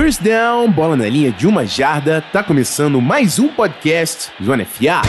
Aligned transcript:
First 0.00 0.22
down, 0.22 0.70
bola 0.70 0.96
na 0.96 1.08
linha 1.08 1.32
de 1.32 1.44
uma 1.44 1.66
jarda, 1.66 2.22
tá 2.32 2.40
começando 2.40 3.00
mais 3.00 3.40
um 3.40 3.48
podcast 3.48 4.30
Zona 4.40 4.64
FA. 4.64 5.02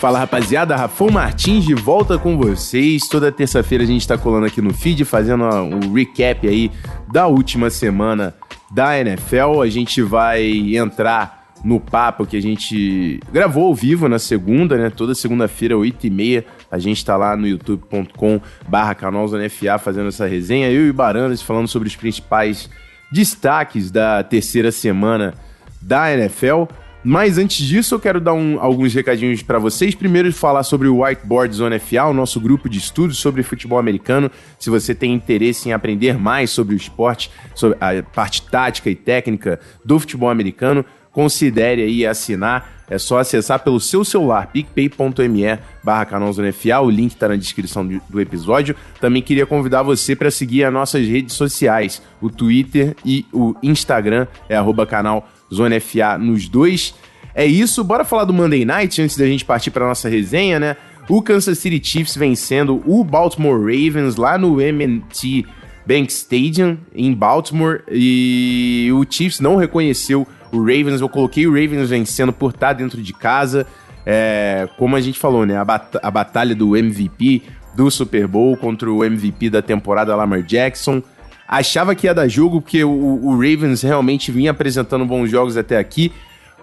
Fala 0.00 0.18
rapaziada, 0.18 0.74
Rafão 0.74 1.08
Martins 1.08 1.64
de 1.64 1.74
volta 1.74 2.18
com 2.18 2.36
vocês. 2.36 3.06
Toda 3.08 3.30
terça-feira 3.30 3.84
a 3.84 3.86
gente 3.86 4.06
tá 4.08 4.18
colando 4.18 4.46
aqui 4.46 4.60
no 4.60 4.74
feed, 4.74 5.04
fazendo 5.04 5.44
um 5.44 5.92
recap 5.92 6.48
aí 6.48 6.68
da 7.12 7.28
última 7.28 7.70
semana 7.70 8.34
da 8.72 8.98
NFL. 8.98 9.62
A 9.62 9.68
gente 9.68 10.02
vai 10.02 10.42
entrar 10.74 11.37
no 11.64 11.80
papo 11.80 12.26
que 12.26 12.36
a 12.36 12.42
gente 12.42 13.20
gravou 13.32 13.66
ao 13.66 13.74
vivo 13.74 14.08
na 14.08 14.18
segunda, 14.18 14.76
né? 14.76 14.90
Toda 14.90 15.14
segunda-feira, 15.14 15.74
8h30, 15.74 16.44
a 16.70 16.78
gente 16.78 17.04
tá 17.04 17.16
lá 17.16 17.36
no 17.36 17.46
youtube.com 17.46 18.40
barra 18.68 18.94
FA 18.94 19.78
fazendo 19.78 20.08
essa 20.08 20.26
resenha. 20.26 20.70
Eu 20.70 20.86
e 20.86 20.92
Barandas 20.92 21.42
falando 21.42 21.68
sobre 21.68 21.88
os 21.88 21.96
principais 21.96 22.68
destaques 23.10 23.90
da 23.90 24.22
terceira 24.22 24.70
semana 24.70 25.34
da 25.80 26.12
NFL. 26.12 26.64
Mas 27.04 27.38
antes 27.38 27.64
disso, 27.64 27.94
eu 27.94 28.00
quero 28.00 28.20
dar 28.20 28.34
um, 28.34 28.60
alguns 28.60 28.92
recadinhos 28.92 29.40
para 29.40 29.58
vocês. 29.58 29.94
Primeiro, 29.94 30.32
falar 30.32 30.64
sobre 30.64 30.88
o 30.88 31.02
Whiteboard 31.02 31.54
Zone 31.54 31.78
FA, 31.78 32.04
o 32.04 32.12
nosso 32.12 32.40
grupo 32.40 32.68
de 32.68 32.78
estudos 32.78 33.18
sobre 33.18 33.42
futebol 33.42 33.78
americano. 33.78 34.30
Se 34.58 34.68
você 34.68 34.94
tem 34.94 35.14
interesse 35.14 35.68
em 35.68 35.72
aprender 35.72 36.18
mais 36.18 36.50
sobre 36.50 36.74
o 36.74 36.76
esporte, 36.76 37.30
sobre 37.54 37.78
a 37.80 38.02
parte 38.02 38.42
tática 38.42 38.90
e 38.90 38.96
técnica 38.96 39.60
do 39.84 39.98
futebol 39.98 40.28
americano, 40.28 40.84
considere 41.12 41.82
aí 41.82 42.06
assinar. 42.06 42.78
É 42.90 42.98
só 42.98 43.18
acessar 43.18 43.62
pelo 43.62 43.78
seu 43.78 44.02
celular, 44.02 44.46
picpay.me 44.46 45.58
barra 45.84 46.06
canalzonefa, 46.06 46.80
o 46.80 46.88
link 46.88 47.12
está 47.12 47.28
na 47.28 47.36
descrição 47.36 47.86
do, 47.86 48.18
episódio. 48.18 48.74
Também 48.98 49.20
queria 49.20 49.44
convidar 49.44 49.82
você 49.82 50.16
para 50.16 50.30
seguir 50.30 50.64
as 50.64 50.72
nossas 50.72 51.06
redes 51.06 51.34
sociais, 51.34 52.00
o 52.18 52.30
Twitter 52.30 52.96
e 53.04 53.26
o 53.30 53.54
Instagram, 53.62 54.26
é 54.48 54.56
arroba 54.56 54.86
canal 54.86 55.28
Zona 55.52 55.78
FA 55.80 56.16
nos 56.16 56.48
dois. 56.48 56.94
É 57.34 57.44
isso, 57.44 57.84
bora 57.84 58.06
falar 58.06 58.24
do 58.24 58.32
Monday 58.32 58.64
Night 58.64 59.00
antes 59.02 59.16
da 59.16 59.26
gente 59.26 59.44
partir 59.44 59.70
para 59.70 59.86
nossa 59.86 60.08
resenha, 60.08 60.58
né? 60.58 60.76
O 61.08 61.22
Kansas 61.22 61.58
City 61.58 61.80
Chiefs 61.82 62.16
vencendo 62.16 62.82
o 62.86 63.04
Baltimore 63.04 63.58
Ravens 63.58 64.16
lá 64.16 64.36
no 64.36 64.60
M&T 64.60 65.46
Bank 65.88 66.12
Stadium 66.12 66.76
em 66.94 67.14
Baltimore 67.14 67.80
e 67.90 68.90
o 68.92 69.06
Chiefs 69.10 69.40
não 69.40 69.56
reconheceu 69.56 70.28
o 70.52 70.58
Ravens. 70.58 71.00
Eu 71.00 71.08
coloquei 71.08 71.46
o 71.46 71.50
Ravens 71.50 71.88
vencendo 71.88 72.30
por 72.30 72.50
estar 72.50 72.74
dentro 72.74 73.00
de 73.00 73.14
casa. 73.14 73.66
É, 74.04 74.68
como 74.76 74.96
a 74.96 75.00
gente 75.00 75.18
falou, 75.18 75.46
né? 75.46 75.56
A, 75.56 75.64
bat 75.64 75.98
a 76.02 76.10
batalha 76.10 76.54
do 76.54 76.76
MVP 76.76 77.42
do 77.74 77.90
Super 77.90 78.26
Bowl 78.26 78.54
contra 78.54 78.90
o 78.90 79.02
MVP 79.02 79.48
da 79.48 79.62
temporada 79.62 80.14
Lamar 80.14 80.42
Jackson. 80.42 81.02
Achava 81.48 81.94
que 81.94 82.06
ia 82.06 82.12
dar 82.12 82.28
jogo, 82.28 82.60
porque 82.60 82.84
o, 82.84 82.90
o 82.90 83.32
Ravens 83.32 83.80
realmente 83.80 84.30
vinha 84.30 84.50
apresentando 84.50 85.06
bons 85.06 85.30
jogos 85.30 85.56
até 85.56 85.78
aqui. 85.78 86.12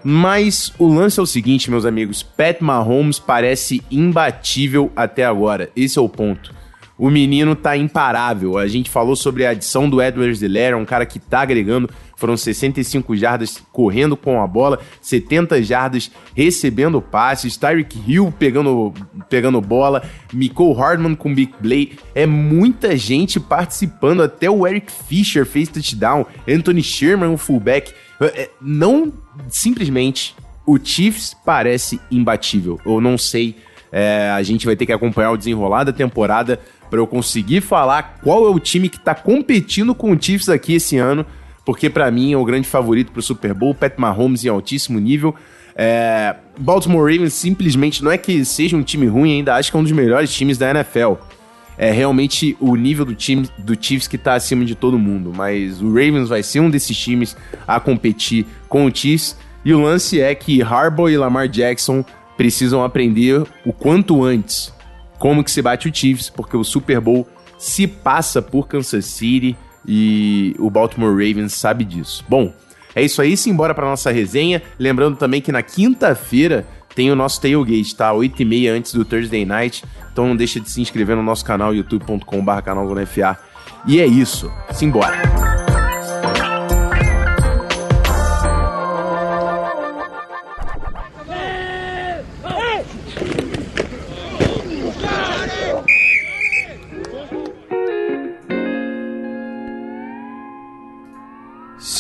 Mas 0.03 0.71
o 0.77 0.87
lance 0.87 1.19
é 1.19 1.23
o 1.23 1.25
seguinte, 1.25 1.71
meus 1.71 1.83
amigos: 1.83 2.21
Pat 2.21 2.61
Mahomes 2.61 3.17
parece 3.17 3.81
imbatível 3.89 4.91
até 4.95 5.25
agora. 5.25 5.71
Esse 5.75 5.97
é 5.97 6.01
o 6.01 6.07
ponto. 6.07 6.53
O 6.97 7.09
menino 7.09 7.55
tá 7.55 7.75
imparável. 7.75 8.57
A 8.57 8.67
gente 8.67 8.89
falou 8.89 9.15
sobre 9.15 9.45
a 9.45 9.49
adição 9.49 9.89
do 9.89 10.01
Edwards 10.01 10.41
Helaire, 10.41 10.75
um 10.75 10.85
cara 10.85 11.05
que 11.05 11.19
tá 11.19 11.41
agregando. 11.41 11.89
Foram 12.15 12.37
65 12.37 13.15
jardas 13.17 13.61
correndo 13.73 14.15
com 14.15 14.41
a 14.41 14.47
bola, 14.47 14.79
70 15.01 15.61
jardas 15.61 16.09
recebendo 16.33 17.01
passes, 17.01 17.57
Tyreek 17.57 17.99
Hill 18.07 18.33
pegando, 18.39 18.93
pegando 19.29 19.59
bola, 19.59 20.01
Nicole 20.33 20.73
Hardman 20.73 21.15
com 21.15 21.35
Big 21.35 21.53
Play. 21.61 21.97
É 22.13 22.25
muita 22.25 22.95
gente 22.95 23.39
participando. 23.39 24.23
Até 24.23 24.49
o 24.49 24.65
Eric 24.65 24.91
Fisher 24.91 25.45
fez 25.45 25.67
touchdown, 25.67 26.25
Anthony 26.47 26.81
Sherman, 26.81 27.33
o 27.33 27.37
fullback. 27.37 27.93
É, 28.21 28.43
é, 28.43 28.49
não 28.61 29.11
simplesmente 29.49 30.33
o 30.65 30.79
Chiefs 30.81 31.35
parece 31.45 31.99
imbatível. 32.09 32.79
Eu 32.85 33.01
não 33.01 33.17
sei. 33.17 33.57
É, 33.91 34.31
a 34.31 34.41
gente 34.41 34.65
vai 34.65 34.75
ter 34.75 34.85
que 34.85 34.91
acompanhar 34.91 35.31
o 35.31 35.37
desenrolar 35.37 35.83
da 35.83 35.93
temporada 35.93 36.59
para 36.89 36.99
eu 36.99 37.07
conseguir 37.07 37.61
falar 37.61 38.19
qual 38.23 38.45
é 38.45 38.49
o 38.49 38.59
time 38.59 38.89
que 38.89 38.97
está 38.97 39.15
competindo 39.15 39.93
com 39.95 40.11
o 40.11 40.21
Chiefs 40.21 40.49
aqui 40.49 40.75
esse 40.75 40.97
ano, 40.97 41.25
porque 41.65 41.89
para 41.89 42.09
mim 42.11 42.33
é 42.33 42.37
o 42.37 42.45
grande 42.45 42.67
favorito 42.67 43.11
para 43.11 43.19
o 43.19 43.23
Super 43.23 43.53
Bowl, 43.53 43.73
Pat 43.73 43.93
Mahomes 43.97 44.45
em 44.45 44.49
altíssimo 44.49 44.99
nível. 44.99 45.35
É, 45.75 46.35
Baltimore 46.57 47.11
Ravens 47.11 47.33
simplesmente 47.33 48.03
não 48.03 48.11
é 48.11 48.17
que 48.17 48.45
seja 48.45 48.77
um 48.77 48.83
time 48.83 49.07
ruim, 49.07 49.33
ainda 49.33 49.55
acho 49.55 49.71
que 49.71 49.77
é 49.77 49.79
um 49.79 49.83
dos 49.83 49.91
melhores 49.91 50.33
times 50.33 50.57
da 50.57 50.69
NFL. 50.71 51.13
É 51.77 51.91
realmente 51.91 52.55
o 52.61 52.75
nível 52.75 53.03
do 53.03 53.13
time 53.13 53.49
do 53.57 53.75
Chiefs 53.79 54.07
que 54.07 54.15
está 54.15 54.35
acima 54.35 54.63
de 54.63 54.75
todo 54.75 54.97
mundo, 54.97 55.33
mas 55.35 55.81
o 55.81 55.89
Ravens 55.89 56.29
vai 56.29 56.41
ser 56.41 56.61
um 56.61 56.69
desses 56.69 56.97
times 56.97 57.35
a 57.67 57.79
competir 57.79 58.45
com 58.69 58.85
o 58.85 58.95
Chiefs. 58.95 59.37
E 59.65 59.73
o 59.73 59.81
lance 59.81 60.21
é 60.21 60.33
que 60.33 60.61
Harbaugh 60.61 61.09
e 61.09 61.17
Lamar 61.17 61.49
Jackson 61.49 62.05
precisam 62.37 62.83
aprender 62.83 63.43
o 63.65 63.73
quanto 63.73 64.23
antes 64.23 64.74
como 65.17 65.43
que 65.43 65.51
se 65.51 65.61
bate 65.61 65.89
o 65.89 65.95
Chiefs, 65.95 66.29
porque 66.29 66.57
o 66.57 66.63
Super 66.63 66.99
Bowl 66.99 67.27
se 67.57 67.87
passa 67.87 68.41
por 68.41 68.67
Kansas 68.67 69.05
City 69.05 69.55
e 69.87 70.55
o 70.59 70.69
Baltimore 70.69 71.11
Ravens 71.11 71.53
sabe 71.53 71.83
disso. 71.83 72.23
Bom, 72.27 72.53
é 72.93 73.03
isso 73.03 73.21
aí, 73.21 73.35
simbora 73.35 73.73
para 73.73 73.85
nossa 73.85 74.11
resenha. 74.11 74.61
Lembrando 74.79 75.17
também 75.17 75.41
que 75.41 75.51
na 75.51 75.61
quinta-feira 75.61 76.65
tem 76.95 77.11
o 77.11 77.15
nosso 77.15 77.41
Tailgate, 77.41 77.95
tá? 77.95 78.13
8h30 78.13 78.69
antes 78.69 78.93
do 78.93 79.03
Thursday 79.03 79.45
Night. 79.45 79.83
Então 80.11 80.27
não 80.27 80.35
deixa 80.35 80.59
de 80.59 80.71
se 80.71 80.81
inscrever 80.81 81.15
no 81.15 81.23
nosso 81.23 81.43
canal 81.43 81.75
youtube.com.br 81.75 82.61
canal 82.63 82.87
E 83.85 83.99
é 83.99 84.05
isso, 84.05 84.49
simbora! 84.71 85.44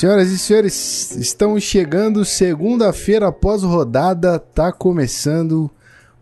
Senhoras 0.05 0.29
e 0.29 0.37
senhores, 0.37 1.15
estamos 1.15 1.63
chegando 1.63 2.23
segunda-feira 2.23 3.29
após 3.29 3.63
rodada, 3.63 4.37
tá 4.37 4.71
começando 4.71 5.67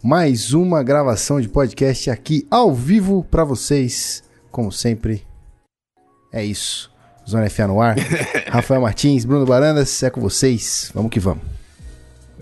mais 0.01 0.53
uma 0.53 0.81
gravação 0.81 1.41
de 1.41 1.49
podcast 1.49 2.09
aqui 2.09 2.47
ao 2.49 2.73
vivo 2.73 3.27
para 3.29 3.43
vocês, 3.43 4.23
como 4.49 4.71
sempre. 4.71 5.27
É 6.31 6.45
isso. 6.45 6.89
Zona 7.29 7.49
FA 7.49 7.67
no 7.67 7.81
ar. 7.81 7.97
Rafael 8.47 8.79
Martins, 8.79 9.25
Bruno 9.25 9.45
Barandas, 9.45 10.01
é 10.01 10.09
com 10.09 10.21
vocês. 10.21 10.89
Vamos 10.95 11.11
que 11.11 11.19
vamos. 11.19 11.52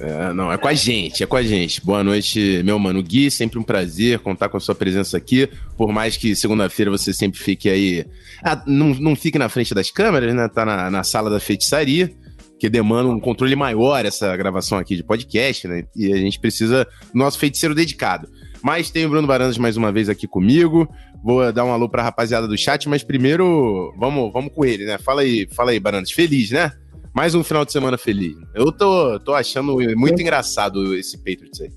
É, 0.01 0.34
não, 0.34 0.51
é 0.51 0.57
com 0.57 0.67
a 0.67 0.73
gente, 0.73 1.22
é 1.22 1.28
com 1.28 1.35
a 1.35 1.44
gente. 1.44 1.79
Boa 1.85 2.03
noite, 2.03 2.63
meu 2.66 2.79
mano 2.79 3.03
Gui. 3.03 3.29
Sempre 3.29 3.59
um 3.59 3.63
prazer 3.63 4.17
contar 4.17 4.50
com 4.50 4.57
a 4.57 4.59
sua 4.59 4.73
presença 4.73 5.16
aqui. 5.16 5.47
Por 5.78 5.91
mais 5.91 6.17
que 6.17 6.35
segunda-feira 6.35 6.89
você 6.89 7.13
sempre 7.13 7.39
fique 7.39 7.69
aí. 7.69 8.03
Ah, 8.44 8.63
não, 8.66 8.95
não 8.95 9.16
fique 9.16 9.38
na 9.38 9.47
frente 9.47 9.75
das 9.75 9.91
câmeras, 9.91 10.34
né? 10.34 10.47
Tá 10.47 10.66
na, 10.66 10.89
na 10.89 11.03
sala 11.03 11.29
da 11.29 11.39
feitiçaria, 11.39 12.12
que 12.59 12.67
demanda 12.67 13.09
um 13.09 13.19
controle 13.19 13.56
maior 13.56 14.03
essa 14.03 14.35
gravação 14.35 14.79
aqui 14.79 14.95
de 14.95 15.03
podcast, 15.03 15.67
né? 15.67 15.84
E 15.95 16.12
a 16.12 16.18
gente 16.18 16.39
precisa 16.39 16.88
do 17.13 17.19
nosso 17.19 17.38
feiticeiro 17.38 17.75
dedicado. 17.75 18.28
Mas 18.63 18.89
tem 18.89 19.06
o 19.06 19.09
Bruno 19.09 19.28
Barandas 19.28 19.59
mais 19.59 19.78
uma 19.78 19.91
vez 19.91 20.09
aqui 20.09 20.28
comigo. 20.28 20.88
Vou 21.23 21.53
dar 21.53 21.63
um 21.63 21.72
alô 21.72 21.88
pra 21.88 22.01
rapaziada 22.01 22.47
do 22.47 22.57
chat, 22.57 22.89
mas 22.89 23.03
primeiro 23.03 23.94
vamos, 24.00 24.33
vamos 24.33 24.51
com 24.51 24.66
ele, 24.66 24.83
né? 24.83 24.97
Fala 24.97 25.22
aí, 25.22 25.47
fala 25.56 25.69
aí, 25.69 25.79
Barandas. 25.79 26.12
Feliz, 26.12 26.50
né? 26.50 26.72
Mais 27.14 27.36
um 27.36 27.44
final 27.44 27.66
de 27.66 27.74
semana 27.74 27.98
feliz. 27.98 28.38
Eu 28.56 28.72
tô, 28.72 29.20
tô 29.20 29.34
achando 29.34 29.78
muito 29.98 30.20
é. 30.20 30.22
engraçado 30.22 30.96
esse 30.96 31.18
Patriots 31.18 31.62
aí. 31.62 31.72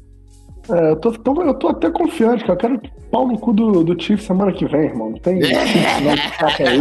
É, 0.70 0.90
eu 0.92 0.96
tô, 0.96 1.12
tô, 1.12 1.42
eu 1.42 1.54
tô 1.54 1.68
até 1.68 1.90
confiante, 1.90 2.44
que 2.44 2.50
eu 2.50 2.56
quero 2.56 2.80
pau 3.10 3.28
no 3.28 3.38
cu 3.38 3.52
do, 3.52 3.84
do 3.84 4.00
Chief 4.00 4.20
semana 4.20 4.52
que 4.52 4.66
vem, 4.66 4.86
irmão. 4.86 5.10
Não 5.10 5.18
tem 5.18 5.38
não 6.02 6.16
saca 6.38 6.68
aí. 6.68 6.80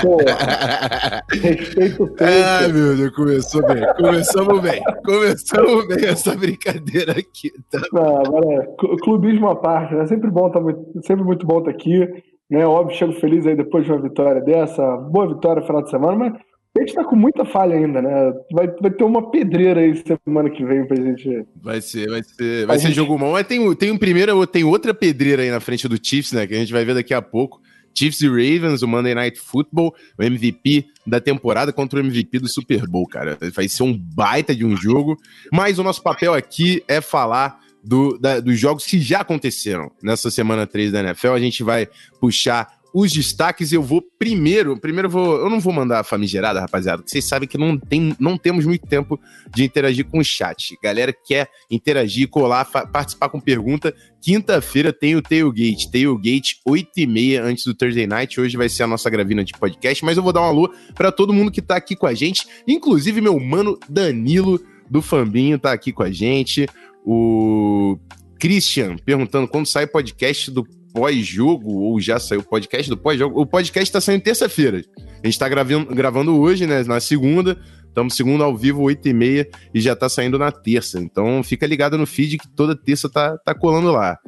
Porra. 0.00 1.22
Respeito 1.30 2.04
o 2.04 2.16
Ai, 2.20 2.72
meu 2.72 2.96
Deus, 2.96 3.10
começou 3.10 3.66
bem. 3.66 3.94
Começamos 3.96 4.62
bem. 4.62 4.82
Começamos 5.04 5.88
bem 5.88 6.06
essa 6.06 6.34
brincadeira 6.36 7.12
aqui. 7.12 7.52
Tá? 7.70 7.80
Não, 7.92 8.20
agora, 8.20 8.62
é, 8.62 8.96
clubismo 9.02 9.48
à 9.48 9.56
parte, 9.56 9.94
né? 9.94 10.06
Sempre 10.06 10.30
bom, 10.30 10.50
tá 10.50 10.60
muito, 10.60 10.80
sempre 11.04 11.24
muito 11.24 11.44
bom 11.44 11.58
estar 11.58 11.72
tá 11.72 11.76
aqui. 11.76 12.08
Né? 12.48 12.64
Óbvio, 12.64 12.96
chego 12.96 13.12
feliz 13.14 13.46
aí 13.46 13.56
depois 13.56 13.84
de 13.84 13.92
uma 13.92 14.00
vitória 14.00 14.40
dessa. 14.40 14.96
Boa 14.96 15.28
vitória 15.28 15.60
no 15.60 15.66
final 15.66 15.82
de 15.82 15.90
semana, 15.90 16.16
mas 16.16 16.32
a 16.76 16.80
gente 16.80 16.94
tá 16.94 17.04
com 17.04 17.16
muita 17.16 17.44
falha 17.44 17.76
ainda, 17.76 18.02
né? 18.02 18.32
Vai, 18.52 18.66
vai 18.80 18.90
ter 18.90 19.04
uma 19.04 19.30
pedreira 19.30 19.80
aí 19.80 20.02
semana 20.24 20.50
que 20.50 20.64
vem 20.64 20.86
pra 20.86 20.96
gente. 20.96 21.46
Vai 21.62 21.80
ser, 21.80 22.08
vai 22.08 22.22
ser, 22.22 22.66
vai 22.66 22.78
ser 22.78 22.88
gente... 22.88 22.96
jogo 22.96 23.18
bom. 23.18 23.32
Mas 23.32 23.46
tem, 23.46 23.74
tem 23.74 23.90
um 23.90 23.98
primeiro, 23.98 24.46
tem 24.46 24.64
outra 24.64 24.92
pedreira 24.92 25.42
aí 25.42 25.50
na 25.50 25.60
frente 25.60 25.88
do 25.88 25.98
Chiefs, 26.00 26.32
né? 26.32 26.46
Que 26.46 26.54
a 26.54 26.58
gente 26.58 26.72
vai 26.72 26.84
ver 26.84 26.94
daqui 26.94 27.14
a 27.14 27.22
pouco. 27.22 27.60
Chiefs 27.96 28.20
e 28.20 28.28
Ravens, 28.28 28.82
o 28.82 28.88
Monday 28.88 29.14
Night 29.14 29.40
Football, 29.40 29.94
o 30.18 30.22
MVP 30.22 30.86
da 31.06 31.18
temporada 31.18 31.72
contra 31.72 31.98
o 31.98 32.02
MVP 32.02 32.38
do 32.38 32.48
Super 32.48 32.86
Bowl, 32.86 33.06
cara. 33.06 33.38
Vai 33.54 33.68
ser 33.68 33.84
um 33.84 33.96
baita 33.96 34.54
de 34.54 34.66
um 34.66 34.76
jogo. 34.76 35.16
Mas 35.50 35.78
o 35.78 35.82
nosso 35.82 36.02
papel 36.02 36.34
aqui 36.34 36.84
é 36.86 37.00
falar 37.00 37.58
do, 37.82 38.18
da, 38.18 38.40
dos 38.40 38.58
jogos 38.58 38.84
que 38.84 38.98
já 38.98 39.20
aconteceram 39.20 39.90
nessa 40.02 40.30
semana 40.30 40.66
3 40.66 40.92
da 40.92 41.00
NFL. 41.00 41.28
A 41.28 41.38
gente 41.38 41.62
vai 41.62 41.88
puxar 42.20 42.75
os 42.98 43.12
destaques. 43.12 43.72
Eu 43.72 43.82
vou 43.82 44.02
primeiro, 44.18 44.80
primeiro 44.80 45.08
eu 45.08 45.10
vou, 45.12 45.36
eu 45.36 45.50
não 45.50 45.60
vou 45.60 45.70
mandar 45.70 46.00
a 46.00 46.04
famigerada, 46.04 46.60
rapaziada, 46.60 47.02
vocês 47.04 47.22
sabem 47.26 47.46
que 47.46 47.58
não, 47.58 47.76
tem, 47.76 48.16
não 48.18 48.38
temos 48.38 48.64
muito 48.64 48.86
tempo 48.86 49.20
de 49.54 49.64
interagir 49.64 50.06
com 50.06 50.18
o 50.18 50.24
chat. 50.24 50.78
Galera 50.82 51.12
quer 51.12 51.46
interagir, 51.70 52.26
colar, 52.28 52.64
participar 52.64 53.28
com 53.28 53.38
pergunta. 53.38 53.94
Quinta-feira 54.22 54.94
tem 54.94 55.14
o 55.14 55.20
Tailgate, 55.20 55.90
Tailgate 55.90 56.60
8 56.66 56.90
e 56.96 57.06
meia 57.06 57.44
antes 57.44 57.66
do 57.66 57.74
Thursday 57.74 58.06
Night. 58.06 58.40
Hoje 58.40 58.56
vai 58.56 58.68
ser 58.70 58.84
a 58.84 58.86
nossa 58.86 59.10
gravina 59.10 59.44
de 59.44 59.52
podcast, 59.52 60.02
mas 60.02 60.16
eu 60.16 60.22
vou 60.22 60.32
dar 60.32 60.40
um 60.40 60.44
alô 60.44 60.72
para 60.94 61.12
todo 61.12 61.34
mundo 61.34 61.52
que 61.52 61.60
tá 61.60 61.76
aqui 61.76 61.94
com 61.94 62.06
a 62.06 62.14
gente, 62.14 62.46
inclusive 62.66 63.20
meu 63.20 63.38
mano 63.38 63.78
Danilo 63.90 64.58
do 64.88 65.02
Fambinho 65.02 65.58
tá 65.58 65.70
aqui 65.70 65.92
com 65.92 66.02
a 66.02 66.10
gente. 66.10 66.66
O 67.04 67.98
Christian 68.40 68.96
perguntando 69.04 69.46
quando 69.46 69.66
sai 69.66 69.86
podcast 69.86 70.50
do 70.50 70.66
pós-jogo, 70.96 71.74
ou 71.74 72.00
já 72.00 72.18
saiu 72.18 72.40
o 72.40 72.42
podcast 72.42 72.88
do 72.88 72.96
pós-jogo. 72.96 73.38
O 73.38 73.44
podcast 73.44 73.92
tá 73.92 74.00
saindo 74.00 74.22
terça-feira. 74.22 74.82
A 75.22 75.26
gente 75.26 75.38
tá 75.38 75.46
gravando, 75.46 75.94
gravando 75.94 76.40
hoje, 76.40 76.66
né? 76.66 76.82
Na 76.84 77.00
segunda. 77.00 77.60
Estamos 77.86 78.14
segundo 78.14 78.42
ao 78.42 78.56
vivo, 78.56 78.82
8 78.82 79.06
e 79.08 79.48
e 79.74 79.80
já 79.80 79.94
tá 79.94 80.08
saindo 80.08 80.38
na 80.38 80.50
terça. 80.50 80.98
Então 80.98 81.42
fica 81.42 81.66
ligado 81.66 81.98
no 81.98 82.06
feed 82.06 82.38
que 82.38 82.48
toda 82.48 82.74
terça 82.74 83.10
tá, 83.10 83.36
tá 83.36 83.54
colando 83.54 83.92
lá. 83.92 84.18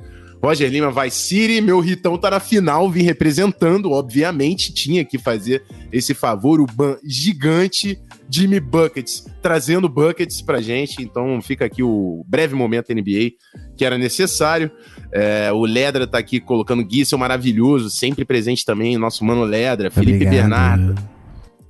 Roger 0.43 0.71
Lima 0.71 0.91
vai 0.91 1.11
City, 1.11 1.61
meu 1.61 1.81
Ritão 1.81 2.17
tá 2.17 2.31
na 2.31 2.39
final, 2.39 2.89
vim 2.89 3.03
representando, 3.03 3.91
obviamente, 3.91 4.73
tinha 4.73 5.05
que 5.05 5.19
fazer 5.19 5.65
esse 5.93 6.15
favor, 6.15 6.61
o 6.61 6.67
ban 6.67 6.97
gigante 7.05 7.99
Jimmy 8.31 8.61
Buckets, 8.61 9.27
trazendo 9.43 9.89
buckets 9.89 10.41
pra 10.41 10.61
gente, 10.61 11.03
então 11.03 11.41
fica 11.43 11.65
aqui 11.65 11.83
o 11.83 12.25
breve 12.29 12.55
momento 12.55 12.95
NBA 12.95 13.33
que 13.77 13.85
era 13.85 13.99
necessário. 13.99 14.71
É, 15.11 15.51
o 15.53 15.65
Ledra 15.65 16.07
tá 16.07 16.19
aqui 16.19 16.39
colocando 16.41 16.85
Guissel 16.85 17.19
maravilhoso, 17.19 17.89
sempre 17.91 18.25
presente 18.25 18.65
também, 18.65 18.99
nosso 18.99 19.25
mano 19.25 19.45
Ledra, 19.45 19.91
Felipe 19.91 20.25
Obrigado. 20.25 20.35
Bernardo. 20.35 20.95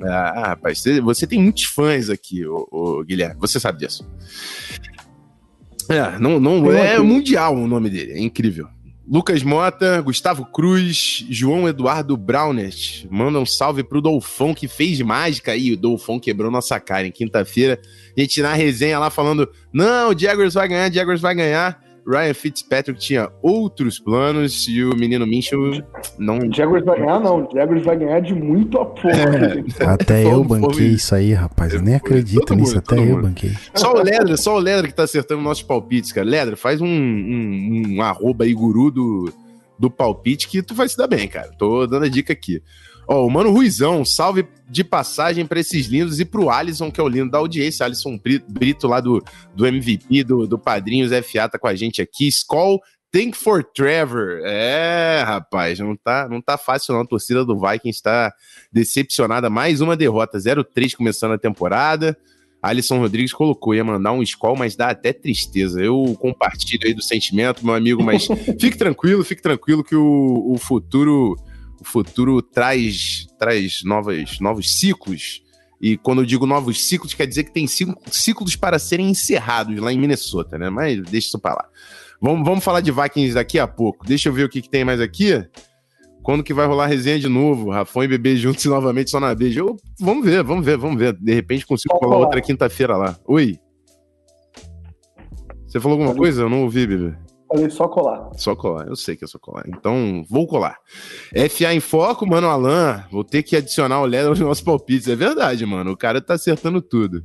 Ah, 0.01 0.49
rapaz, 0.51 0.81
você, 0.81 1.01
você, 1.01 1.27
tem 1.27 1.41
muitos 1.41 1.65
fãs 1.65 2.09
aqui, 2.09 2.47
o, 2.47 2.69
o 2.71 3.05
Guilherme, 3.05 3.37
você 3.41 3.59
sabe 3.59 3.79
disso. 3.79 4.09
É, 5.89 6.19
não, 6.19 6.39
não 6.39 6.71
é 6.71 6.99
mundial 6.99 7.57
o 7.57 7.67
nome 7.67 7.91
dele, 7.91 8.13
é 8.13 8.21
incrível. 8.21 8.69
Lucas 9.11 9.43
Mota, 9.43 10.03
Gustavo 10.03 10.45
Cruz, 10.45 11.25
João 11.31 11.67
Eduardo 11.67 12.15
Brownet. 12.15 13.09
Manda 13.11 13.39
um 13.39 13.47
salve 13.47 13.83
pro 13.83 14.03
Dolfão 14.03 14.53
que 14.53 14.69
fez 14.69 15.01
mágica 15.01 15.53
aí. 15.53 15.73
O 15.73 15.79
Dolfão 15.79 16.21
quebrou 16.21 16.51
nossa 16.51 16.79
cara 16.79 17.07
em 17.07 17.11
quinta-feira. 17.11 17.81
A 18.15 18.21
gente 18.21 18.43
na 18.43 18.53
resenha 18.53 18.99
lá 18.99 19.09
falando: 19.09 19.49
não, 19.73 20.11
o 20.11 20.19
Jaguars 20.19 20.53
vai 20.53 20.69
ganhar, 20.69 20.93
Jaguars 20.93 21.23
vai 21.23 21.35
ganhar. 21.35 21.81
Ryan 22.09 22.33
Fitzpatrick 22.33 22.99
tinha 22.99 23.31
outros 23.43 23.99
planos 23.99 24.67
e 24.67 24.83
o 24.83 24.97
menino 24.97 25.27
Minchel 25.27 25.83
não. 26.19 26.41
Jaguars 26.51 26.83
vai 26.83 26.99
ganhar, 26.99 27.21
não. 27.21 27.47
Jaguars 27.53 27.85
vai 27.85 27.99
ganhar 27.99 28.21
de 28.21 28.35
muito 28.35 28.79
a 28.79 28.87
pouco. 28.87 29.09
É, 29.09 29.85
até 29.85 30.25
eu 30.25 30.43
banquei 30.43 30.89
isso 30.89 31.15
aí, 31.15 31.35
rapaz. 31.35 31.75
Eu 31.75 31.83
nem 31.83 31.97
acredito 31.97 32.55
nisso, 32.55 32.77
mundo, 32.77 32.79
até 32.79 32.99
eu 32.99 33.05
mundo. 33.05 33.23
banquei. 33.23 33.53
Só 33.75 33.93
o 33.93 34.03
Ledra, 34.03 34.37
só 34.39 34.57
o 34.57 34.59
Ledra 34.59 34.89
que 34.89 34.95
tá 34.95 35.03
acertando 35.03 35.43
nossos 35.43 35.63
palpites, 35.63 36.11
cara. 36.11 36.27
Ledra, 36.27 36.57
faz 36.57 36.81
um, 36.81 36.87
um, 36.87 37.97
um 37.97 38.03
arroba 38.03 38.45
aí, 38.45 38.55
guru 38.55 38.91
do, 38.91 39.33
do 39.79 39.91
palpite, 39.91 40.49
que 40.49 40.63
tu 40.63 40.75
vai 40.75 40.89
se 40.89 40.97
dar 40.97 41.07
bem, 41.07 41.29
cara. 41.29 41.51
Tô 41.59 41.87
dando 41.87 42.07
a 42.07 42.09
dica 42.09 42.33
aqui. 42.33 42.63
Ó, 43.09 43.27
o 43.27 43.31
Mano 43.31 43.51
Ruizão, 43.51 44.05
salve 44.05 44.47
de 44.69 44.85
passagem 44.85 45.47
para 45.47 45.59
esses 45.59 45.87
lindos 45.87 46.21
e 46.21 46.27
pro 46.27 46.51
Alisson, 46.51 46.91
que 46.91 47.01
é 47.01 47.03
o 47.03 47.09
lindo 47.09 47.31
da 47.31 47.39
audiência. 47.39 47.87
Alisson 47.87 48.21
Brito, 48.47 48.87
lá 48.87 49.01
do, 49.01 49.25
do 49.55 49.67
MVP, 49.67 50.23
do, 50.25 50.47
do 50.47 50.59
Padrinhos 50.59 51.11
FA, 51.11 51.49
tá 51.49 51.59
com 51.59 51.67
a 51.67 51.75
gente 51.75 52.03
aqui. 52.03 52.29
Skoll, 52.29 52.79
Thank 53.11 53.39
for 53.39 53.65
Trevor. 53.65 54.43
É, 54.45 55.23
rapaz, 55.27 55.79
não 55.79 55.97
tá, 55.97 56.29
não 56.29 56.43
tá 56.43 56.59
fácil 56.59 56.93
não. 56.93 57.01
A 57.01 57.07
torcida 57.07 57.47
do 57.47 57.59
Vikings 57.59 57.97
está 57.97 58.31
decepcionada. 58.71 59.49
Mais 59.49 59.81
uma 59.81 59.97
derrota, 59.97 60.37
0-3 60.37 60.95
começando 60.95 61.33
a 61.33 61.39
temporada. 61.39 62.15
Alisson 62.61 62.99
Rodrigues 62.99 63.33
colocou, 63.33 63.75
ia 63.75 63.85
mandar 63.85 64.13
um 64.13 64.23
Skoll, 64.23 64.57
mas 64.57 64.77
dá 64.77 64.91
até 64.91 65.15
tristeza. 65.15 65.81
Eu 65.81 66.15
compartilho 66.21 66.87
aí 66.87 66.93
do 66.93 67.01
sentimento, 67.01 67.65
meu 67.65 67.75
amigo, 67.75 68.03
mas 68.03 68.27
fique 68.61 68.77
tranquilo, 68.77 69.25
fique 69.25 69.41
tranquilo 69.41 69.83
que 69.83 69.97
o, 69.97 70.53
o 70.53 70.59
futuro 70.59 71.37
o 71.81 71.85
futuro 71.85 72.43
traz, 72.43 73.27
traz 73.39 73.83
novas, 73.85 74.41
novos 74.41 74.79
ciclos. 74.79 75.43
E 75.81 75.97
quando 75.97 76.23
eu 76.23 76.27
digo 76.27 76.47
novos 76.47 76.85
ciclos, 76.85 77.15
quer 77.15 77.27
dizer 77.27 77.45
que 77.45 77.53
tem 77.53 77.67
cinco 77.67 78.03
ciclos 78.11 78.57
para 78.57 78.79
serem 78.79 79.11
encerrados 79.11 79.79
lá 79.79 79.93
em 79.93 79.99
Minnesota, 79.99 80.59
né? 80.59 80.69
Mas 80.69 81.01
deixa 81.03 81.29
isso 81.29 81.39
para 81.39 81.55
lá. 81.55 81.69
Vamos, 82.21 82.45
vamos 82.45 82.65
falar 82.65 82.81
de 82.81 82.91
Vikings 82.91 83.35
daqui 83.35 83.59
a 83.59 83.67
pouco. 83.67 84.05
Deixa 84.05 84.29
eu 84.29 84.33
ver 84.33 84.45
o 84.45 84.49
que, 84.49 84.61
que 84.61 84.69
tem 84.69 84.85
mais 84.85 85.01
aqui. 85.01 85.45
Quando 86.23 86.43
que 86.43 86.53
vai 86.53 86.67
rolar 86.67 86.85
a 86.85 86.89
resenha 86.89 87.19
de 87.19 87.29
novo? 87.29 87.71
Rafão 87.71 88.03
e 88.03 88.09
Bebê 88.09 88.37
juntos 88.37 88.65
novamente 88.67 89.11
só 89.11 89.21
na 89.21 89.35
beija. 89.35 89.61
Eu, 89.61 89.77
vamos 90.01 90.25
ver, 90.25 90.43
vamos 90.43 90.65
ver, 90.65 90.77
vamos 90.77 90.99
ver. 90.99 91.15
De 91.15 91.33
repente 91.33 91.65
consigo 91.65 91.97
colar 91.99 92.19
outra 92.19 92.41
quinta-feira 92.41 92.97
lá. 92.97 93.17
Oi. 93.25 93.59
Você 95.67 95.79
falou 95.79 95.99
alguma 95.99 96.15
coisa? 96.15 96.43
Eu 96.43 96.49
não 96.49 96.65
ouvi, 96.65 96.87
Bebê. 96.87 97.28
Falei 97.49 97.71
só 97.71 97.89
colar. 97.89 98.31
Só 98.37 98.55
colar, 98.55 98.87
eu 98.87 98.95
sei 98.95 99.17
que 99.17 99.25
é 99.25 99.27
só 99.27 99.39
colar. 99.39 99.65
Então, 99.67 100.25
vou 100.29 100.47
colar. 100.47 100.79
FA 101.51 101.73
em 101.73 101.81
foco, 101.81 102.27
mano, 102.27 102.47
Alan. 102.47 103.05
Vou 103.11 103.25
ter 103.25 103.43
que 103.43 103.57
adicionar 103.57 104.03
o 104.03 104.05
LED 104.05 104.29
aos 104.29 104.39
nossos 104.39 104.63
palpites. 104.63 105.09
É 105.09 105.17
verdade, 105.17 105.65
mano. 105.65 105.93
O 105.93 105.97
cara 105.97 106.21
tá 106.21 106.35
acertando 106.35 106.83
tudo. 106.83 107.25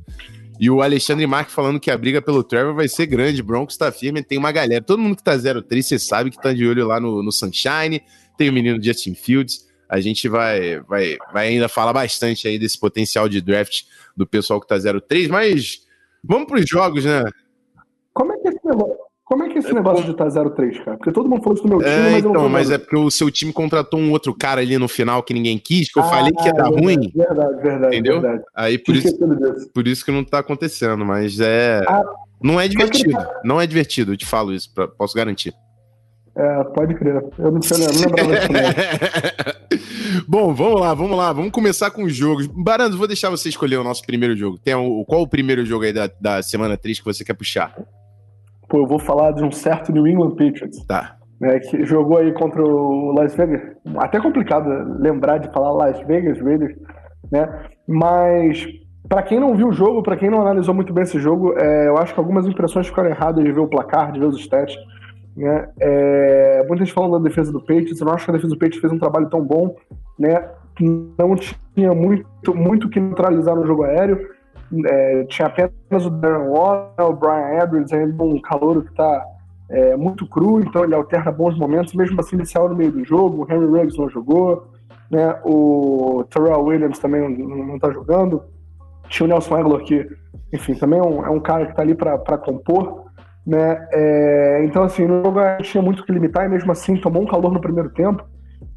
E 0.58 0.70
o 0.70 0.80
Alexandre 0.80 1.26
Marques 1.26 1.54
falando 1.54 1.78
que 1.78 1.90
a 1.90 1.98
briga 1.98 2.22
pelo 2.22 2.42
Trevor 2.42 2.74
vai 2.74 2.88
ser 2.88 3.06
grande. 3.06 3.42
Broncos 3.42 3.76
tá 3.76 3.92
firme, 3.92 4.22
tem 4.22 4.38
uma 4.38 4.50
galera. 4.50 4.82
Todo 4.82 4.98
mundo 4.98 5.16
que 5.16 5.22
tá 5.22 5.36
0-3, 5.36 5.82
você 5.82 5.98
sabe 5.98 6.30
que 6.30 6.40
tá 6.40 6.54
de 6.54 6.66
olho 6.66 6.86
lá 6.86 6.98
no, 6.98 7.22
no 7.22 7.30
Sunshine. 7.30 8.02
Tem 8.38 8.48
o 8.48 8.52
menino 8.52 8.82
Justin 8.82 9.14
Fields. 9.14 9.66
A 9.88 10.00
gente 10.00 10.26
vai, 10.26 10.80
vai, 10.80 11.18
vai 11.32 11.48
ainda 11.48 11.68
falar 11.68 11.92
bastante 11.92 12.48
aí 12.48 12.58
desse 12.58 12.80
potencial 12.80 13.28
de 13.28 13.42
draft 13.42 13.82
do 14.16 14.26
pessoal 14.26 14.60
que 14.60 14.66
tá 14.66 14.76
0-3, 14.76 15.28
mas 15.28 15.82
vamos 16.22 16.46
pros 16.46 16.64
jogos, 16.66 17.04
né? 17.04 17.22
Como 18.14 18.32
é 18.32 18.38
que 18.38 18.48
é 18.48 18.50
esse 18.50 18.64
negócio? 18.64 19.03
Como 19.34 19.42
é 19.42 19.48
que 19.48 19.56
é 19.56 19.58
esse 19.58 19.72
negócio 19.72 20.04
de 20.04 20.12
estar 20.12 20.28
0-3, 20.28 20.84
cara? 20.84 20.96
Porque 20.96 21.10
todo 21.10 21.28
mundo 21.28 21.42
falou 21.42 21.54
isso 21.54 21.64
do 21.64 21.68
meu 21.68 21.78
time, 21.80 21.90
é, 21.90 22.10
mas 22.12 22.24
então, 22.24 22.48
mas 22.48 22.70
é 22.70 22.78
porque 22.78 22.94
o 22.94 23.10
seu 23.10 23.28
time 23.32 23.52
contratou 23.52 23.98
um 23.98 24.12
outro 24.12 24.32
cara 24.32 24.60
ali 24.60 24.78
no 24.78 24.86
final 24.86 25.24
que 25.24 25.34
ninguém 25.34 25.58
quis, 25.58 25.92
que 25.92 25.98
eu 25.98 26.04
ah, 26.04 26.08
falei 26.08 26.30
que 26.30 26.46
ia 26.46 26.52
dar 26.52 26.70
verdade, 26.70 26.84
ruim. 26.84 27.12
Verdade, 27.12 27.56
verdade, 27.60 27.96
entendeu? 27.96 28.20
verdade. 28.20 28.44
Aí 28.54 28.78
por 28.78 28.94
isso, 28.94 29.18
por 29.74 29.88
isso 29.88 30.04
que 30.04 30.12
não 30.12 30.22
tá 30.22 30.38
acontecendo, 30.38 31.04
mas 31.04 31.40
é. 31.40 31.82
Ah, 31.88 32.04
não 32.40 32.60
é 32.60 32.68
divertido. 32.68 33.18
Não 33.42 33.60
é 33.60 33.66
divertido, 33.66 34.12
eu 34.12 34.16
te 34.16 34.24
falo 34.24 34.52
isso, 34.52 34.72
pra, 34.72 34.86
posso 34.86 35.16
garantir. 35.16 35.52
É, 36.36 36.64
pode 36.72 36.94
crer. 36.94 37.20
Eu 37.36 37.50
não, 37.50 37.60
sei, 37.60 37.78
não 37.78 37.86
lembrava 37.92 38.36
disso. 38.36 40.24
Bom, 40.28 40.54
vamos 40.54 40.80
lá, 40.80 40.94
vamos 40.94 41.16
lá. 41.16 41.32
Vamos 41.32 41.50
começar 41.50 41.90
com 41.90 42.04
os 42.04 42.14
jogos. 42.14 42.46
Barando, 42.46 42.96
vou 42.96 43.08
deixar 43.08 43.30
você 43.30 43.48
escolher 43.48 43.78
o 43.78 43.84
nosso 43.84 44.06
primeiro 44.06 44.36
jogo. 44.36 44.58
Tem 44.58 44.76
o, 44.76 45.04
qual 45.04 45.22
o 45.22 45.28
primeiro 45.28 45.66
jogo 45.66 45.84
aí 45.84 45.92
da, 45.92 46.08
da 46.20 46.40
semana 46.40 46.76
3 46.76 47.00
que 47.00 47.04
você 47.04 47.24
quer 47.24 47.34
puxar? 47.34 47.74
Pô, 48.74 48.80
eu 48.80 48.86
vou 48.88 48.98
falar 48.98 49.30
de 49.30 49.44
um 49.44 49.52
certo 49.52 49.92
New 49.92 50.04
England 50.04 50.30
Patriots. 50.30 50.84
Tá. 50.84 51.14
Né, 51.40 51.60
que 51.60 51.86
jogou 51.86 52.18
aí 52.18 52.32
contra 52.32 52.60
o 52.60 53.12
Las 53.12 53.32
Vegas. 53.36 53.62
Até 53.98 54.20
complicado 54.20 54.68
lembrar 54.98 55.38
de 55.38 55.48
falar 55.52 55.70
Las 55.70 56.00
Vegas 56.08 56.40
Raiders, 56.40 56.74
né? 57.30 57.66
Mas 57.86 58.66
para 59.08 59.22
quem 59.22 59.38
não 59.38 59.54
viu 59.54 59.68
o 59.68 59.72
jogo, 59.72 60.02
para 60.02 60.16
quem 60.16 60.28
não 60.28 60.40
analisou 60.40 60.74
muito 60.74 60.92
bem 60.92 61.04
esse 61.04 61.20
jogo, 61.20 61.56
é, 61.56 61.86
eu 61.86 61.96
acho 61.98 62.12
que 62.14 62.18
algumas 62.18 62.48
impressões 62.48 62.88
ficaram 62.88 63.10
erradas 63.10 63.44
de 63.44 63.52
ver 63.52 63.60
o 63.60 63.68
placar, 63.68 64.10
de 64.10 64.18
ver 64.18 64.26
os 64.26 64.40
stats. 64.40 64.74
Né? 65.36 65.68
É, 65.80 66.64
muita 66.66 66.84
gente 66.84 66.92
falando 66.92 67.12
da 67.12 67.28
defesa 67.28 67.52
do 67.52 67.60
Patriots, 67.60 68.00
eu 68.00 68.06
não 68.06 68.14
acho 68.14 68.24
que 68.24 68.30
a 68.32 68.34
defesa 68.34 68.52
do 68.52 68.58
Patriots 68.58 68.80
fez 68.80 68.92
um 68.92 68.98
trabalho 68.98 69.30
tão 69.30 69.40
bom, 69.40 69.76
né? 70.18 70.48
Não 70.80 71.36
tinha 71.76 71.94
muito 71.94 72.26
muito 72.52 72.88
que 72.88 72.98
neutralizar 72.98 73.54
no 73.54 73.64
jogo 73.64 73.84
aéreo. 73.84 74.33
É, 74.86 75.24
tinha 75.24 75.46
apenas 75.46 76.06
o 76.06 76.10
Darren 76.10 76.48
Waller, 76.48 76.92
o 77.00 77.12
Brian 77.12 77.62
Edwards, 77.62 77.92
ainda 77.92 78.22
um 78.22 78.40
calor 78.40 78.82
que 78.82 78.90
está 78.90 79.24
é, 79.70 79.96
muito 79.96 80.26
cru, 80.26 80.60
então 80.60 80.84
ele 80.84 80.94
alterna 80.94 81.30
bons 81.30 81.56
momentos, 81.56 81.94
mesmo 81.94 82.20
assim 82.20 82.36
ele 82.36 82.46
saiu 82.46 82.68
no 82.68 82.76
meio 82.76 82.92
do 82.92 83.04
jogo, 83.04 83.44
o 83.44 83.52
Henry 83.52 83.66
Ruggs 83.66 83.98
não 83.98 84.08
jogou, 84.08 84.68
né, 85.10 85.38
o 85.44 86.24
Terrell 86.30 86.64
Williams 86.64 86.98
também 86.98 87.36
não 87.38 87.76
está 87.76 87.90
jogando, 87.90 88.42
tinha 89.08 89.26
o 89.26 89.28
Nelson 89.28 89.56
Aguilar 89.56 89.80
que, 89.82 90.06
enfim, 90.52 90.74
também 90.74 90.98
é 90.98 91.02
um, 91.02 91.24
é 91.24 91.30
um 91.30 91.40
cara 91.40 91.66
que 91.66 91.72
está 91.72 91.82
ali 91.82 91.94
para 91.94 92.38
compor, 92.38 93.04
né, 93.46 93.86
é, 93.92 94.64
então 94.64 94.82
assim, 94.82 95.06
no 95.06 95.22
jogo 95.22 95.40
tinha 95.62 95.82
muito 95.82 96.04
que 96.04 96.12
limitar 96.12 96.44
e 96.44 96.48
mesmo 96.48 96.72
assim 96.72 96.96
tomou 96.96 97.22
um 97.22 97.26
calor 97.26 97.52
no 97.52 97.60
primeiro 97.60 97.90
tempo, 97.90 98.24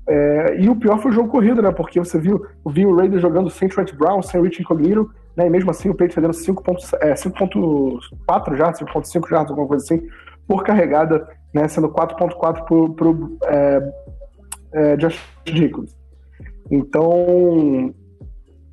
é, 0.09 0.57
e 0.61 0.69
o 0.69 0.75
pior 0.75 0.99
foi 0.99 1.11
o 1.11 1.13
jogo 1.13 1.29
corrido, 1.29 1.61
né? 1.61 1.69
Porque 1.71 1.99
você 1.99 2.17
viu, 2.17 2.45
viu 2.65 2.89
o 2.89 2.95
Raiders 2.95 3.21
jogando 3.21 3.49
sem 3.49 3.67
Trent 3.67 3.93
Brown, 3.93 4.21
sem 4.21 4.41
Rich 4.41 4.61
Incognito, 4.61 5.09
né? 5.37 5.45
E 5.45 5.49
mesmo 5.49 5.69
assim 5.69 5.89
o 5.89 5.93
Patriots 5.93 6.15
fazendo 6.15 6.33
5.4 6.33 6.99
é, 6.99 8.57
jardas, 8.57 8.79
5.5 8.81 9.29
jardas, 9.29 9.51
alguma 9.51 9.67
coisa 9.67 9.85
assim, 9.85 10.05
por 10.47 10.63
carregada, 10.63 11.27
né? 11.53 11.67
Sendo 11.67 11.89
4.4 11.89 12.65
pro, 12.65 12.93
pro 12.93 13.37
é, 13.43 13.93
é, 14.73 14.97
Josh 14.97 15.23
Jacobs. 15.45 15.95
Então, 16.71 17.93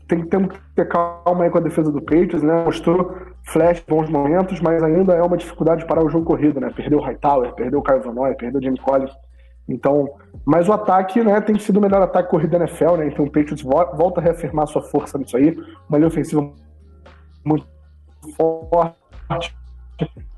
tem, 0.09 0.23
que 0.23 0.59
ter 0.75 0.89
calma 0.89 1.45
aí 1.45 1.51
com 1.51 1.59
a 1.59 1.61
defesa 1.61 1.93
do 1.93 2.01
Patriots, 2.01 2.43
né? 2.43 2.65
Mostrou 2.65 3.15
flash, 3.47 3.85
bons 3.87 4.09
momentos, 4.09 4.61
mas 4.61 4.83
ainda 4.83 5.13
é 5.15 5.23
uma 5.23 5.37
dificuldade 5.37 5.85
para 5.87 6.03
o 6.03 6.09
jogo 6.09 6.25
corrido, 6.25 6.61
né? 6.61 6.73
Perdeu 6.75 6.99
o 6.99 7.03
Hightower, 7.03 7.53
perdeu 7.55 7.79
o 7.79 7.83
Caio 7.83 8.03
Vanoy, 8.03 8.35
perdeu 8.35 8.59
o 8.59 8.65
Jamie 8.65 8.81
Collins. 8.81 9.13
Então, 9.69 10.15
mas 10.45 10.69
o 10.69 10.73
ataque, 10.73 11.23
né, 11.23 11.41
tem 11.41 11.59
sido 11.59 11.79
o 11.79 11.81
melhor 11.81 12.03
ataque 12.03 12.31
corrido 12.31 12.51
da 12.51 12.59
NFL, 12.59 12.97
né? 12.97 13.07
Então 13.09 13.25
o 13.25 13.31
Patriots 13.31 13.63
volta 13.63 14.21
a 14.21 14.23
reafirmar 14.23 14.67
sua 14.67 14.83
força 14.83 15.17
nisso 15.17 15.37
aí. 15.37 15.57
Uma 15.89 15.99
linha 15.99 16.09
ofensiva 16.09 16.53
muito 17.45 17.67
forte, 18.37 19.57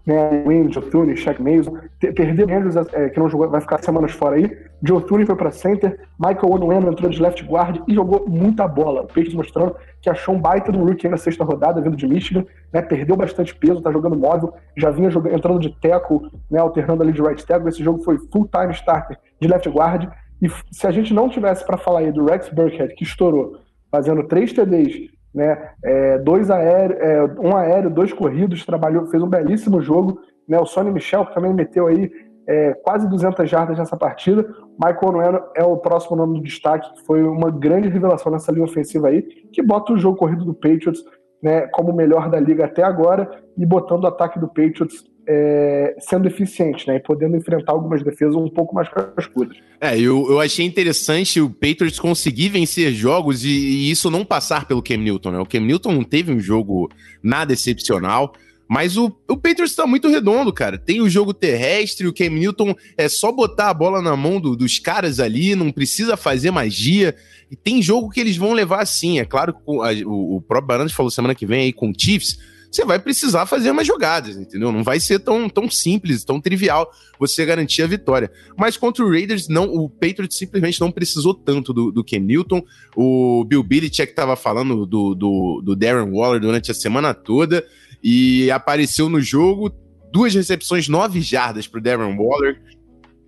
né, 0.06 0.44
Joe 0.70 0.84
Thune, 0.84 1.16
Shaq 1.16 1.42
Mason, 1.42 1.76
perdeu 1.98 2.46
Andrews, 2.48 2.76
é, 2.76 3.10
que 3.10 3.18
não 3.18 3.28
jogou, 3.28 3.50
vai 3.50 3.60
ficar 3.60 3.82
semanas 3.82 4.12
fora 4.12 4.36
aí. 4.36 4.56
Joe 4.82 5.02
Thune 5.02 5.26
foi 5.26 5.34
para 5.34 5.50
center, 5.50 5.98
Michael 6.18 6.52
Onwenu 6.52 6.92
entrou 6.92 7.10
de 7.10 7.20
left 7.20 7.44
guard 7.44 7.82
e 7.88 7.94
jogou 7.94 8.25
muita 8.28 8.68
bola. 8.68 9.02
O 9.02 9.06
Patriots 9.06 9.34
mostrando 9.34 9.75
que 10.00 10.08
achou 10.08 10.36
um 10.36 10.40
baita 10.40 10.70
do 10.70 10.78
rookie 10.78 11.08
na 11.08 11.16
sexta 11.16 11.42
rodada, 11.42 11.80
vindo 11.80 11.96
de 11.96 12.06
Michigan, 12.06 12.44
né, 12.72 12.80
perdeu 12.82 13.16
bastante 13.16 13.54
peso, 13.54 13.82
tá 13.82 13.90
jogando 13.90 14.16
móvel, 14.16 14.54
já 14.76 14.90
vinha 14.90 15.10
jogando, 15.10 15.34
entrando 15.34 15.58
de 15.58 15.70
tackle, 15.80 16.30
né, 16.48 16.60
alternando 16.60 17.02
ali 17.02 17.12
de 17.12 17.20
right 17.20 17.44
tackle. 17.44 17.68
Esse 17.68 17.82
jogo 17.82 18.02
foi 18.04 18.16
full-time 18.32 18.72
starter 18.72 19.18
de 19.40 19.48
left 19.48 19.68
guard. 19.68 20.08
E 20.40 20.48
se 20.70 20.86
a 20.86 20.90
gente 20.92 21.12
não 21.12 21.28
tivesse 21.28 21.66
para 21.66 21.76
falar 21.76 22.00
aí 22.00 22.12
do 22.12 22.26
Rex 22.26 22.48
Burkhead, 22.50 22.94
que 22.94 23.02
estourou, 23.02 23.58
fazendo 23.90 24.22
três 24.25 24.52
TDs, 24.52 25.15
né? 25.37 25.71
É, 25.85 26.19
dois 26.19 26.50
aéreo, 26.50 26.97
é, 26.99 27.25
um 27.38 27.55
aéreo, 27.55 27.90
dois 27.90 28.11
corridos, 28.11 28.64
trabalhou, 28.64 29.07
fez 29.07 29.23
um 29.23 29.28
belíssimo 29.28 29.83
jogo. 29.83 30.19
Né? 30.49 30.59
O 30.59 30.64
Sonny 30.64 30.90
Michel, 30.90 31.26
que 31.26 31.35
também 31.35 31.52
meteu 31.52 31.87
aí 31.87 32.11
é, 32.49 32.73
quase 32.73 33.07
200 33.07 33.49
jardas 33.49 33.78
nessa 33.78 33.99
partida. 33.99 34.49
Michael 34.83 35.12
Noeno 35.12 35.40
é 35.55 35.62
o 35.62 35.76
próximo 35.76 36.16
nome 36.16 36.38
do 36.38 36.43
destaque, 36.43 36.90
que 36.95 37.05
foi 37.05 37.23
uma 37.23 37.50
grande 37.50 37.88
revelação 37.88 38.33
nessa 38.33 38.50
linha 38.50 38.64
ofensiva 38.64 39.09
aí, 39.09 39.23
que 39.23 39.62
bota 39.62 39.93
o 39.93 39.99
jogo 39.99 40.16
corrido 40.16 40.45
do 40.45 40.55
Patriots 40.55 41.05
né, 41.43 41.66
como 41.69 41.93
o 41.93 41.95
melhor 41.95 42.31
da 42.31 42.40
liga 42.40 42.64
até 42.64 42.83
agora 42.83 43.31
e 43.59 43.66
botando 43.66 44.05
o 44.05 44.07
ataque 44.07 44.38
do 44.38 44.49
Patriots 44.49 45.05
é, 45.26 45.97
sendo 45.99 46.28
eficiente, 46.28 46.87
né? 46.87 46.97
E 46.97 47.00
podendo 47.00 47.37
enfrentar 47.37 47.73
algumas 47.73 48.02
defesas 48.02 48.37
um 48.37 48.49
pouco 48.49 48.75
mais 48.75 48.88
cascudas. 48.88 49.56
É, 49.80 49.99
eu, 49.99 50.30
eu 50.30 50.40
achei 50.40 50.64
interessante 50.64 51.40
o 51.40 51.50
Patriots 51.50 51.99
conseguir 51.99 52.49
vencer 52.50 52.92
jogos 52.92 53.45
e, 53.45 53.49
e, 53.49 53.90
isso 53.90 54.11
não 54.11 54.25
passar 54.25 54.66
pelo 54.66 54.83
Cam 54.83 54.99
Newton, 54.99 55.33
né? 55.33 55.38
O 55.38 55.47
Cam 55.47 55.61
Newton 55.61 55.92
não 55.92 56.04
teve 56.04 56.33
um 56.33 56.40
jogo 56.40 56.90
nada 57.23 57.52
excepcional. 57.52 58.33
Mas 58.68 58.97
o, 58.97 59.16
o 59.28 59.37
Patriots 59.37 59.71
está 59.71 59.87
muito 59.87 60.09
redondo, 60.09 60.52
cara. 60.52 60.76
Tem 60.76 61.00
o 61.00 61.09
jogo 61.09 61.33
terrestre, 61.33 62.06
o 62.09 62.12
Cam 62.12 62.30
Newton 62.30 62.75
é 62.97 63.09
só 63.09 63.30
botar 63.30 63.71
a 63.71 63.75
bola 63.75 64.02
na 64.02 64.16
mão 64.16 64.40
do, 64.40 64.56
dos 64.56 64.80
caras 64.80 65.21
ali, 65.21 65.54
não 65.54 65.71
precisa 65.71 66.16
fazer 66.16 66.50
magia. 66.50 67.14
E 67.49 67.54
tem 67.54 67.80
jogo 67.80 68.11
que 68.11 68.18
eles 68.18 68.37
vão 68.37 68.52
levar 68.52 68.80
assim. 68.83 69.21
É 69.21 69.25
claro 69.25 69.54
que 69.54 69.61
o, 69.64 70.37
o, 70.37 70.40
próprio 70.40 70.66
Barandas 70.66 70.92
falou 70.92 71.11
semana 71.11 71.35
que 71.35 71.47
vem 71.47 71.61
aí 71.61 71.73
com 71.73 71.90
o 71.90 71.95
Chiefs 71.97 72.38
você 72.76 72.85
vai 72.85 72.99
precisar 72.99 73.47
fazer 73.47 73.71
umas 73.71 73.87
jogadas, 73.87 74.37
entendeu? 74.37 74.71
Não 74.71 74.85
vai 74.85 75.00
ser 75.00 75.18
tão, 75.18 75.49
tão 75.49 75.71
simples, 75.71 76.25
tão 76.25 76.40
trivial 76.40 76.90
você 77.18 77.47
garantir 77.47 77.83
a 77.83 77.87
vitória. 77.87 78.30
Mas 78.56 78.76
contra 78.76 79.04
o 79.04 79.11
Raiders, 79.11 79.49
não, 79.49 79.64
o 79.64 79.88
Patriots 79.88 80.37
simplesmente 80.37 80.80
não 80.80 80.92
precisou 80.92 81.33
tanto 81.33 81.73
do, 81.73 81.90
do 81.90 82.04
Ken 82.04 82.21
Newton. 82.21 82.62
O 82.95 83.45
Bill 83.45 83.62
Belichick 83.62 84.11
estava 84.11 84.37
falando 84.37 84.85
do, 84.85 85.14
do, 85.14 85.62
do 85.64 85.75
Darren 85.75 86.12
Waller 86.12 86.40
durante 86.40 86.71
a 86.71 86.75
semana 86.75 87.14
toda 87.14 87.66
e 88.02 88.50
apareceu 88.50 89.09
no 89.09 89.21
jogo 89.21 89.73
duas 90.12 90.35
recepções, 90.35 90.88
nove 90.88 91.21
jardas 91.21 91.66
para 91.66 91.78
o 91.78 91.83
Darren 91.83 92.16
Waller. 92.16 92.61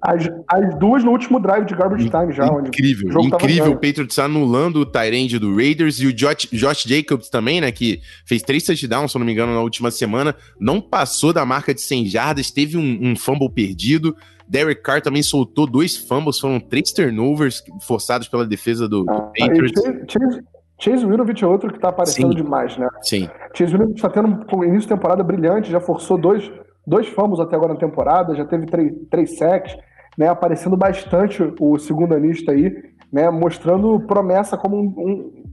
As, 0.00 0.28
as 0.48 0.78
duas 0.78 1.02
no 1.02 1.10
último 1.10 1.40
drive 1.40 1.66
de 1.66 1.74
garbage 1.74 2.08
time 2.08 2.32
já. 2.32 2.46
Incrível, 2.46 3.08
onde 3.18 3.26
incrível. 3.26 3.72
O 3.72 3.74
Patriots 3.74 4.18
anulando 4.18 4.76
o 4.76 4.86
Tyrande 4.86 5.38
do 5.38 5.56
Raiders 5.56 5.98
e 5.98 6.06
o 6.06 6.12
Josh, 6.12 6.48
Josh, 6.52 6.84
Jacobs 6.84 7.28
também, 7.28 7.60
né? 7.60 7.72
Que 7.72 8.00
fez 8.24 8.42
três 8.42 8.64
touchdowns, 8.64 9.10
se 9.10 9.18
não 9.18 9.26
me 9.26 9.32
engano, 9.32 9.52
na 9.52 9.60
última 9.60 9.90
semana. 9.90 10.36
Não 10.60 10.80
passou 10.80 11.32
da 11.32 11.44
marca 11.44 11.74
de 11.74 11.80
100 11.80 12.06
jardas, 12.06 12.50
teve 12.50 12.76
um, 12.76 13.10
um 13.10 13.16
fumble 13.16 13.50
perdido. 13.50 14.16
Derek 14.46 14.82
Carr 14.82 15.02
também 15.02 15.22
soltou 15.22 15.66
dois 15.66 15.96
fumbles, 15.96 16.38
foram 16.38 16.60
três 16.60 16.92
turnovers 16.92 17.62
forçados 17.82 18.28
pela 18.28 18.46
defesa 18.46 18.88
do, 18.88 19.04
ah, 19.08 19.12
do 19.12 19.32
Patriots. 19.36 19.82
Chase, 20.08 20.40
Chase 20.78 21.04
Winovich 21.04 21.42
é 21.42 21.46
outro 21.46 21.72
que 21.72 21.78
tá 21.80 21.88
aparecendo 21.88 22.30
Sim. 22.30 22.42
demais, 22.42 22.76
né? 22.78 22.88
Sim. 23.02 23.28
Chase 23.52 23.72
Winovich 23.72 24.00
tá 24.00 24.08
tendo 24.08 24.46
um 24.54 24.64
início 24.64 24.82
de 24.82 24.88
temporada 24.88 25.24
brilhante, 25.24 25.72
já 25.72 25.80
forçou 25.80 26.16
dois, 26.16 26.50
dois 26.86 27.08
fumbles 27.08 27.40
até 27.40 27.56
agora 27.56 27.74
na 27.74 27.80
temporada, 27.80 28.36
já 28.36 28.44
teve 28.44 28.64
três, 28.66 28.92
três 29.10 29.36
sacks 29.36 29.76
né, 30.18 30.28
aparecendo 30.28 30.76
bastante 30.76 31.40
o 31.60 31.78
segundo 31.78 32.12
anista 32.12 32.50
aí, 32.50 32.74
né, 33.10 33.30
mostrando 33.30 34.00
promessa 34.00 34.58
como 34.58 34.76
um, 34.76 34.86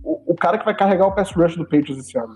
um, 0.04 0.22
o 0.26 0.36
cara 0.36 0.58
que 0.58 0.66
vai 0.66 0.76
carregar 0.76 1.06
o 1.06 1.12
pass 1.12 1.32
rush 1.32 1.56
do 1.56 1.64
Patriots 1.64 2.00
esse 2.00 2.18
ano. 2.18 2.36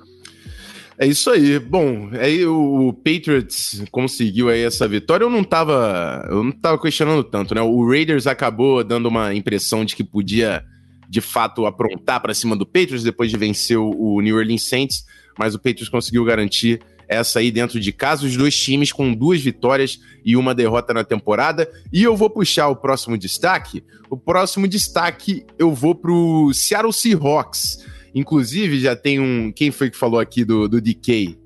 É 1.02 1.08
isso 1.08 1.32
aí. 1.32 1.58
Bom, 1.58 2.10
aí 2.14 2.46
o 2.46 2.94
Patriots 2.94 3.84
conseguiu 3.90 4.50
aí 4.50 4.62
essa 4.62 4.88
vitória. 4.88 5.24
Eu 5.24 5.30
não 5.30 5.44
tava, 5.44 6.28
eu 6.30 6.44
não 6.44 6.52
tava 6.52 6.80
questionando 6.80 7.24
tanto, 7.24 7.56
né? 7.56 7.62
O 7.62 7.90
Raiders 7.90 8.28
acabou 8.28 8.84
dando 8.84 9.08
uma 9.08 9.34
impressão 9.34 9.86
de 9.86 9.96
que 9.96 10.04
podia 10.04 10.62
de 11.08 11.22
fato 11.22 11.66
aprontar 11.66 12.22
para 12.22 12.34
cima 12.34 12.56
do 12.56 12.66
Patriots 12.66 13.02
depois 13.02 13.32
de 13.32 13.38
vencer 13.38 13.78
o 13.78 14.20
New 14.22 14.36
Orleans 14.36 14.64
Saints, 14.64 15.06
mas 15.38 15.56
o 15.56 15.58
Patriots 15.58 15.90
conseguiu 15.90 16.24
garantir 16.26 16.82
essa 17.10 17.39
aí 17.39 17.50
dentro 17.50 17.80
de 17.80 17.92
casa, 17.92 18.25
os 18.28 18.38
dois 18.38 18.56
times 18.56 18.94
com 18.94 19.12
duas 19.12 19.42
vitórias 19.42 20.00
e 20.24 20.38
uma 20.38 20.54
derrota 20.54 20.94
na 20.94 21.04
temporada. 21.04 21.68
E 21.92 22.04
eu 22.04 22.16
vou 22.16 22.30
puxar 22.30 22.68
o 22.68 22.75
próximo 22.75 23.18
destaque. 23.18 23.84
O 24.10 24.16
próximo 24.16 24.68
destaque 24.68 25.44
eu 25.58 25.74
vou 25.74 25.96
pro 25.96 26.51
Seattle 26.54 26.94
Seahawks. 26.94 27.84
Inclusive, 28.13 28.80
já 28.80 28.96
tem 28.96 29.20
um. 29.20 29.51
Quem 29.51 29.72
foi 29.72 29.89
que 29.89 29.98
falou 29.98 30.20
aqui 30.20 30.46
do, 30.46 30.68
do 30.68 30.80
DK? 30.80 31.38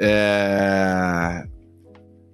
É... 0.00 1.44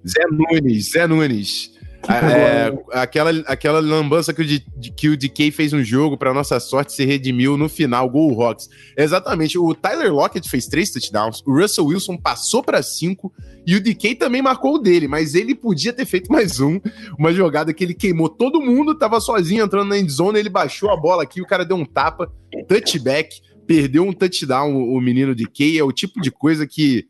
Zé 0.07 0.23
Nunes, 0.31 0.91
Zé 0.91 1.07
Nunes. 1.07 1.74
É, 2.07 2.99
aquela, 2.99 3.31
aquela 3.47 3.79
lambança 3.79 4.33
que 4.33 4.41
o, 4.41 4.91
que 4.95 5.09
o 5.09 5.17
DK 5.17 5.51
fez 5.51 5.73
um 5.73 5.83
jogo, 5.83 6.17
para 6.17 6.33
nossa 6.33 6.59
sorte, 6.59 6.93
se 6.93 7.05
redimiu 7.05 7.57
no 7.57 7.67
final, 7.67 8.09
Gol 8.09 8.33
Rocks. 8.33 8.69
Exatamente, 8.97 9.57
o 9.57 9.73
Tyler 9.73 10.13
Lockett 10.13 10.49
fez 10.49 10.67
três 10.67 10.91
touchdowns, 10.91 11.41
o 11.45 11.53
Russell 11.53 11.85
Wilson 11.85 12.17
passou 12.17 12.63
para 12.63 12.81
cinco 12.83 13.33
e 13.65 13.75
o 13.75 13.81
DK 13.81 14.15
também 14.15 14.41
marcou 14.41 14.75
o 14.75 14.79
dele, 14.79 15.07
mas 15.07 15.35
ele 15.35 15.55
podia 15.55 15.91
ter 15.91 16.05
feito 16.05 16.31
mais 16.31 16.59
um. 16.59 16.79
Uma 17.17 17.33
jogada 17.33 17.73
que 17.73 17.83
ele 17.83 17.93
queimou 17.93 18.29
todo 18.29 18.61
mundo, 18.61 18.95
tava 18.95 19.19
sozinho 19.19 19.63
entrando 19.63 19.89
na 19.89 19.97
endzone, 19.97 20.39
ele 20.39 20.49
baixou 20.49 20.91
a 20.91 20.97
bola 20.97 21.23
aqui, 21.23 21.41
o 21.41 21.47
cara 21.47 21.65
deu 21.65 21.77
um 21.77 21.85
tapa, 21.85 22.31
touchback, 22.67 23.41
perdeu 23.65 24.03
um 24.03 24.13
touchdown 24.13 24.75
o, 24.75 24.95
o 24.95 25.01
menino 25.01 25.35
DK. 25.35 25.79
É 25.79 25.83
o 25.83 25.91
tipo 25.91 26.21
de 26.21 26.31
coisa 26.31 26.67
que 26.67 27.07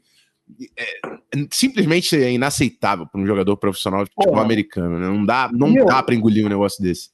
é, 0.78 1.48
simplesmente 1.52 2.16
é 2.16 2.32
inaceitável 2.32 3.08
para 3.08 3.20
um 3.20 3.26
jogador 3.26 3.58
profissional 3.58 4.04
de 4.04 4.10
futebol 4.12 4.34
Porra. 4.34 4.46
americano. 4.46 5.00
Né? 5.00 5.08
Não 5.08 5.26
dá, 5.26 5.50
não 5.52 5.74
dá 5.74 6.02
para 6.02 6.16
engolir 6.16 6.46
um 6.46 6.50
negócio 6.50 6.84
desse. 6.84 7.10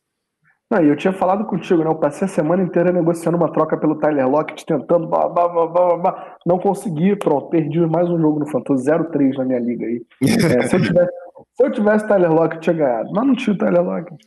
Não, 0.72 0.80
eu 0.80 0.96
tinha 0.96 1.12
falado 1.12 1.44
contigo, 1.44 1.84
né? 1.84 1.90
Eu 1.90 1.96
passei 1.96 2.24
a 2.24 2.30
semana 2.30 2.64
inteira 2.64 2.94
negociando 2.94 3.36
uma 3.36 3.52
troca 3.52 3.76
pelo 3.76 3.96
Tyler 3.96 4.26
Lockett, 4.30 4.66
tentando, 4.66 5.06
bah, 5.06 5.28
bah, 5.28 5.50
bah, 5.50 5.98
bah, 5.98 6.38
não 6.46 6.58
consegui, 6.60 7.14
pronto, 7.18 7.50
perdi 7.50 7.82
mais 7.82 8.10
um 8.10 8.18
jogo 8.18 8.40
no 8.40 8.48
Fantasy, 8.48 8.90
0-3 8.90 9.38
na 9.38 9.44
minha 9.44 9.60
liga 9.60 9.86
aí. 9.86 10.02
É, 10.24 10.68
se, 10.68 10.78
eu 10.78 10.82
tivesse, 10.82 11.12
se 11.56 11.64
eu 11.66 11.72
tivesse 11.74 12.08
Tyler 12.08 12.32
Lockett, 12.32 12.62
tinha 12.62 12.74
ganhado, 12.74 13.12
mas 13.12 13.28
não 13.28 13.36
tinha 13.36 13.54
o 13.54 13.58
Tyler 13.58 13.84
Lockett. 13.84 14.26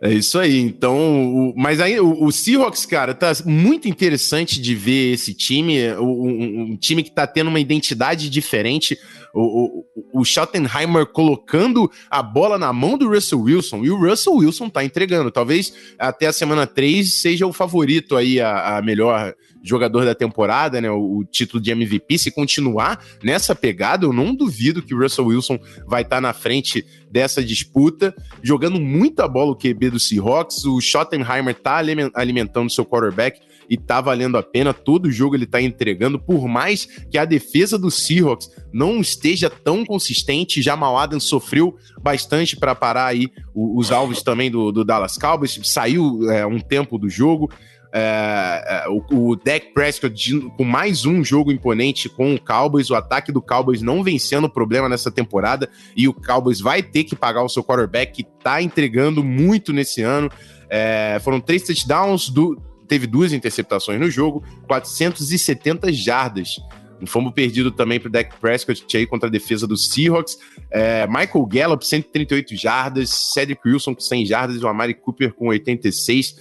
É 0.00 0.12
isso 0.12 0.38
aí. 0.38 0.58
Então, 0.58 0.96
o, 0.96 1.54
mas 1.56 1.80
aí 1.80 1.98
o, 1.98 2.24
o, 2.24 2.30
Seahawks, 2.30 2.84
cara, 2.84 3.14
tá 3.14 3.32
muito 3.44 3.88
interessante 3.88 4.60
de 4.60 4.74
ver 4.74 5.12
esse 5.14 5.32
time, 5.32 5.92
um, 5.94 6.72
um 6.72 6.76
time 6.76 7.02
que 7.02 7.10
tá 7.10 7.26
tendo 7.26 7.48
uma 7.48 7.60
identidade 7.60 8.28
diferente. 8.28 8.98
O, 9.38 9.84
o, 10.14 10.20
o 10.20 10.24
Schottenheimer 10.24 11.04
colocando 11.04 11.90
a 12.10 12.22
bola 12.22 12.56
na 12.56 12.72
mão 12.72 12.96
do 12.96 13.08
Russell 13.08 13.42
Wilson 13.42 13.84
e 13.84 13.90
o 13.90 14.00
Russell 14.00 14.36
Wilson 14.36 14.70
tá 14.70 14.82
entregando. 14.82 15.30
Talvez 15.30 15.74
até 15.98 16.26
a 16.26 16.32
semana 16.32 16.66
3 16.66 17.12
seja 17.12 17.46
o 17.46 17.52
favorito 17.52 18.16
aí 18.16 18.40
a, 18.40 18.78
a 18.78 18.82
melhor 18.82 19.34
jogador 19.62 20.04
da 20.04 20.14
temporada, 20.14 20.80
né? 20.80 20.90
O, 20.90 21.18
o, 21.18 21.24
título 21.24 21.62
de 21.62 21.70
MVP. 21.70 22.18
Se 22.18 22.30
continuar 22.30 23.04
nessa 23.22 23.54
pegada, 23.54 24.06
eu 24.06 24.12
não 24.12 24.34
duvido 24.34 24.82
que 24.82 24.94
o 24.94 24.98
Russell 24.98 25.26
Wilson 25.26 25.58
vai 25.86 26.02
estar 26.02 26.16
tá 26.16 26.20
na 26.20 26.32
frente 26.32 26.86
dessa 27.10 27.44
disputa, 27.44 28.14
jogando 28.42 28.80
muita 28.80 29.28
bola 29.28 29.52
o 29.52 29.56
QB 29.56 29.90
do 29.90 30.00
Seahawks. 30.00 30.64
O 30.64 30.80
Schottenheimer 30.80 31.54
tá 31.54 31.82
alimentando 32.14 32.70
seu 32.70 32.86
quarterback 32.86 33.40
e 33.68 33.76
tá 33.76 34.00
valendo 34.00 34.36
a 34.36 34.42
pena. 34.42 34.72
Todo 34.72 35.10
jogo 35.10 35.34
ele 35.34 35.46
tá 35.46 35.60
entregando, 35.60 36.18
por 36.18 36.46
mais 36.48 36.86
que 37.10 37.18
a 37.18 37.24
defesa 37.24 37.78
do 37.78 37.90
Seahawks 37.90 38.50
não 38.72 39.00
esteja 39.00 39.48
tão 39.48 39.84
consistente. 39.84 40.62
Jamal 40.62 40.96
Adams 40.98 41.24
sofreu 41.24 41.76
bastante 42.00 42.56
para 42.56 42.74
parar 42.74 43.06
aí 43.06 43.30
os 43.54 43.90
alvos 43.90 44.22
também 44.22 44.50
do, 44.50 44.70
do 44.70 44.84
Dallas 44.84 45.16
Cowboys. 45.16 45.58
Saiu 45.64 46.30
é, 46.30 46.46
um 46.46 46.60
tempo 46.60 46.98
do 46.98 47.08
jogo. 47.08 47.50
É, 47.92 48.84
é, 48.84 48.88
o, 48.88 49.30
o 49.30 49.36
Dak 49.36 49.72
Prescott 49.72 50.40
com 50.56 50.64
mais 50.64 51.06
um 51.06 51.24
jogo 51.24 51.50
imponente 51.50 52.10
com 52.10 52.34
o 52.34 52.40
Cowboys, 52.40 52.90
o 52.90 52.94
ataque 52.94 53.32
do 53.32 53.40
Cowboys 53.40 53.80
não 53.80 54.02
vencendo 54.02 54.44
o 54.44 54.50
problema 54.50 54.86
nessa 54.86 55.10
temporada 55.10 55.70
e 55.96 56.06
o 56.06 56.12
Cowboys 56.12 56.60
vai 56.60 56.82
ter 56.82 57.04
que 57.04 57.16
pagar 57.16 57.42
o 57.42 57.48
seu 57.48 57.64
quarterback 57.64 58.12
que 58.12 58.28
tá 58.42 58.60
entregando 58.60 59.24
muito 59.24 59.72
nesse 59.72 60.02
ano. 60.02 60.30
É, 60.68 61.18
foram 61.22 61.40
três 61.40 61.62
touchdowns, 61.62 62.28
do, 62.28 62.60
teve 62.86 63.06
duas 63.06 63.32
interceptações 63.32 64.00
no 64.00 64.10
jogo, 64.10 64.42
470 64.66 65.92
jardas. 65.92 66.56
Um 67.00 67.06
fombo 67.06 67.30
perdido 67.30 67.70
também 67.70 68.00
pro 68.00 68.10
Dak 68.10 68.34
Prescott 68.40 68.96
aí 68.96 69.06
contra 69.06 69.28
a 69.28 69.30
defesa 69.30 69.66
do 69.66 69.76
Seahawks. 69.76 70.38
É, 70.70 71.06
Michael 71.06 71.46
Gallup, 71.46 71.86
138 71.86 72.56
jardas. 72.56 73.10
Cedric 73.10 73.60
Wilson 73.66 73.94
com 73.94 74.00
100 74.00 74.26
jardas. 74.26 74.62
O 74.62 74.68
Amari 74.68 74.94
Cooper 74.94 75.34
com 75.34 75.48
86. 75.48 76.36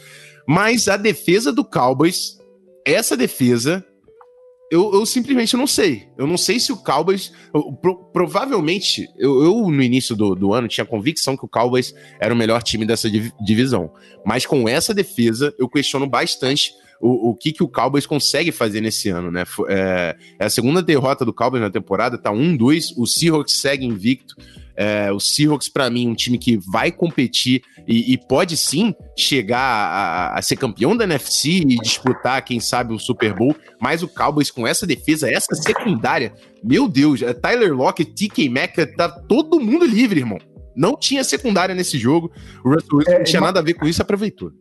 Mas 0.48 0.88
a 0.88 0.96
defesa 0.96 1.52
do 1.52 1.66
Cowboys, 1.66 2.40
essa 2.86 3.18
defesa 3.18 3.86
eu, 4.72 4.94
eu, 4.94 5.06
simplesmente 5.06 5.56
não 5.56 5.68
sei. 5.68 6.08
Eu 6.18 6.26
não 6.26 6.38
sei 6.38 6.60
se 6.60 6.72
o 6.72 6.78
Cowboys. 6.78 7.32
Pro, 7.82 7.98
provavelmente, 8.12 9.08
eu, 9.18 9.44
eu, 9.44 9.70
no 9.70 9.82
início 9.82 10.16
do, 10.16 10.34
do, 10.34 10.54
ano 10.54 10.68
tinha 10.68 10.86
convicção 10.86 11.38
que 11.38 11.46
o 11.46 11.48
Cowboys 11.48 11.94
era 12.20 12.34
o 12.34 12.38
melhor 12.38 12.64
time 12.64 12.86
dessa 12.86 13.10
div, 13.10 13.32
divisão. 13.44 13.94
Mas 14.26 14.46
com 14.46 14.68
essa 14.68 14.94
defesa, 14.94 15.54
eu 15.60 15.70
questiono 15.70 16.08
bastante 16.08 16.74
o, 17.00 17.30
o 17.30 17.36
que, 17.36 17.52
que 17.52 17.64
o 17.64 17.68
Cowboys 17.68 18.08
consegue 18.08 18.52
fazer 18.52 18.82
nesse 18.82 19.10
ano, 19.10 19.30
né? 19.30 19.44
É, 19.70 20.16
é 20.40 20.46
a 20.46 20.50
segunda 20.50 20.82
derrota 20.82 21.24
do 21.24 21.34
Cowboys 21.34 21.62
na 21.62 21.70
temporada, 21.70 22.18
tá 22.18 22.32
1-2. 22.32 22.94
O 22.98 23.06
Seahawks 23.06 23.60
segue 23.60 23.86
invicto. 23.86 24.36
É, 24.76 25.12
o 25.12 25.20
Seahawks, 25.20 25.70
para 25.70 25.90
mim, 25.90 26.08
um 26.08 26.16
time 26.16 26.38
que 26.38 26.58
vai 26.72 26.92
competir 26.92 27.62
e, 27.88 28.14
e 28.14 28.18
pode 28.18 28.58
sim 28.58 28.94
chegar 29.18 29.60
a, 29.60 30.38
a, 30.38 30.42
ser 30.42 30.58
campeão 30.58 30.96
da 30.96 31.06
NFC 31.06 31.50
e 31.50 31.78
disputar, 31.78 32.44
quem 32.44 32.60
sabe, 32.60 32.94
o 32.94 33.00
Super 33.00 33.34
Bowl. 33.34 33.56
Mas 33.80 34.04
o 34.04 34.08
Cowboys, 34.08 34.52
com 34.52 34.68
essa 34.68 34.86
defesa, 34.86 35.30
essa 35.30 35.56
secundária, 35.56 36.34
meu 36.64 36.88
Deus, 36.88 37.22
é 37.22 37.34
Tyler 37.34 37.74
Lockett, 37.74 38.12
TK 38.12 38.50
Mecca, 38.50 38.86
tá 38.86 39.08
todo 39.10 39.60
mundo 39.60 39.86
livre, 39.86 40.20
irmão. 40.20 40.40
Não 40.76 40.98
tinha 40.98 41.24
secundária 41.24 41.74
nesse 41.74 41.98
jogo. 41.98 42.32
O 42.64 42.70
Russell 42.70 42.98
Wilson 42.98 43.12
é, 43.12 43.18
não 43.20 43.24
tinha 43.24 43.42
nada 43.42 43.60
a 43.60 43.64
ver 43.64 43.76
com 43.76 43.86
isso, 43.86 44.02
aproveitou. 44.02 44.52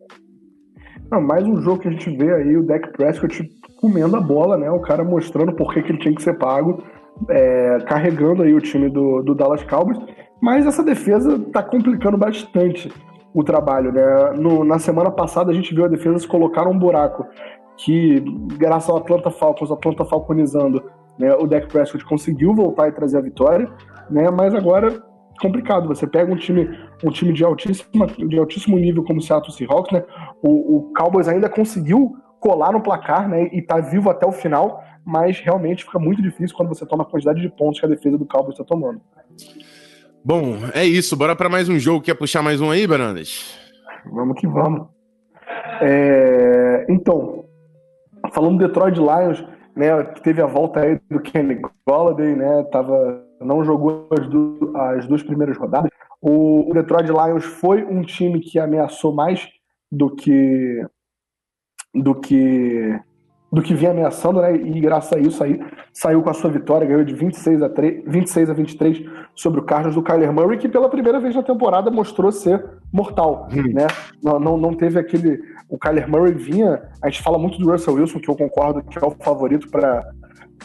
Não, 1.11 1.21
mais 1.21 1.45
um 1.45 1.61
jogo 1.61 1.81
que 1.81 1.87
a 1.87 1.91
gente 1.91 2.09
vê 2.15 2.33
aí, 2.33 2.57
o 2.57 2.63
Dak 2.63 2.91
Prescott 2.93 3.47
comendo 3.75 4.15
a 4.15 4.21
bola, 4.21 4.57
né? 4.57 4.71
O 4.71 4.79
cara 4.79 5.03
mostrando 5.03 5.53
por 5.53 5.73
que, 5.73 5.81
que 5.83 5.91
ele 5.91 5.99
tinha 5.99 6.15
que 6.15 6.23
ser 6.23 6.37
pago 6.37 6.83
é, 7.29 7.79
carregando 7.87 8.43
aí 8.43 8.53
o 8.53 8.61
time 8.61 8.89
do, 8.89 9.21
do 9.21 9.35
Dallas 9.35 9.63
Cowboys, 9.63 9.99
mas 10.41 10.65
essa 10.65 10.83
defesa 10.83 11.35
está 11.35 11.63
complicando 11.63 12.17
bastante 12.17 12.91
o 13.33 13.43
trabalho, 13.43 13.91
né? 13.91 14.33
No, 14.37 14.63
na 14.63 14.79
semana 14.79 15.11
passada 15.11 15.51
a 15.51 15.53
gente 15.53 15.73
viu 15.73 15.85
a 15.85 15.89
defesa 15.89 16.19
se 16.19 16.27
colocar 16.27 16.67
um 16.67 16.77
buraco 16.77 17.25
que, 17.77 18.21
graças 18.57 18.89
ao 18.89 18.97
Atlanta 18.97 19.29
Falcons, 19.29 19.71
Atlanta 19.71 20.05
Falconizando, 20.05 20.83
né, 21.19 21.33
o 21.35 21.45
Dak 21.45 21.67
Prescott 21.67 22.05
conseguiu 22.05 22.53
voltar 22.53 22.87
e 22.87 22.91
trazer 22.91 23.17
a 23.17 23.21
vitória, 23.21 23.69
né? 24.09 24.29
Mas 24.29 24.53
agora 24.53 25.01
complicado. 25.39 25.87
Você 25.87 26.07
pega 26.07 26.31
um 26.31 26.35
time, 26.35 26.69
um 27.03 27.09
time 27.09 27.33
de 27.33 27.43
altíssimo, 27.43 28.07
de 28.07 28.37
altíssimo 28.37 28.77
nível 28.77 29.03
como 29.03 29.19
o 29.19 29.21
Seattle 29.21 29.53
Seahawks, 29.53 29.91
né? 29.91 30.03
O, 30.41 30.77
o 30.77 30.93
Cowboys 30.93 31.27
ainda 31.27 31.49
conseguiu 31.49 32.15
colar 32.39 32.71
no 32.71 32.81
placar, 32.81 33.27
né? 33.27 33.49
E 33.51 33.61
tá 33.61 33.79
vivo 33.79 34.09
até 34.09 34.25
o 34.25 34.31
final, 34.31 34.81
mas 35.05 35.39
realmente 35.39 35.83
fica 35.83 35.99
muito 35.99 36.21
difícil 36.21 36.55
quando 36.57 36.69
você 36.69 36.85
toma 36.85 37.03
a 37.03 37.05
quantidade 37.05 37.39
de 37.39 37.49
pontos 37.49 37.79
que 37.79 37.85
a 37.85 37.89
defesa 37.89 38.17
do 38.17 38.25
Cowboys 38.25 38.53
está 38.53 38.63
tomando. 38.63 38.99
Bom, 40.23 40.55
é 40.73 40.83
isso. 40.83 41.15
Bora 41.15 41.35
para 41.35 41.47
mais 41.47 41.69
um 41.69 41.77
jogo. 41.77 42.03
Quer 42.03 42.15
puxar 42.15 42.41
mais 42.41 42.59
um 42.59 42.71
aí, 42.71 42.87
Barandas? 42.87 43.55
Vamos 44.11 44.39
que 44.39 44.47
vamos. 44.47 44.87
É... 45.81 46.87
Então, 46.89 47.45
falando 48.33 48.57
do 48.57 48.67
Detroit 48.67 48.97
Lions, 48.97 49.45
né, 49.75 50.03
teve 50.23 50.41
a 50.41 50.47
volta 50.47 50.79
aí 50.79 50.99
do 51.09 51.19
Kenny 51.19 51.61
Golladay, 51.87 52.35
né, 52.35 52.63
tava, 52.71 53.23
não 53.41 53.63
jogou 53.63 54.07
as, 54.17 54.27
du 54.27 54.73
as 54.75 55.05
duas 55.05 55.21
primeiras 55.21 55.57
rodadas. 55.57 55.91
O, 56.21 56.71
o 56.71 56.73
Detroit 56.73 57.07
Lions 57.07 57.45
foi 57.45 57.83
um 57.83 58.01
time 58.01 58.39
que 58.39 58.57
ameaçou 58.57 59.13
mais 59.13 59.47
do 59.91 60.09
que 60.09 60.83
do 61.93 62.15
que 62.15 62.99
do 63.55 63.61
que 63.61 63.73
vinha 63.73 63.91
ameaçando, 63.91 64.41
né? 64.41 64.53
E 64.53 64.81
graças 64.81 65.13
a 65.13 65.17
isso 65.17 65.41
aí 65.41 65.57
saiu 65.93 66.21
com 66.21 66.29
a 66.29 66.33
sua 66.33 66.49
vitória, 66.49 66.85
ganhou 66.85 67.05
de 67.05 67.13
26 67.13 67.63
a, 67.63 67.69
3, 67.69 68.03
26 68.05 68.49
a 68.49 68.53
23 68.53 69.05
sobre 69.33 69.61
o 69.61 69.63
Carlos 69.63 69.95
do 69.95 70.03
Kyler 70.03 70.33
Murray, 70.33 70.57
que 70.57 70.67
pela 70.67 70.89
primeira 70.89 71.21
vez 71.21 71.33
na 71.33 71.41
temporada 71.41 71.89
mostrou 71.89 72.33
ser 72.33 72.65
mortal, 72.91 73.47
hum. 73.49 73.73
né? 73.73 73.87
Não, 74.21 74.37
não, 74.41 74.57
não 74.57 74.73
teve 74.73 74.99
aquele. 74.99 75.41
O 75.69 75.79
Kyler 75.79 76.09
Murray 76.09 76.33
vinha. 76.33 76.83
A 77.01 77.09
gente 77.09 77.23
fala 77.23 77.37
muito 77.37 77.57
do 77.57 77.71
Russell 77.71 77.93
Wilson, 77.93 78.19
que 78.19 78.29
eu 78.29 78.35
concordo 78.35 78.83
que 78.83 78.99
é 78.99 79.07
o 79.07 79.11
favorito 79.11 79.69
para 79.69 80.03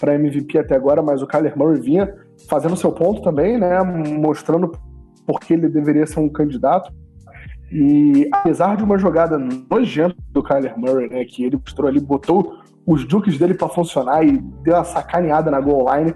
para 0.01 0.15
MVP 0.15 0.59
até 0.59 0.75
agora, 0.75 1.03
mas 1.03 1.23
o 1.23 1.27
Kyler 1.27 1.57
Murray 1.57 1.81
vinha 1.81 2.13
fazendo 2.49 2.77
seu 2.77 2.91
ponto 2.91 3.23
também, 3.23 3.57
né? 3.57 3.83
Mostrando 4.19 4.73
porque 5.25 5.55
ele 5.55 5.69
deveria 5.69 6.07
ser 6.07 6.19
um 6.19 6.29
candidato. 6.29 6.93
E 7.71 8.29
apesar 8.33 8.77
de 8.77 8.83
uma 8.83 8.99
jogada 8.99 9.39
nojenta 9.39 10.17
do 10.31 10.43
Kyler 10.43 10.77
Murray, 10.77 11.09
né, 11.09 11.25
que 11.25 11.45
ele 11.45 11.57
mostrou 11.57 11.89
ali, 11.89 12.01
botou 12.01 12.59
os 12.91 13.05
dukes 13.05 13.39
dele 13.39 13.55
para 13.55 13.69
funcionar 13.69 14.25
e 14.25 14.39
deu 14.63 14.75
uma 14.75 14.85
sacaneada 14.85 15.51
na 15.51 15.61
goal 15.61 15.87
line. 15.95 16.15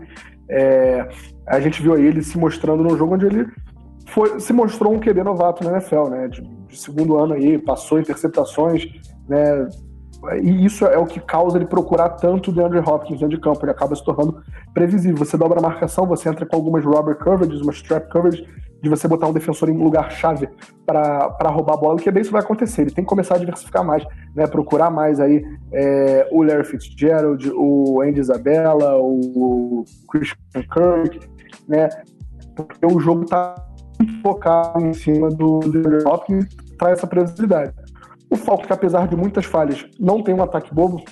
É, 0.49 1.09
a 1.47 1.61
gente 1.61 1.81
viu 1.81 1.97
ele 1.97 2.23
se 2.23 2.37
mostrando 2.37 2.83
num 2.83 2.97
jogo 2.97 3.15
onde 3.15 3.27
ele 3.27 3.47
foi, 4.07 4.41
se 4.41 4.53
mostrou 4.53 4.93
um 4.93 5.01
QB 5.01 5.23
novato 5.23 5.65
na 5.65 5.73
NFL, 5.73 6.09
né? 6.09 6.29
De, 6.29 6.43
de 6.43 6.77
segundo 6.77 7.17
ano 7.17 7.35
aí, 7.35 7.59
passou 7.59 7.99
interceptações, 7.99 8.87
né? 9.29 9.69
E 10.43 10.65
isso 10.65 10.87
é 10.87 10.97
o 10.97 11.07
que 11.07 11.21
causa 11.21 11.59
ele 11.59 11.67
procurar 11.67 12.11
tanto 12.11 12.51
o 12.51 12.55
DeAndre 12.55 12.79
Hopkins 12.79 13.21
dentro 13.21 13.37
de 13.37 13.41
campo. 13.41 13.63
Ele 13.63 13.73
acaba 13.73 13.95
se 13.95 14.05
tornando 14.05 14.43
previsível. 14.73 15.19
Você 15.19 15.37
dobra 15.37 15.59
a 15.59 15.63
marcação, 15.63 16.07
você 16.07 16.29
entra 16.29 16.47
com 16.47 16.57
algumas 16.57 16.85
robber 16.85 17.17
coverages, 17.17 17.61
uma 17.61 17.73
strap 17.73 18.11
coverage, 18.11 18.47
de 18.85 18.91
você 18.91 19.09
botar 19.09 19.27
um 19.27 19.33
defensor 19.33 19.69
em 19.69 19.77
lugar-chave 19.77 20.49
para 20.87 21.49
roubar 21.49 21.75
a 21.75 21.77
bola, 21.77 21.99
que 21.99 22.11
bem 22.11 22.21
isso 22.21 22.31
vai 22.31 22.43
acontecer. 22.43 22.83
Ele 22.83 22.91
tem 22.91 23.03
que 23.03 23.09
começar 23.09 23.35
a 23.35 23.39
diversificar 23.39 23.85
mais, 23.85 24.05
né? 24.37 24.47
Procurar 24.47 24.91
mais 24.91 25.19
aí 25.19 25.43
é, 25.73 26.29
o 26.31 26.43
Larry 26.43 26.65
Fitzgerald, 26.65 27.51
o 27.55 28.03
Andy 28.03 28.21
Isabella, 28.21 28.97
o 28.99 29.85
Christian 30.11 30.37
Kirk, 30.53 31.21
né? 31.67 31.89
Porque 32.55 32.87
o 32.87 33.01
jogo 33.01 33.25
está 33.25 33.55
focado 34.23 34.85
em 34.85 34.93
cima 34.93 35.31
do 35.31 35.61
DeAndre 35.61 36.07
Hopkins, 36.07 36.47
traz 36.79 36.99
essa 36.99 37.07
previsibilidade. 37.07 37.73
O 38.31 38.37
Falcons, 38.37 38.67
que 38.67 38.73
apesar 38.73 39.09
de 39.09 39.17
muitas 39.17 39.47
falhas, 39.47 39.87
não 39.99 40.23
tem 40.23 40.35
um 40.35 40.43
ataque 40.43 40.75
bobo, 40.75 41.03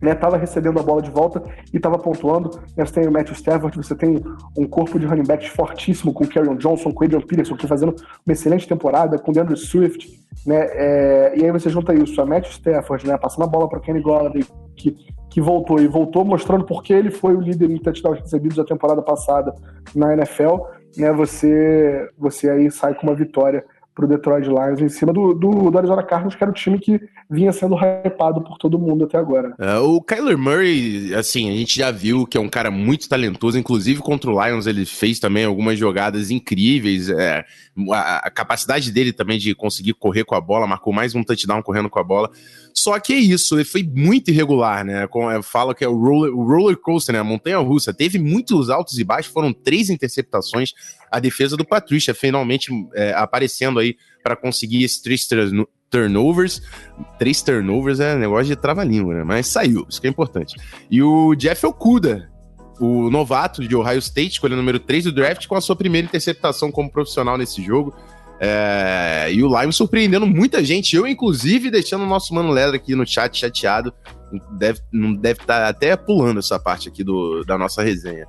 né, 0.00 0.14
tava 0.14 0.36
recebendo 0.36 0.78
a 0.78 0.82
bola 0.82 1.02
de 1.02 1.10
volta 1.10 1.42
e 1.72 1.76
estava 1.76 1.98
pontuando. 1.98 2.60
Você 2.76 2.92
tem 2.92 3.08
o 3.08 3.12
Matthew 3.12 3.34
Stafford, 3.34 3.76
você 3.76 3.94
tem 3.94 4.22
um 4.56 4.66
corpo 4.66 4.98
de 4.98 5.06
running 5.06 5.26
backs 5.26 5.48
fortíssimo 5.48 6.12
com 6.12 6.24
o 6.24 6.28
Kerryon 6.28 6.56
Johnson, 6.56 6.92
com 6.92 7.02
o 7.02 7.04
Adrian 7.04 7.20
Peterson, 7.20 7.56
que 7.56 7.66
fazendo 7.66 7.94
uma 8.26 8.32
excelente 8.32 8.68
temporada, 8.68 9.18
com 9.18 9.30
o 9.30 9.34
DeAndre 9.34 9.56
Swift, 9.56 10.08
né, 10.46 10.68
é, 10.72 11.32
e 11.36 11.44
aí 11.44 11.50
você 11.50 11.68
junta 11.68 11.94
isso, 11.94 12.20
a 12.20 12.26
Matthew 12.26 12.52
Stafford, 12.52 13.06
né, 13.06 13.16
passando 13.18 13.44
a 13.44 13.48
bola 13.48 13.68
para 13.68 13.80
Kenny 13.80 14.00
Golladay, 14.00 14.44
que, 14.76 14.96
que 15.28 15.40
voltou, 15.40 15.80
e 15.80 15.86
voltou 15.86 16.24
mostrando 16.24 16.64
porque 16.64 16.92
ele 16.92 17.10
foi 17.10 17.34
o 17.34 17.40
líder 17.40 17.70
em 17.70 17.78
touchdowns 17.78 18.20
recebidos 18.20 18.56
da 18.56 18.64
temporada 18.64 19.02
passada 19.02 19.54
na 19.94 20.14
NFL, 20.14 20.58
né, 20.96 21.12
você, 21.12 22.08
você 22.16 22.48
aí 22.50 22.70
sai 22.70 22.94
com 22.94 23.06
uma 23.06 23.14
vitória 23.14 23.64
para 23.98 24.04
o 24.04 24.08
Detroit 24.08 24.46
Lions 24.46 24.80
em 24.80 24.88
cima 24.88 25.12
do, 25.12 25.34
do, 25.34 25.72
do, 25.72 25.76
Arizona 25.76 26.04
Cardinals, 26.04 26.36
que 26.36 26.44
era 26.44 26.50
o 26.52 26.54
time 26.54 26.78
que 26.78 27.00
vinha 27.28 27.52
sendo 27.52 27.74
hypado 27.74 28.40
por 28.42 28.56
todo 28.56 28.78
mundo 28.78 29.04
até 29.04 29.18
agora. 29.18 29.52
É, 29.58 29.76
o 29.78 30.00
Kyler 30.00 30.38
Murray, 30.38 31.12
assim, 31.16 31.50
a 31.50 31.56
gente 31.56 31.76
já 31.76 31.90
viu 31.90 32.24
que 32.24 32.38
é 32.38 32.40
um 32.40 32.48
cara 32.48 32.70
muito 32.70 33.08
talentoso, 33.08 33.58
inclusive 33.58 34.00
contra 34.00 34.30
o 34.30 34.46
Lions 34.46 34.68
ele 34.68 34.86
fez 34.86 35.18
também 35.18 35.44
algumas 35.44 35.76
jogadas 35.76 36.30
incríveis, 36.30 37.08
é, 37.08 37.44
a, 37.92 38.28
a, 38.28 38.30
capacidade 38.30 38.92
dele 38.92 39.12
também 39.12 39.36
de 39.36 39.52
conseguir 39.52 39.94
correr 39.94 40.24
com 40.24 40.36
a 40.36 40.40
bola, 40.40 40.64
marcou 40.64 40.92
mais 40.92 41.16
um 41.16 41.24
touchdown 41.24 41.60
correndo 41.60 41.90
com 41.90 41.98
a 41.98 42.04
bola. 42.04 42.30
Só 42.78 42.98
que 43.00 43.12
é 43.12 43.16
isso, 43.16 43.56
ele 43.56 43.64
foi 43.64 43.82
muito 43.82 44.30
irregular, 44.30 44.84
né? 44.84 45.08
Falo 45.42 45.74
que 45.74 45.84
é 45.84 45.88
o 45.88 45.96
roller, 45.96 46.32
roller 46.32 46.76
coaster, 46.76 47.12
né? 47.12 47.18
A 47.18 47.24
montanha 47.24 47.58
russa. 47.58 47.92
Teve 47.92 48.18
muitos 48.18 48.70
altos 48.70 48.98
e 48.98 49.04
baixos, 49.04 49.32
foram 49.32 49.52
três 49.52 49.90
interceptações. 49.90 50.72
A 51.10 51.18
defesa 51.18 51.56
do 51.56 51.64
Patrícia 51.64 52.14
finalmente 52.14 52.70
é, 52.94 53.12
aparecendo 53.14 53.80
aí 53.80 53.96
para 54.22 54.36
conseguir 54.36 54.84
esses 54.84 55.00
três 55.00 55.28
turnovers. 55.90 56.62
Três 57.18 57.42
turnovers 57.42 57.98
é 57.98 58.14
negócio 58.14 58.46
de 58.46 58.56
trava-língua, 58.56 59.14
né? 59.14 59.24
Mas 59.24 59.48
saiu, 59.48 59.84
isso 59.88 60.00
que 60.00 60.06
é 60.06 60.10
importante. 60.10 60.54
E 60.88 61.02
o 61.02 61.34
Jeff 61.34 61.66
Okuda, 61.66 62.30
o 62.78 63.10
novato 63.10 63.66
de 63.66 63.74
Ohio 63.74 63.98
State, 63.98 64.34
escolha 64.34 64.54
número 64.54 64.78
3 64.78 65.04
do 65.04 65.12
draft, 65.12 65.48
com 65.48 65.56
a 65.56 65.60
sua 65.60 65.74
primeira 65.74 66.06
interceptação 66.06 66.70
como 66.70 66.92
profissional 66.92 67.36
nesse 67.36 67.60
jogo. 67.60 67.92
É, 68.40 69.28
e 69.32 69.42
o 69.42 69.48
Lime 69.48 69.72
surpreendendo 69.72 70.26
muita 70.26 70.64
gente, 70.64 70.94
eu 70.94 71.06
inclusive 71.06 71.70
deixando 71.70 72.04
o 72.04 72.06
nosso 72.06 72.32
mano 72.34 72.50
Ledra 72.52 72.76
aqui 72.76 72.94
no 72.94 73.06
chat 73.06 73.36
chateado, 73.36 73.92
deve, 74.52 74.80
não 74.92 75.12
deve 75.12 75.40
estar 75.40 75.60
tá 75.60 75.68
até 75.68 75.96
pulando 75.96 76.38
essa 76.38 76.58
parte 76.58 76.88
aqui 76.88 77.02
do, 77.02 77.44
da 77.44 77.58
nossa 77.58 77.82
resenha. 77.82 78.26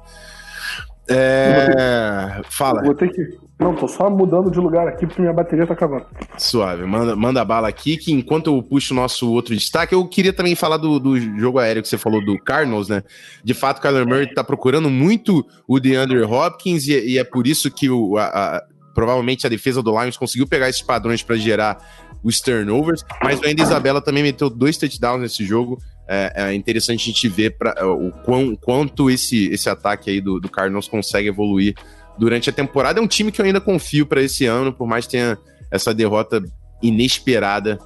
É, 1.09 2.41
fala. 2.49 2.83
Vou 2.83 2.93
ter 2.93 3.11
que. 3.11 3.39
Não, 3.57 3.75
tô 3.75 3.89
só 3.89 4.09
mudando 4.09 4.49
de 4.49 4.57
lugar 4.57 4.87
aqui 4.87 5.05
porque 5.05 5.21
minha 5.21 5.33
bateria 5.33 5.67
tá 5.67 5.73
acabando. 5.73 6.05
Suave, 6.37 6.85
manda, 6.85 7.13
manda 7.13 7.43
bala 7.43 7.67
aqui, 7.67 7.97
que 7.97 8.13
enquanto 8.13 8.47
eu 8.47 8.63
puxo 8.63 8.93
o 8.93 8.95
nosso 8.95 9.29
outro 9.33 9.53
destaque, 9.53 9.93
eu 9.93 10.07
queria 10.07 10.31
também 10.31 10.55
falar 10.55 10.77
do, 10.77 10.97
do 10.97 11.19
jogo 11.37 11.59
aéreo 11.59 11.81
que 11.81 11.89
você 11.89 11.97
falou 11.97 12.23
do 12.23 12.39
Cardinals, 12.39 12.87
né? 12.87 13.03
De 13.43 13.53
fato, 13.53 13.79
o 13.79 13.81
Kyler 13.81 14.07
Murray 14.07 14.33
tá 14.33 14.45
procurando 14.45 14.89
muito 14.89 15.45
o 15.67 15.77
DeAndre 15.77 16.21
Hopkins 16.21 16.87
e, 16.87 16.93
e 17.13 17.17
é 17.17 17.23
por 17.23 17.47
isso 17.47 17.69
que 17.69 17.89
o, 17.89 18.17
a, 18.17 18.27
a 18.27 18.63
provavelmente 18.99 19.47
a 19.47 19.49
defesa 19.49 19.81
do 19.81 19.97
Lions 19.97 20.17
conseguiu 20.17 20.45
pegar 20.45 20.67
esses 20.67 20.81
padrões 20.81 21.23
para 21.23 21.37
gerar 21.37 21.77
os 22.21 22.41
turnovers, 22.41 23.05
mas 23.23 23.39
o 23.39 23.47
Andy 23.47 23.61
Isabella 23.61 24.01
também 24.01 24.21
meteu 24.21 24.49
dois 24.49 24.75
touchdowns 24.75 25.21
nesse 25.21 25.45
jogo. 25.45 25.81
é, 26.05 26.33
é 26.35 26.53
interessante 26.53 27.03
a 27.03 27.05
gente 27.05 27.29
ver 27.29 27.51
pra, 27.57 27.73
é, 27.77 27.85
o 27.85 28.11
quão, 28.25 28.57
quanto 28.57 29.09
esse, 29.09 29.47
esse 29.53 29.69
ataque 29.69 30.09
aí 30.09 30.19
do, 30.19 30.37
do 30.37 30.49
Cardinals 30.49 30.89
consegue 30.89 31.29
evoluir 31.29 31.75
durante 32.17 32.49
a 32.49 32.53
temporada. 32.53 32.99
É 32.99 33.01
um 33.01 33.07
time 33.07 33.31
que 33.31 33.39
eu 33.39 33.45
ainda 33.45 33.61
confio 33.61 34.05
para 34.05 34.21
esse 34.21 34.45
ano, 34.45 34.73
por 34.73 34.85
mais 34.85 35.05
que 35.05 35.11
tenha 35.11 35.37
essa 35.71 35.93
derrota 35.93 36.43
inesperada 36.83 37.79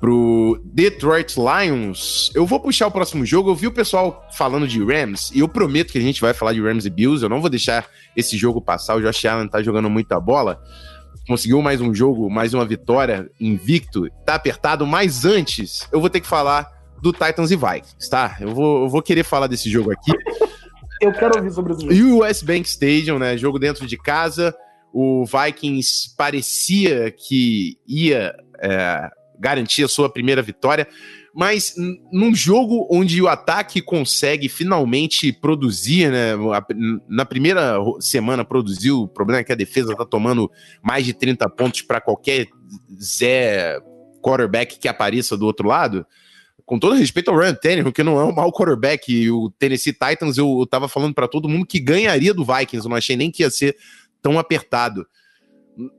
pro 0.00 0.60
Detroit 0.64 1.34
Lions. 1.36 2.30
Eu 2.34 2.46
vou 2.46 2.60
puxar 2.60 2.86
o 2.86 2.90
próximo 2.90 3.24
jogo. 3.24 3.50
Eu 3.50 3.54
vi 3.54 3.66
o 3.66 3.72
pessoal 3.72 4.26
falando 4.32 4.66
de 4.66 4.82
Rams 4.82 5.30
e 5.34 5.40
eu 5.40 5.48
prometo 5.48 5.92
que 5.92 5.98
a 5.98 6.02
gente 6.02 6.20
vai 6.20 6.34
falar 6.34 6.52
de 6.52 6.60
Rams 6.60 6.86
e 6.86 6.90
Bills. 6.90 7.22
Eu 7.22 7.28
não 7.28 7.40
vou 7.40 7.50
deixar 7.50 7.88
esse 8.16 8.36
jogo 8.36 8.60
passar. 8.60 8.96
O 8.96 9.00
Josh 9.00 9.24
Allen 9.24 9.48
tá 9.48 9.62
jogando 9.62 9.88
muita 9.90 10.20
bola. 10.20 10.62
Conseguiu 11.26 11.60
mais 11.60 11.80
um 11.80 11.92
jogo, 11.92 12.30
mais 12.30 12.54
uma 12.54 12.64
vitória, 12.64 13.28
invicto, 13.40 14.08
tá 14.24 14.36
apertado, 14.36 14.86
mas 14.86 15.24
antes 15.24 15.88
eu 15.90 16.00
vou 16.00 16.08
ter 16.08 16.20
que 16.20 16.26
falar 16.26 16.70
do 17.02 17.12
Titans 17.12 17.50
e 17.50 17.56
Vikings, 17.56 18.08
tá? 18.08 18.36
Eu 18.40 18.54
vou, 18.54 18.84
eu 18.84 18.88
vou 18.88 19.02
querer 19.02 19.24
falar 19.24 19.48
desse 19.48 19.68
jogo 19.68 19.90
aqui. 19.90 20.12
Eu 20.98 21.12
quero 21.12 21.36
ouvir 21.36 21.50
sobre 21.50 21.74
jogo. 21.74 22.24
US 22.24 22.42
Bank 22.42 22.66
Stadium, 22.66 23.18
né? 23.18 23.36
Jogo 23.36 23.58
dentro 23.58 23.86
de 23.86 23.98
casa. 23.98 24.56
O 24.92 25.26
Vikings 25.26 26.14
parecia 26.16 27.10
que 27.10 27.76
ia 27.86 28.34
é, 28.62 29.10
garantir 29.38 29.84
a 29.84 29.88
sua 29.88 30.10
primeira 30.10 30.42
vitória, 30.42 30.86
mas 31.34 31.74
num 32.12 32.34
jogo 32.34 32.88
onde 32.90 33.20
o 33.20 33.28
ataque 33.28 33.82
consegue 33.82 34.48
finalmente 34.48 35.32
produzir, 35.32 36.10
né? 36.10 36.32
Na 37.08 37.24
primeira 37.24 37.76
semana 38.00 38.44
produziu, 38.44 39.02
o 39.02 39.08
problema 39.08 39.40
é 39.40 39.44
que 39.44 39.52
a 39.52 39.56
defesa 39.56 39.94
tá 39.94 40.04
tomando 40.04 40.50
mais 40.82 41.04
de 41.04 41.12
30 41.12 41.48
pontos 41.50 41.82
para 41.82 42.00
qualquer 42.00 42.46
Zé 43.00 43.78
quarterback 44.22 44.78
que 44.78 44.88
apareça 44.88 45.36
do 45.36 45.46
outro 45.46 45.68
lado 45.68 46.06
com 46.66 46.80
todo 46.80 46.96
respeito 46.96 47.30
ao 47.30 47.38
Ryan 47.38 47.54
Tannehill, 47.54 47.92
que 47.92 48.02
não 48.02 48.18
é 48.18 48.24
um 48.24 48.34
mau 48.34 48.52
quarterback, 48.52 49.10
e 49.10 49.30
o 49.30 49.48
Tennessee 49.56 49.92
Titans, 49.92 50.36
eu, 50.36 50.66
tava 50.68 50.88
falando 50.88 51.14
para 51.14 51.28
todo 51.28 51.48
mundo 51.48 51.64
que 51.64 51.78
ganharia 51.78 52.34
do 52.34 52.44
Vikings, 52.44 52.84
eu 52.84 52.90
não 52.90 52.96
achei 52.96 53.16
nem 53.16 53.30
que 53.30 53.44
ia 53.44 53.50
ser 53.50 53.76
tão 54.20 54.36
apertado. 54.36 55.06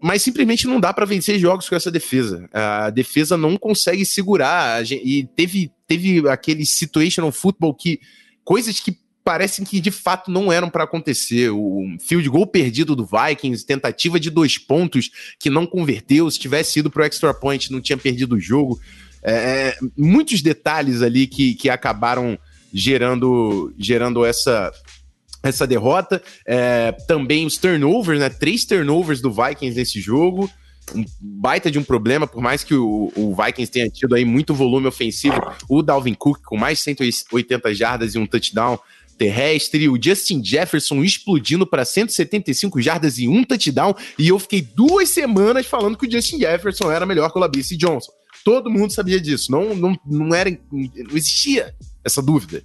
Mas 0.01 0.23
simplesmente 0.23 0.67
não 0.67 0.79
dá 0.79 0.91
para 0.91 1.05
vencer 1.05 1.39
jogos 1.39 1.69
com 1.69 1.75
essa 1.75 1.91
defesa. 1.91 2.49
A 2.51 2.89
defesa 2.89 3.37
não 3.37 3.57
consegue 3.57 4.05
segurar, 4.05 4.83
e 4.91 5.27
teve, 5.35 5.71
teve 5.87 6.27
aquele 6.27 6.65
situational 6.65 7.31
football 7.31 7.75
que 7.75 7.99
coisas 8.43 8.79
que 8.79 8.97
parecem 9.27 9.65
que 9.65 9.81
de 9.81 9.91
fato 9.91 10.31
não 10.31 10.51
eram 10.51 10.69
para 10.69 10.85
acontecer. 10.85 11.49
O 11.49 11.83
field 11.99 12.29
goal 12.29 12.47
perdido 12.47 12.95
do 12.95 13.05
Vikings, 13.05 13.65
tentativa 13.65 14.17
de 14.17 14.29
dois 14.29 14.57
pontos 14.57 15.11
que 15.37 15.49
não 15.49 15.67
converteu, 15.67 16.31
se 16.31 16.39
tivesse 16.39 16.79
ido 16.79 16.89
pro 16.89 17.03
extra 17.03 17.33
point, 17.33 17.71
não 17.71 17.81
tinha 17.81 17.97
perdido 17.97 18.35
o 18.35 18.39
jogo. 18.39 18.79
É, 19.21 19.33
é, 19.33 19.77
muitos 19.97 20.41
detalhes 20.41 21.01
ali 21.01 21.27
que, 21.27 21.55
que 21.55 21.69
acabaram 21.69 22.39
gerando, 22.73 23.73
gerando 23.77 24.23
essa, 24.23 24.71
essa 25.49 25.67
derrota. 25.67 26.21
É, 26.45 26.91
também 27.07 27.45
os 27.45 27.57
turnovers, 27.57 28.19
né? 28.19 28.29
Três 28.29 28.65
turnovers 28.65 29.21
do 29.21 29.31
Vikings 29.31 29.77
nesse 29.77 29.99
jogo. 29.99 30.49
Um 30.95 31.03
baita 31.19 31.69
de 31.69 31.77
um 31.77 31.83
problema, 31.83 32.25
por 32.25 32.41
mais 32.41 32.63
que 32.63 32.73
o, 32.73 33.11
o, 33.15 33.35
Vikings 33.35 33.69
tenha 33.69 33.89
tido 33.89 34.15
aí 34.15 34.23
muito 34.23 34.53
volume 34.53 34.87
ofensivo. 34.87 35.35
O 35.67 35.81
Dalvin 35.81 36.13
Cook 36.13 36.39
com 36.45 36.57
mais 36.57 36.77
de 36.77 36.85
180 36.85 37.75
jardas 37.75 38.15
e 38.15 38.17
um 38.17 38.25
touchdown 38.25 38.79
terrestre, 39.17 39.89
o 39.89 39.97
Justin 40.01 40.43
Jefferson 40.43 41.03
explodindo 41.03 41.65
para 41.65 41.83
175 41.83 42.79
jardas 42.79 43.17
e 43.17 43.27
um 43.27 43.43
touchdown, 43.43 43.95
e 44.17 44.27
eu 44.27 44.37
fiquei 44.37 44.61
duas 44.61 45.09
semanas 45.09 45.65
falando 45.65 45.97
que 45.97 46.07
o 46.07 46.11
Justin 46.11 46.39
Jefferson 46.39 46.91
era 46.91 47.05
melhor 47.05 47.31
que 47.31 47.37
o 47.37 47.41
Labice 47.41 47.75
Johnson. 47.75 48.11
Todo 48.45 48.69
mundo 48.69 48.93
sabia 48.93 49.19
disso. 49.19 49.51
Não, 49.51 49.75
não, 49.75 49.99
não, 50.05 50.33
era, 50.33 50.49
não 50.71 51.17
existia 51.17 51.75
essa 52.03 52.21
dúvida. 52.21 52.63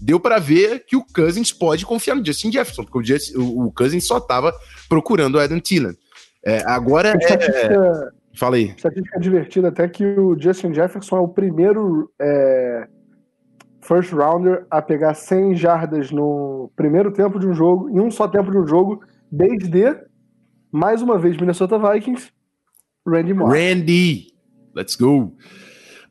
Deu 0.00 0.18
para 0.18 0.38
ver 0.38 0.84
que 0.86 0.96
o 0.96 1.04
Cousins 1.04 1.52
pode 1.52 1.86
confiar 1.86 2.14
no 2.14 2.24
Justin 2.24 2.52
Jefferson, 2.52 2.84
porque 2.84 2.98
o, 2.98 3.04
Just, 3.04 3.34
o, 3.34 3.66
o 3.66 3.72
Cousins 3.72 4.06
só 4.06 4.18
estava 4.18 4.52
procurando 4.88 5.36
o 5.36 5.40
Adam 5.40 5.60
Thielen. 5.60 5.96
É, 6.44 6.62
agora 6.66 7.10
é... 7.10 8.16
Fala 8.34 8.56
aí. 8.56 8.74
Estatística 8.76 9.18
divertida 9.18 9.68
até 9.68 9.88
que 9.88 10.04
o 10.04 10.38
Justin 10.38 10.74
Jefferson 10.74 11.16
é 11.16 11.20
o 11.20 11.28
primeiro 11.28 12.12
é, 12.20 12.86
first 13.80 14.12
rounder 14.12 14.66
a 14.70 14.82
pegar 14.82 15.14
100 15.14 15.56
jardas 15.56 16.10
no 16.10 16.70
primeiro 16.76 17.10
tempo 17.10 17.38
de 17.38 17.46
um 17.46 17.54
jogo, 17.54 17.88
em 17.88 17.98
um 17.98 18.10
só 18.10 18.28
tempo 18.28 18.50
de 18.50 18.58
um 18.58 18.66
jogo, 18.66 19.02
desde, 19.32 19.96
mais 20.70 21.00
uma 21.00 21.18
vez, 21.18 21.36
Minnesota 21.36 21.78
Vikings, 21.78 22.30
Randy 23.06 23.32
Moss. 23.32 23.50
Randy! 23.50 24.36
let's 24.76 24.94
go. 24.94 25.34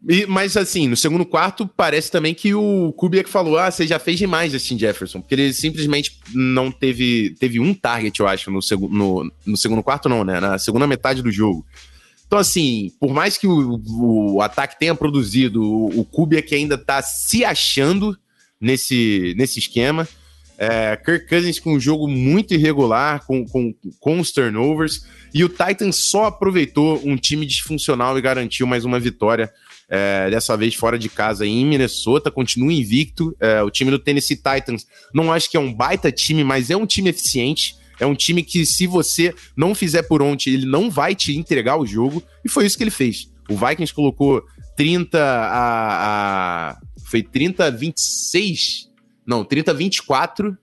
E, 0.08 0.26
mas 0.28 0.56
assim, 0.56 0.88
no 0.88 0.96
segundo 0.96 1.26
quarto, 1.26 1.68
parece 1.68 2.12
também 2.12 2.34
que 2.34 2.54
o 2.54 2.94
Kubiak 2.94 3.30
falou: 3.30 3.58
ah, 3.58 3.72
você 3.72 3.88
já 3.88 3.98
fez 3.98 4.20
demais, 4.20 4.52
Justin 4.52 4.78
Jefferson. 4.78 5.20
Porque 5.20 5.34
ele 5.34 5.54
simplesmente 5.54 6.20
não 6.34 6.72
teve. 6.72 7.36
Teve 7.40 7.60
um 7.60 7.74
target, 7.74 8.20
eu 8.20 8.28
acho, 8.28 8.52
no, 8.52 8.62
seg 8.62 8.80
no, 8.82 9.32
no 9.46 9.58
segundo 9.58 9.82
quarto, 9.82 10.08
não, 10.08 10.24
né? 10.24 10.40
Na 10.40 10.60
segunda 10.60 10.86
metade 10.86 11.24
do 11.24 11.32
jogo. 11.32 11.66
Então, 12.28 12.38
assim, 12.38 12.92
por 13.00 13.14
mais 13.14 13.38
que 13.38 13.48
o, 13.48 13.82
o 13.88 14.42
ataque 14.42 14.78
tenha 14.80 14.96
produzido, 14.96 15.64
o, 15.64 16.02
o 16.02 16.06
Kubiak 16.06 16.54
ainda 16.54 16.78
tá 16.78 17.02
se 17.02 17.44
achando 17.44 18.18
nesse, 18.60 19.34
nesse 19.38 19.60
esquema. 19.60 20.08
É, 20.58 20.96
Kirk 20.96 21.28
Cousins 21.28 21.60
com 21.60 21.74
um 21.74 21.80
jogo 21.80 22.08
muito 22.08 22.54
irregular, 22.54 23.26
com, 23.26 23.46
com, 23.46 23.74
com 24.00 24.20
os 24.20 24.32
turnovers. 24.32 25.06
E 25.34 25.44
o 25.44 25.50
Titans 25.50 25.98
só 25.98 26.26
aproveitou 26.26 27.02
um 27.04 27.18
time 27.18 27.46
disfuncional 27.46 28.18
e 28.18 28.22
garantiu 28.22 28.66
mais 28.66 28.86
uma 28.86 29.00
vitória. 29.00 29.52
É, 29.88 30.30
dessa 30.30 30.58
vez 30.58 30.74
fora 30.74 30.98
de 30.98 31.10
casa 31.10 31.46
em 31.46 31.66
Minnesota, 31.66 32.32
continua 32.32 32.74
invicto. 32.74 33.36
É, 33.40 33.62
o 33.62 33.70
time 33.70 33.92
do 33.92 34.00
Tennessee 34.00 34.36
Titans 34.36 34.86
não 35.14 35.32
acho 35.32 35.50
que 35.50 35.58
é 35.58 35.60
um 35.60 35.74
baita 35.74 36.12
time, 36.12 36.44
mas 36.44 36.70
é 36.70 36.76
um 36.76 36.86
time 36.86 37.10
eficiente. 37.10 37.78
É 38.00 38.06
um 38.06 38.16
time 38.16 38.44
que, 38.44 38.66
se 38.66 38.88
você 38.88 39.34
não 39.56 39.74
fizer 39.74 40.04
por 40.04 40.22
onde, 40.22 40.50
ele 40.50 40.66
não 40.66 40.90
vai 40.90 41.16
te 41.16 41.38
entregar 41.38 41.78
o 41.78 41.86
jogo. 41.86 42.22
E 42.44 42.50
foi 42.50 42.66
isso 42.66 42.78
que 42.78 42.84
ele 42.84 42.92
fez. 42.92 43.32
O 43.50 43.56
Vikings 43.56 43.94
colocou 43.94 44.44
30 44.76 45.18
a. 45.18 46.72
a 46.72 46.78
foi 47.06 47.22
30 47.22 47.66
a 47.66 47.70
26 47.70 48.90
não, 49.26 49.44
30-24 49.44 50.56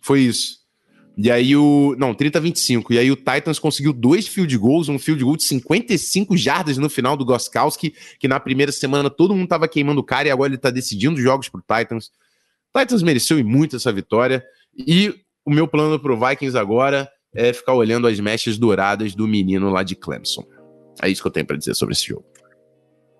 foi 0.00 0.22
isso. 0.22 0.61
E 1.16 1.30
aí 1.30 1.54
o. 1.54 1.94
Não, 1.98 2.14
30-25. 2.14 2.90
E 2.90 2.98
aí 2.98 3.10
o 3.10 3.16
Titans 3.16 3.58
conseguiu 3.58 3.92
dois 3.92 4.26
field 4.26 4.56
goals, 4.56 4.88
um 4.88 4.98
field 4.98 5.22
goal 5.22 5.36
de 5.36 5.44
55 5.44 6.36
jardas 6.36 6.78
no 6.78 6.88
final 6.88 7.16
do 7.16 7.24
Goskowski, 7.24 7.94
que 8.18 8.26
na 8.26 8.40
primeira 8.40 8.72
semana 8.72 9.10
todo 9.10 9.34
mundo 9.34 9.48
tava 9.48 9.68
queimando 9.68 10.00
o 10.00 10.04
cara 10.04 10.28
e 10.28 10.30
agora 10.30 10.50
ele 10.50 10.58
tá 10.58 10.70
decidindo 10.70 11.20
jogos 11.20 11.48
pro 11.48 11.60
Titans. 11.60 12.10
O 12.74 12.78
Titans 12.78 13.02
mereceu 13.02 13.38
e 13.38 13.44
muito 13.44 13.76
essa 13.76 13.92
vitória. 13.92 14.42
E 14.74 15.14
o 15.44 15.50
meu 15.50 15.68
plano 15.68 15.98
pro 15.98 16.18
Vikings 16.18 16.56
agora 16.56 17.10
é 17.34 17.52
ficar 17.52 17.74
olhando 17.74 18.06
as 18.06 18.18
mechas 18.18 18.56
douradas 18.58 19.14
do 19.14 19.28
menino 19.28 19.70
lá 19.70 19.82
de 19.82 19.94
Clemson. 19.94 20.44
É 21.02 21.08
isso 21.08 21.22
que 21.22 21.28
eu 21.28 21.32
tenho 21.32 21.46
para 21.46 21.56
dizer 21.56 21.74
sobre 21.74 21.94
esse 21.94 22.06
jogo. 22.06 22.24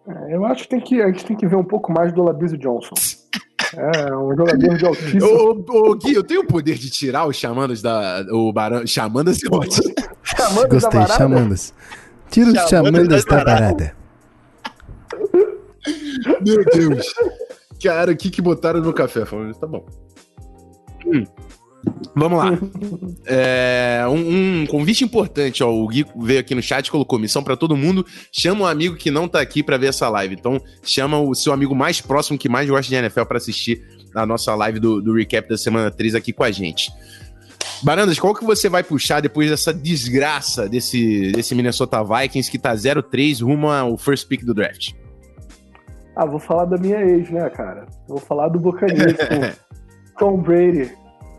É, 0.07 0.35
eu 0.35 0.45
acho 0.45 0.65
que, 0.65 0.69
tem 0.69 0.81
que 0.81 1.01
a 1.01 1.07
gente 1.09 1.25
tem 1.25 1.37
que 1.37 1.47
ver 1.47 1.57
um 1.57 1.65
pouco 1.65 1.93
mais 1.93 2.13
do 2.13 2.23
Labiso 2.23 2.57
Johnson. 2.57 2.95
É, 3.77 4.17
um 4.17 4.37
jogador 4.37 4.77
de 4.77 4.87
altíssimo. 4.87 5.27
Ô, 5.27 5.91
ô, 5.91 5.95
Gui, 5.95 6.15
eu 6.15 6.23
tenho 6.23 6.41
o 6.43 6.47
poder 6.47 6.77
de 6.77 6.91
tirar 6.91 7.27
os 7.27 7.37
chamandas 7.37 7.81
da. 7.83 8.25
O 8.31 8.53
barão. 8.53 8.87
Chamandas 8.87 9.43
e 9.43 9.49
ótimo. 9.51 9.95
Chamandas 10.23 10.83
Gostei, 10.83 11.01
da 11.01 11.07
chamandas. 11.07 11.75
Tira 12.31 12.51
os 12.51 12.69
chamandas, 12.69 13.25
da 13.25 13.37
parada. 13.37 13.97
Meu 16.41 16.65
Deus. 16.65 17.15
Cara, 17.83 18.13
o 18.13 18.17
que, 18.17 18.31
que 18.31 18.41
botaram 18.41 18.81
no 18.81 18.93
café? 18.93 19.25
Falando, 19.25 19.55
tá 19.55 19.67
bom. 19.67 19.85
Hum. 21.05 21.25
Vamos 22.15 22.39
lá. 22.39 22.51
É, 23.25 24.05
um, 24.09 24.63
um, 24.63 24.67
convite 24.67 25.05
importante, 25.05 25.63
ó. 25.63 25.73
O 25.73 25.87
Gui 25.87 26.05
veio 26.17 26.41
aqui 26.41 26.55
no 26.57 26.63
chat, 26.63 26.91
colocou 26.91 27.19
missão 27.19 27.43
para 27.43 27.57
todo 27.57 27.77
mundo. 27.77 28.05
Chama 28.33 28.63
um 28.63 28.67
amigo 28.67 28.97
que 28.97 29.13
não 29.13 29.29
tá 29.29 29.41
aqui 29.41 29.63
para 29.63 29.77
ver 29.77 29.87
essa 29.87 30.09
live. 30.09 30.35
Então, 30.35 30.61
chama 30.83 31.21
o 31.21 31.33
seu 31.35 31.53
amigo 31.53 31.75
mais 31.75 32.01
próximo 32.01 32.37
que 32.37 32.49
mais 32.49 32.69
gosta 32.69 32.89
de 32.89 32.97
NFL 32.97 33.23
para 33.23 33.39
assistir 33.39 33.81
a 34.15 34.27
nossa 34.27 34.55
live 34.57 34.81
do, 34.81 35.01
do 35.01 35.15
recap 35.15 35.49
da 35.49 35.57
semana 35.57 35.91
3 35.91 36.17
aqui 36.17 36.33
com 36.33 36.43
a 36.43 36.51
gente. 36.51 36.91
Barandas, 37.83 38.19
qual 38.19 38.35
que 38.35 38.45
você 38.45 38.69
vai 38.69 38.83
puxar 38.83 39.21
depois 39.21 39.49
dessa 39.49 39.73
desgraça 39.73 40.69
desse, 40.69 41.31
desse 41.33 41.55
Minnesota 41.55 42.03
Vikings 42.03 42.51
que 42.51 42.59
tá 42.59 42.75
0-3 42.75 43.43
rumo 43.43 43.71
ao 43.71 43.97
first 43.97 44.27
pick 44.27 44.45
do 44.45 44.53
draft? 44.53 44.93
Ah, 46.17 46.27
vou 46.27 46.41
falar 46.41 46.65
da 46.65 46.77
minha 46.77 47.01
ex, 47.01 47.31
né, 47.31 47.49
cara? 47.51 47.87
Vou 48.09 48.19
falar 48.19 48.49
do 48.49 48.59
Buccaneers 48.59 49.17
com 50.19 50.19
Tom 50.19 50.43
Brady 50.43 50.91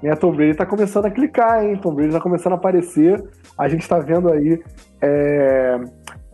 né, 0.03 0.15
Tom 0.17 0.33
Brady 0.33 0.53
tá 0.53 0.65
começando 0.65 1.05
a 1.05 1.09
clicar, 1.09 1.63
hein? 1.63 1.77
Tom 1.77 1.95
Brady 1.95 2.11
tá 2.11 2.19
começando 2.19 2.53
a 2.53 2.55
aparecer. 2.57 3.23
A 3.57 3.69
gente 3.69 3.87
tá 3.87 3.99
vendo 3.99 4.29
aí 4.29 4.61
é, 5.01 5.79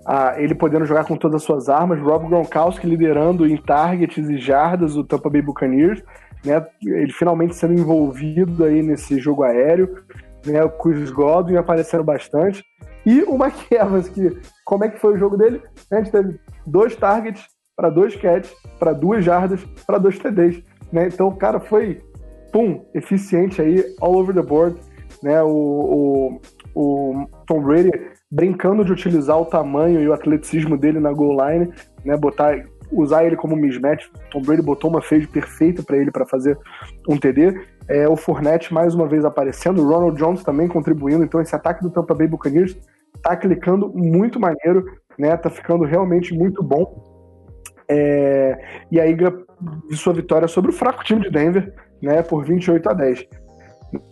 a, 0.04 0.42
ele 0.42 0.56
podendo 0.56 0.86
jogar 0.86 1.06
com 1.06 1.16
todas 1.16 1.36
as 1.36 1.44
suas 1.44 1.70
armas. 1.70 2.00
Rob 2.00 2.28
Gronkowski 2.28 2.88
liderando 2.88 3.46
em 3.46 3.58
targets 3.58 4.28
e 4.28 4.40
jardas 4.40 4.96
o 4.96 5.04
Tampa 5.04 5.30
Bay 5.30 5.44
Buccaneers. 5.44 6.04
Né, 6.44 6.66
ele 6.84 7.14
finalmente 7.14 7.56
sendo 7.56 7.74
envolvido 7.74 8.64
aí 8.64 8.82
nesse 8.82 9.20
jogo 9.20 9.44
aéreo. 9.44 10.04
Né, 10.48 10.64
o 10.64 10.70
Chris 10.72 11.12
Godwin 11.12 11.58
aparecendo 11.58 12.04
bastante. 12.04 12.64
E 13.06 13.22
o 13.22 13.38
Mike 13.38 13.68
Evans, 13.76 14.10
que 14.10 14.36
como 14.66 14.84
é 14.84 14.90
que 14.90 15.00
foi 15.00 15.14
o 15.14 15.18
jogo 15.18 15.38
dele? 15.38 15.62
A 15.92 15.98
gente 15.98 16.12
teve 16.12 16.40
dois 16.66 16.96
targets, 16.96 17.46
para 17.76 17.92
dois 17.92 18.16
catches, 18.16 18.52
para 18.80 18.94
duas 18.94 19.24
jardas, 19.24 19.64
para 19.86 20.00
dois 20.00 20.18
TDs. 20.18 20.64
Né? 20.92 21.08
Então 21.08 21.32
cara 21.36 21.60
foi, 21.60 22.02
pum, 22.52 22.86
eficiente 22.94 23.62
aí, 23.62 23.84
all 24.02 24.16
over 24.16 24.34
the 24.34 24.42
board. 24.42 24.80
Né? 25.22 25.42
O, 25.44 26.40
o, 26.76 27.22
o 27.22 27.28
Tom 27.46 27.62
Brady 27.62 27.92
brincando 28.32 28.86
de 28.86 28.92
utilizar 28.92 29.40
o 29.40 29.46
tamanho 29.46 30.00
e 30.00 30.08
o 30.08 30.14
atleticismo 30.14 30.78
dele 30.78 31.00
na 31.00 31.12
goal 31.12 31.38
line, 31.50 31.74
né? 32.06 32.16
botar 32.16 32.64
usar 32.92 33.26
ele 33.26 33.36
como 33.36 33.56
mismatch. 33.56 34.08
Tom 34.32 34.42
Brady 34.42 34.62
botou 34.62 34.90
uma 34.90 35.02
fade 35.02 35.28
perfeita 35.28 35.84
para 35.84 35.98
ele 35.98 36.12
para 36.12 36.26
fazer 36.26 36.58
um 37.08 37.18
TD. 37.18 37.62
É, 37.88 38.08
o 38.08 38.16
Fournette 38.16 38.74
mais 38.74 38.94
uma 38.94 39.08
vez 39.08 39.26
aparecendo, 39.26 39.82
o 39.82 39.88
Ronald 39.88 40.18
Jones 40.18 40.44
também 40.44 40.68
contribuindo. 40.68 41.24
Então 41.24 41.42
esse 41.42 41.56
ataque 41.56 41.82
do 41.82 41.90
Tampa 41.90 42.14
Bay 42.14 42.28
Buccaneers 42.28 42.78
tá 43.22 43.36
clicando 43.36 43.90
muito 43.90 44.40
maneiro, 44.40 44.86
né? 45.18 45.36
Tá 45.38 45.50
ficando 45.50 45.84
realmente 45.84 46.34
muito 46.34 46.64
bom. 46.64 47.04
É, 47.88 48.60
e 48.92 49.00
aí 49.00 49.18
sua 49.94 50.14
vitória 50.14 50.48
sobre 50.48 50.70
o 50.70 50.74
fraco 50.74 51.04
time 51.04 51.22
de 51.22 51.32
Denver, 51.32 51.74
né? 52.02 52.22
Por 52.22 52.46
28 52.46 52.90
a 52.90 52.94
10. 52.94 53.28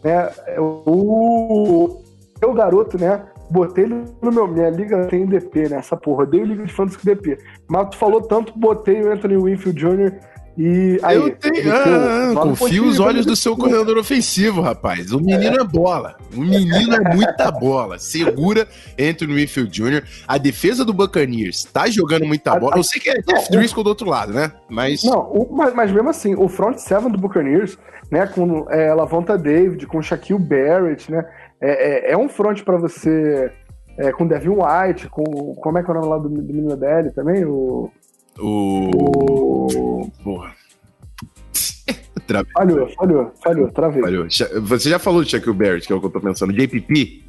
Né, 0.04 0.30
o, 0.58 2.02
o 2.44 2.54
garoto, 2.54 2.98
né? 3.00 3.24
Botei 3.50 3.86
ele 3.86 4.04
no 4.22 4.32
meu. 4.32 4.48
Minha 4.48 4.70
liga 4.70 5.06
tem 5.08 5.26
DP, 5.26 5.70
né? 5.70 5.78
Essa 5.78 5.96
porra. 5.96 6.24
Odeio 6.24 6.46
liga 6.46 6.66
de 6.66 6.74
fantasy 6.74 7.06
DP. 7.06 7.38
Mas 7.70 7.90
tu 7.90 7.98
falou 7.98 8.22
tanto, 8.22 8.58
botei 8.58 9.02
o 9.02 9.12
Anthony 9.12 9.38
Winfield 9.38 9.80
Jr. 9.80 10.20
E 10.58 11.00
aí, 11.04 11.16
eu 11.16 11.36
tenho. 11.36 11.72
Ah, 11.72 12.34
confio 12.34 12.86
os 12.86 13.00
olhos 13.00 13.28
do 13.28 13.36
seu 13.36 13.56
corredor 13.56 13.96
ofensivo, 14.00 14.60
rapaz. 14.60 15.12
O 15.12 15.20
menino 15.20 15.56
é. 15.56 15.62
é 15.62 15.64
bola. 15.64 16.18
O 16.36 16.42
menino 16.42 16.96
é 16.96 17.14
muita 17.14 17.52
bola. 17.52 18.00
Segura 18.00 18.68
Anthony 19.00 19.36
Winfield 19.36 19.70
Jr. 19.70 20.04
A 20.28 20.40
defesa 20.40 20.84
do 20.84 20.94
Buccaneers 20.94 21.64
tá 21.64 21.88
jogando 21.88 22.26
muita 22.26 22.58
bola. 22.60 22.76
Eu 22.76 22.84
sei 22.84 23.00
que 23.00 23.08
é 23.08 23.22
Jeff 23.22 23.52
Driscoll 23.52 23.84
do 23.84 23.90
outro 23.90 24.10
lado, 24.10 24.34
né? 24.34 24.52
Mas. 24.68 25.04
Não, 25.04 25.20
o, 25.32 25.56
mas, 25.56 25.76
mas, 25.76 25.92
mesmo 25.92 26.10
assim, 26.10 26.34
o 26.34 26.50
front 26.50 26.78
seven 26.80 27.12
do 27.12 27.20
Buccaneers, 27.20 27.78
né? 28.10 28.26
Com 28.26 28.66
é, 28.72 28.92
Lavonta 28.96 29.38
David, 29.38 29.86
com 29.86 30.02
Shaquille 30.02 30.40
Barrett, 30.40 31.12
né? 31.12 31.24
É, 31.62 32.10
é, 32.10 32.12
é 32.14 32.18
um 32.18 32.28
front 32.28 32.64
para 32.64 32.78
você. 32.78 33.52
É, 34.00 34.12
com 34.12 34.26
Devin 34.26 34.50
White, 34.50 35.08
com. 35.10 35.54
Como 35.56 35.78
é 35.78 35.84
que 35.84 35.90
é 35.90 35.94
o 35.94 35.96
nome 35.98 36.08
lá 36.08 36.18
do, 36.18 36.30
do 36.30 36.54
menino 36.54 36.76
dele 36.76 37.12
também? 37.12 37.46
O. 37.46 37.92
O. 38.40 40.10
Porra. 40.24 40.54
Travei. 42.28 42.52
Falhou, 42.52 42.90
falhou, 42.90 43.32
falhou, 43.42 43.72
travei. 43.72 44.02
Falhou. 44.02 44.26
Você 44.26 44.90
já 44.90 45.00
falou 45.00 45.24
do 45.24 45.30
Shaquille 45.30 45.56
Barrett, 45.56 45.88
que 45.88 45.94
é 45.94 45.96
o 45.96 46.00
que 46.00 46.08
eu 46.08 46.12
tô 46.12 46.20
pensando. 46.20 46.52
JPP? 46.52 47.24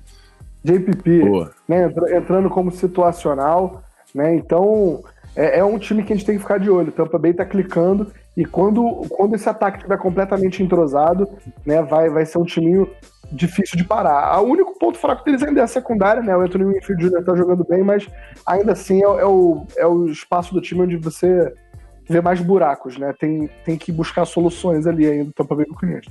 JPP, 0.65 1.23
né, 1.69 1.89
entrando 2.17 2.51
como 2.51 2.73
situacional, 2.73 3.85
né? 4.13 4.35
Então, 4.35 5.05
é, 5.37 5.61
é, 5.61 5.65
um 5.65 5.79
time 5.79 6.03
que 6.03 6.13
a 6.13 6.17
gente 6.17 6.27
tem 6.27 6.35
que 6.35 6.43
ficar 6.43 6.59
de 6.59 6.69
olho. 6.69 6.91
Tampa 6.91 7.17
Bay 7.17 7.33
tá 7.33 7.45
clicando 7.45 8.11
e 8.39 8.45
quando, 8.45 9.05
quando 9.09 9.35
esse 9.35 9.49
ataque 9.49 9.79
estiver 9.79 9.99
completamente 9.99 10.63
entrosado, 10.63 11.29
né, 11.67 11.83
vai, 11.83 12.09
vai 12.09 12.25
ser 12.25 12.39
um 12.39 12.45
timinho 12.45 12.89
difícil 13.33 13.77
de 13.77 13.83
parar. 13.83 14.41
O 14.41 14.47
único 14.47 14.79
ponto 14.79 14.97
fraco 14.97 15.25
deles 15.25 15.43
ainda 15.43 15.61
é 15.61 15.65
a 15.65 15.67
secundária, 15.67 16.23
né? 16.23 16.37
O 16.37 16.41
Anthony 16.41 16.73
Winfield 16.73 17.09
Jr. 17.09 17.25
tá 17.25 17.35
jogando 17.35 17.65
bem, 17.65 17.83
mas 17.83 18.09
ainda 18.47 18.71
assim 18.71 19.03
é, 19.03 19.07
é, 19.07 19.27
o, 19.27 19.67
é 19.77 19.85
o 19.89 20.07
espaço 20.07 20.55
do 20.55 20.61
time 20.61 20.83
onde 20.83 20.97
você 20.97 21.53
vê 22.09 22.21
mais 22.21 22.41
buracos, 22.41 22.97
né? 22.97 23.13
Tem, 23.19 23.51
tem 23.65 23.77
que 23.77 23.91
buscar 23.91 24.25
soluções 24.25 24.87
ali 24.87 25.05
ainda 25.05 25.33
Tampa 25.35 25.57
Bay 25.57 25.67
Buccaneers. 25.67 26.07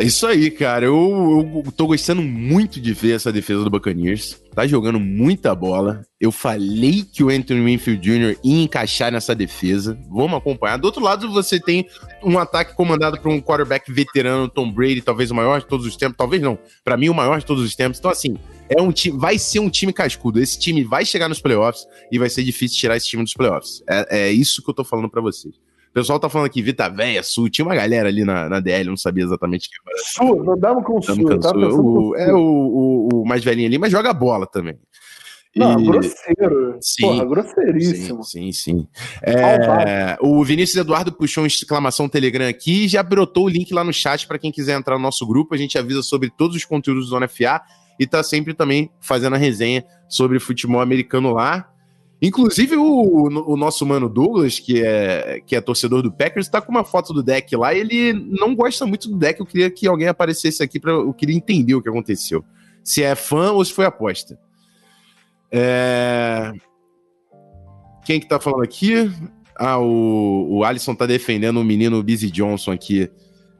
É 0.00 0.04
isso 0.04 0.26
aí, 0.26 0.50
cara. 0.50 0.86
Eu, 0.86 1.62
eu 1.62 1.72
tô 1.72 1.86
gostando 1.86 2.22
muito 2.22 2.80
de 2.80 2.94
ver 2.94 3.16
essa 3.16 3.30
defesa 3.30 3.62
do 3.62 3.68
Buccaneers. 3.68 4.40
Tá 4.54 4.66
jogando 4.66 4.98
muita 4.98 5.54
bola. 5.54 6.06
Eu 6.18 6.32
falei 6.32 7.04
que 7.04 7.22
o 7.22 7.28
Anthony 7.28 7.62
Winfield 7.62 8.00
Jr. 8.00 8.38
ia 8.42 8.62
encaixar 8.62 9.12
nessa 9.12 9.34
defesa. 9.34 10.00
Vamos 10.08 10.38
acompanhar. 10.38 10.78
Do 10.78 10.86
outro 10.86 11.02
lado, 11.02 11.30
você 11.30 11.60
tem 11.60 11.86
um 12.24 12.38
ataque 12.38 12.74
comandado 12.74 13.20
por 13.20 13.30
um 13.30 13.42
quarterback 13.42 13.92
veterano, 13.92 14.48
Tom 14.48 14.72
Brady, 14.72 15.02
talvez 15.02 15.30
o 15.30 15.34
maior 15.34 15.60
de 15.60 15.66
todos 15.66 15.84
os 15.84 15.94
tempos. 15.98 16.16
Talvez 16.16 16.40
não. 16.40 16.58
Para 16.82 16.96
mim, 16.96 17.10
o 17.10 17.14
maior 17.14 17.38
de 17.38 17.44
todos 17.44 17.62
os 17.62 17.76
tempos. 17.76 17.98
Então, 17.98 18.10
assim, 18.10 18.38
é 18.70 18.80
um 18.80 18.90
time, 18.90 19.18
vai 19.18 19.38
ser 19.38 19.60
um 19.60 19.68
time 19.68 19.92
cascudo. 19.92 20.40
Esse 20.40 20.58
time 20.58 20.82
vai 20.82 21.04
chegar 21.04 21.28
nos 21.28 21.42
playoffs 21.42 21.86
e 22.10 22.18
vai 22.18 22.30
ser 22.30 22.42
difícil 22.42 22.78
tirar 22.78 22.96
esse 22.96 23.06
time 23.06 23.22
dos 23.22 23.34
playoffs. 23.34 23.82
É, 23.86 24.28
é 24.28 24.32
isso 24.32 24.62
que 24.62 24.70
eu 24.70 24.74
tô 24.74 24.82
falando 24.82 25.10
para 25.10 25.20
vocês. 25.20 25.54
O 25.90 25.92
pessoal 25.92 26.20
tá 26.20 26.28
falando 26.28 26.46
aqui, 26.46 26.62
Vita 26.62 26.88
Véia, 26.88 27.20
Sul. 27.20 27.50
Tinha 27.50 27.64
uma 27.64 27.74
galera 27.74 28.08
ali 28.08 28.24
na, 28.24 28.48
na 28.48 28.60
DL, 28.60 28.88
não 28.88 28.96
sabia 28.96 29.24
exatamente 29.24 29.68
quem 29.68 29.78
era. 29.92 30.04
Sul, 30.04 30.52
andamos 30.52 30.84
com 30.84 30.98
o 30.98 31.02
Sul. 31.02 31.38
Tá 31.40 31.50
o, 31.50 32.16
é 32.16 32.32
o, 32.32 32.38
o, 32.38 33.08
o, 33.12 33.26
mais 33.26 33.42
velhinho 33.42 33.66
ali, 33.66 33.76
mas 33.76 33.90
joga 33.90 34.12
bola 34.12 34.46
também. 34.46 34.78
Não, 35.56 35.80
e... 35.80 35.84
grosseiro. 35.84 36.78
Sim, 36.80 37.02
Porra, 37.02 37.24
grosseiríssimo. 37.24 38.22
Sim, 38.22 38.52
sim, 38.52 38.76
sim. 38.76 38.88
É, 39.20 40.16
o 40.20 40.44
Vinícius 40.44 40.78
Eduardo 40.78 41.10
puxou 41.10 41.42
uma 41.42 41.48
exclamação 41.48 42.08
Telegram 42.08 42.48
aqui 42.48 42.84
e 42.84 42.88
já 42.88 43.02
brotou 43.02 43.46
o 43.46 43.48
link 43.48 43.74
lá 43.74 43.82
no 43.82 43.92
chat 43.92 44.28
para 44.28 44.38
quem 44.38 44.52
quiser 44.52 44.78
entrar 44.78 44.94
no 44.94 45.02
nosso 45.02 45.26
grupo. 45.26 45.56
A 45.56 45.58
gente 45.58 45.76
avisa 45.76 46.04
sobre 46.04 46.30
todos 46.30 46.54
os 46.54 46.64
conteúdos 46.64 47.06
do 47.06 47.10
Zona 47.10 47.26
FA 47.26 47.60
e 47.98 48.06
tá 48.06 48.22
sempre 48.22 48.54
também 48.54 48.90
fazendo 49.00 49.34
a 49.34 49.38
resenha 49.38 49.84
sobre 50.08 50.38
futebol 50.38 50.80
americano 50.80 51.32
lá. 51.32 51.68
Inclusive, 52.22 52.76
o, 52.76 53.28
o, 53.52 53.56
nosso 53.56 53.86
mano 53.86 54.06
Douglas, 54.06 54.58
que 54.58 54.84
é, 54.84 55.40
que 55.46 55.56
é 55.56 55.60
torcedor 55.60 56.02
do 56.02 56.12
Packers, 56.12 56.48
tá 56.48 56.60
com 56.60 56.70
uma 56.70 56.84
foto 56.84 57.14
do 57.14 57.22
deck 57.22 57.56
lá 57.56 57.72
e 57.72 57.80
ele 57.80 58.12
não 58.12 58.54
gosta 58.54 58.84
muito 58.84 59.08
do 59.08 59.16
deck. 59.16 59.40
Eu 59.40 59.46
queria 59.46 59.70
que 59.70 59.86
alguém 59.86 60.06
aparecesse 60.06 60.62
aqui 60.62 60.78
para 60.78 60.92
Eu 60.92 61.14
queria 61.14 61.34
entender 61.34 61.74
o 61.74 61.82
que 61.82 61.88
aconteceu. 61.88 62.44
Se 62.84 63.02
é 63.02 63.14
fã 63.14 63.52
ou 63.52 63.64
se 63.64 63.72
foi 63.72 63.86
aposta. 63.86 64.38
É... 65.50 66.52
Quem 68.04 68.20
que 68.20 68.28
tá 68.28 68.38
falando 68.38 68.64
aqui? 68.64 69.10
Ah, 69.56 69.78
o, 69.78 70.58
o 70.58 70.64
Alisson 70.64 70.94
tá 70.94 71.06
defendendo 71.06 71.58
o 71.58 71.64
menino 71.64 72.02
Busy 72.02 72.30
Johnson 72.30 72.72
aqui. 72.72 73.10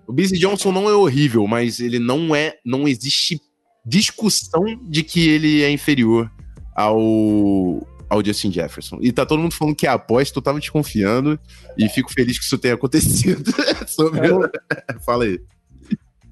O 0.06 0.12
Busy 0.12 0.38
Johnson 0.38 0.70
não 0.70 0.88
é 0.88 0.94
horrível, 0.94 1.46
mas 1.46 1.80
ele 1.80 1.98
não 1.98 2.34
é. 2.34 2.56
Não 2.62 2.86
existe 2.86 3.40
discussão 3.86 4.64
de 4.82 5.02
que 5.02 5.28
ele 5.30 5.62
é 5.62 5.70
inferior 5.70 6.30
ao, 6.74 7.86
ao 8.10 8.24
Justin 8.24 8.50
Jefferson. 8.50 8.98
E 9.00 9.12
tá 9.12 9.24
todo 9.24 9.40
mundo 9.40 9.54
falando 9.54 9.76
que 9.76 9.86
é 9.86 9.90
aposta, 9.90 10.36
eu 10.36 10.42
tava 10.42 10.58
desconfiando 10.58 11.38
e 11.78 11.88
fico 11.88 12.12
feliz 12.12 12.38
que 12.38 12.44
isso 12.44 12.58
tenha 12.58 12.74
acontecido. 12.74 13.54
Sobre... 13.86 14.26
É, 14.26 14.98
Fala 15.06 15.24
aí. 15.24 15.40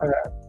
É. 0.03 0.49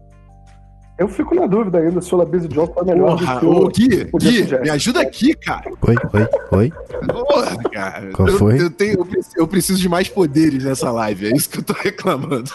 Eu 0.99 1.07
fico 1.07 1.33
na 1.33 1.47
dúvida 1.47 1.77
ainda 1.77 2.01
se 2.01 2.13
o 2.13 2.17
Labise 2.17 2.49
Johnson 2.49 2.73
tá 2.73 2.83
melhor 2.83 3.17
Porra, 3.17 3.35
do 3.35 3.39
que 3.39 3.45
o, 3.45 3.87
Gui, 3.87 4.09
o 4.11 4.17
Gui, 4.17 4.59
me 4.61 4.69
ajuda 4.69 4.99
aqui, 4.99 5.33
cara. 5.33 5.71
Oi, 5.81 5.95
oi, 6.13 6.27
oi. 6.51 6.73
Porra, 7.07 7.57
cara. 7.71 8.11
Qual 8.11 8.27
foi? 8.27 8.61
Eu, 8.61 8.69
tenho, 8.69 9.07
eu, 9.37 9.47
preciso 9.47 9.79
de 9.79 9.87
mais 9.87 10.09
poderes 10.09 10.61
nessa 10.61 10.91
live, 10.91 11.27
é 11.27 11.37
isso 11.37 11.49
que 11.49 11.59
eu 11.59 11.63
tô 11.63 11.71
reclamando. 11.79 12.51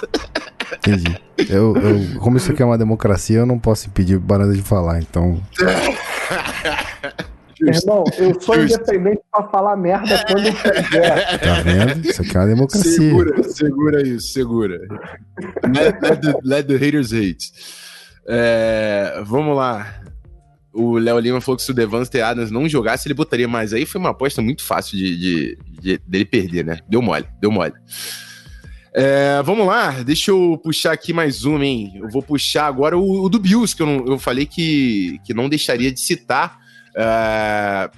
Entendi. 0.77 1.19
Eu, 1.49 1.75
eu, 1.75 2.21
como 2.21 2.37
isso 2.37 2.53
aqui 2.53 2.63
é 2.63 2.67
uma 2.67 2.77
democracia, 2.77 3.39
eu 3.39 3.47
não 3.47 3.59
posso 3.59 3.89
impedir 3.89 4.19
Baranda 4.19 4.53
de 4.53 4.61
falar, 4.61 5.01
então... 5.01 5.41
Irmão, 7.61 8.05
eu 8.19 8.41
sou 8.41 8.55
Justo. 8.61 8.81
independente 8.81 9.23
pra 9.31 9.45
falar 9.49 9.77
merda 9.77 10.25
quando 10.27 10.47
eu 10.47 10.55
quiser. 10.55 11.39
Tá 11.39 11.63
vendo? 11.63 12.07
Isso 12.09 12.23
aqui 12.23 12.37
é 12.37 12.41
uma 12.41 12.47
democracia. 12.47 12.93
Segura, 12.93 13.43
segura 13.45 14.09
isso, 14.09 14.29
segura. 14.33 14.79
Let, 15.65 16.01
let, 16.03 16.21
the, 16.21 16.35
let 16.43 16.67
the 16.67 16.77
haters 16.77 17.13
hate. 17.13 17.53
É, 18.27 19.23
vamos 19.25 19.57
lá. 19.57 20.01
O 20.73 20.99
Léo 20.99 21.19
Lima 21.21 21.41
falou 21.41 21.57
que 21.57 21.63
se 21.63 21.71
o 21.71 21.75
Devante 21.75 22.21
Adams 22.21 22.51
não 22.51 22.69
jogasse, 22.69 23.07
ele 23.07 23.15
botaria 23.15 23.47
mais. 23.47 23.73
Aí 23.73 23.87
foi 23.87 24.01
uma 24.01 24.11
aposta 24.11 24.43
muito 24.43 24.63
fácil 24.65 24.99
de, 24.99 25.17
de, 25.17 25.59
de 25.81 25.99
dele 26.05 26.25
perder, 26.25 26.65
né? 26.65 26.81
Deu 26.89 27.01
mole, 27.01 27.27
deu 27.41 27.51
mole. 27.51 27.75
É, 28.97 29.43
vamos 29.43 29.67
lá, 29.67 29.91
deixa 30.03 30.31
eu 30.31 30.61
puxar 30.63 30.93
aqui 30.93 31.13
mais 31.13 31.45
uma, 31.45 31.65
hein? 31.67 31.95
Eu 31.97 32.09
vou 32.09 32.23
puxar 32.23 32.67
agora 32.67 32.97
o, 32.97 33.25
o 33.25 33.29
do 33.29 33.41
Bills, 33.41 33.75
que 33.75 33.83
eu, 33.83 33.87
não, 33.87 34.07
eu 34.07 34.19
falei 34.21 34.47
que, 34.47 35.19
que 35.25 35.35
não 35.35 35.49
deixaria 35.49 35.91
de 35.91 35.99
citar. 35.99 36.61
É, 36.97 37.91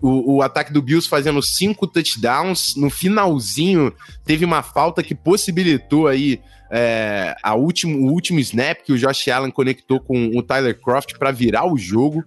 o, 0.00 0.36
o, 0.36 0.42
ataque 0.42 0.72
do 0.72 0.82
Bills 0.82 1.08
fazendo 1.08 1.42
cinco 1.42 1.86
touchdowns. 1.86 2.74
No 2.76 2.90
finalzinho, 2.90 3.92
teve 4.24 4.44
uma 4.44 4.62
falta 4.62 5.02
que 5.02 5.14
possibilitou 5.14 6.06
aí 6.06 6.40
é, 6.70 7.34
a 7.42 7.54
último, 7.54 7.98
o 8.06 8.12
último 8.12 8.38
snap 8.40 8.82
que 8.84 8.92
o 8.92 8.98
Josh 8.98 9.28
Allen 9.28 9.50
conectou 9.50 10.00
com 10.00 10.28
o 10.36 10.42
Tyler 10.42 10.78
Croft 10.80 11.18
para 11.18 11.30
virar 11.30 11.66
o 11.66 11.76
jogo. 11.76 12.24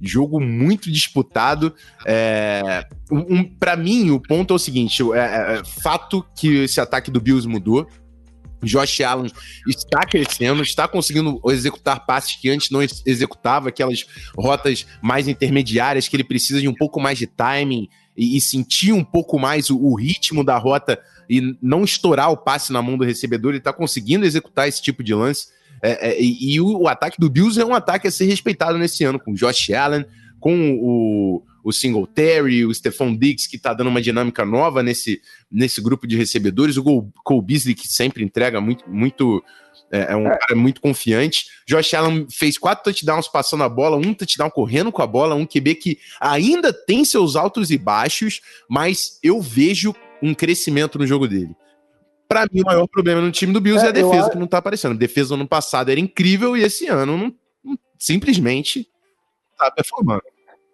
Jogo 0.00 0.40
muito 0.40 0.90
disputado. 0.90 1.74
É, 2.06 2.86
um, 3.10 3.44
para 3.44 3.76
mim, 3.76 4.10
o 4.10 4.20
ponto 4.20 4.54
é 4.54 4.56
o 4.56 4.58
seguinte: 4.58 5.02
é, 5.12 5.18
é, 5.18 5.58
é, 5.58 5.64
fato 5.64 6.24
que 6.34 6.62
esse 6.62 6.80
ataque 6.80 7.10
do 7.10 7.20
Bills 7.20 7.46
mudou. 7.46 7.86
Josh 8.62 9.00
Allen 9.00 9.30
está 9.66 10.00
crescendo, 10.00 10.62
está 10.62 10.86
conseguindo 10.86 11.40
executar 11.46 12.04
passes 12.06 12.36
que 12.36 12.50
antes 12.50 12.70
não 12.70 12.80
executava, 12.82 13.68
aquelas 13.68 14.06
rotas 14.36 14.86
mais 15.02 15.28
intermediárias 15.28 16.08
que 16.08 16.16
ele 16.16 16.24
precisa 16.24 16.60
de 16.60 16.68
um 16.68 16.74
pouco 16.74 17.00
mais 17.00 17.18
de 17.18 17.26
timing 17.26 17.88
e, 18.16 18.36
e 18.36 18.40
sentir 18.40 18.92
um 18.92 19.04
pouco 19.04 19.38
mais 19.38 19.70
o, 19.70 19.78
o, 19.78 19.94
ritmo 19.94 20.44
da 20.44 20.58
rota 20.58 21.00
e 21.28 21.56
não 21.62 21.84
estourar 21.84 22.30
o 22.30 22.36
passe 22.36 22.72
na 22.72 22.82
mão 22.82 22.98
do 22.98 23.04
recebedor. 23.04 23.52
Ele 23.52 23.58
está 23.58 23.72
conseguindo 23.72 24.26
executar 24.26 24.68
esse 24.68 24.82
tipo 24.82 25.02
de 25.02 25.14
lance. 25.14 25.48
É, 25.82 26.10
é, 26.10 26.22
e, 26.22 26.60
o, 26.60 26.82
o, 26.82 26.88
ataque 26.88 27.18
do 27.18 27.30
Bills 27.30 27.58
é 27.58 27.64
um 27.64 27.74
ataque 27.74 28.06
a 28.06 28.10
ser 28.10 28.26
respeitado 28.26 28.76
nesse 28.76 29.04
ano, 29.04 29.18
com 29.18 29.32
Josh 29.32 29.70
Allen, 29.70 30.04
com 30.38 30.78
o, 30.80 31.42
o 31.62 31.72
Singletary, 31.72 32.64
o 32.64 32.74
Stephon 32.74 33.16
Diggs, 33.16 33.48
que 33.48 33.58
tá 33.58 33.72
dando 33.74 33.88
uma 33.88 34.00
dinâmica 34.00 34.44
nova 34.44 34.82
nesse, 34.82 35.20
nesse 35.50 35.80
grupo 35.80 36.06
de 36.06 36.16
recebedores, 36.16 36.76
o 36.76 37.10
Cole 37.24 37.42
Beasley, 37.42 37.74
que 37.74 37.88
sempre 37.88 38.24
entrega 38.24 38.60
muito, 38.60 38.88
muito 38.88 39.42
é, 39.90 40.12
é 40.12 40.16
um 40.16 40.26
é. 40.26 40.38
cara 40.38 40.56
muito 40.56 40.80
confiante. 40.80 41.46
Josh 41.66 41.94
Allen 41.94 42.26
fez 42.30 42.56
quatro 42.56 42.84
touchdowns 42.84 43.28
passando 43.28 43.64
a 43.64 43.68
bola, 43.68 43.96
um 43.96 44.14
touchdown 44.14 44.50
correndo 44.50 44.92
com 44.92 45.02
a 45.02 45.06
bola, 45.06 45.34
um 45.34 45.46
QB 45.46 45.74
que 45.74 45.98
ainda 46.20 46.72
tem 46.72 47.04
seus 47.04 47.36
altos 47.36 47.70
e 47.70 47.78
baixos, 47.78 48.40
mas 48.68 49.18
eu 49.22 49.40
vejo 49.40 49.94
um 50.22 50.34
crescimento 50.34 50.98
no 50.98 51.06
jogo 51.06 51.26
dele. 51.26 51.54
Para 52.28 52.46
mim, 52.52 52.60
o 52.60 52.66
maior 52.66 52.86
problema 52.86 53.20
no 53.20 53.32
time 53.32 53.52
do 53.52 53.60
Bills 53.60 53.82
é, 53.82 53.86
é 53.86 53.88
a 53.90 53.92
defesa 53.92 54.28
eu... 54.28 54.30
que 54.30 54.38
não 54.38 54.46
tá 54.46 54.58
aparecendo. 54.58 54.92
A 54.92 54.98
defesa 54.98 55.30
no 55.30 55.42
ano 55.42 55.48
passado 55.48 55.90
era 55.90 55.98
incrível 55.98 56.56
e 56.56 56.62
esse 56.62 56.86
ano 56.86 57.16
não, 57.16 57.34
não 57.64 57.78
simplesmente 57.98 58.88
tá 59.58 59.70
performando. 59.70 60.22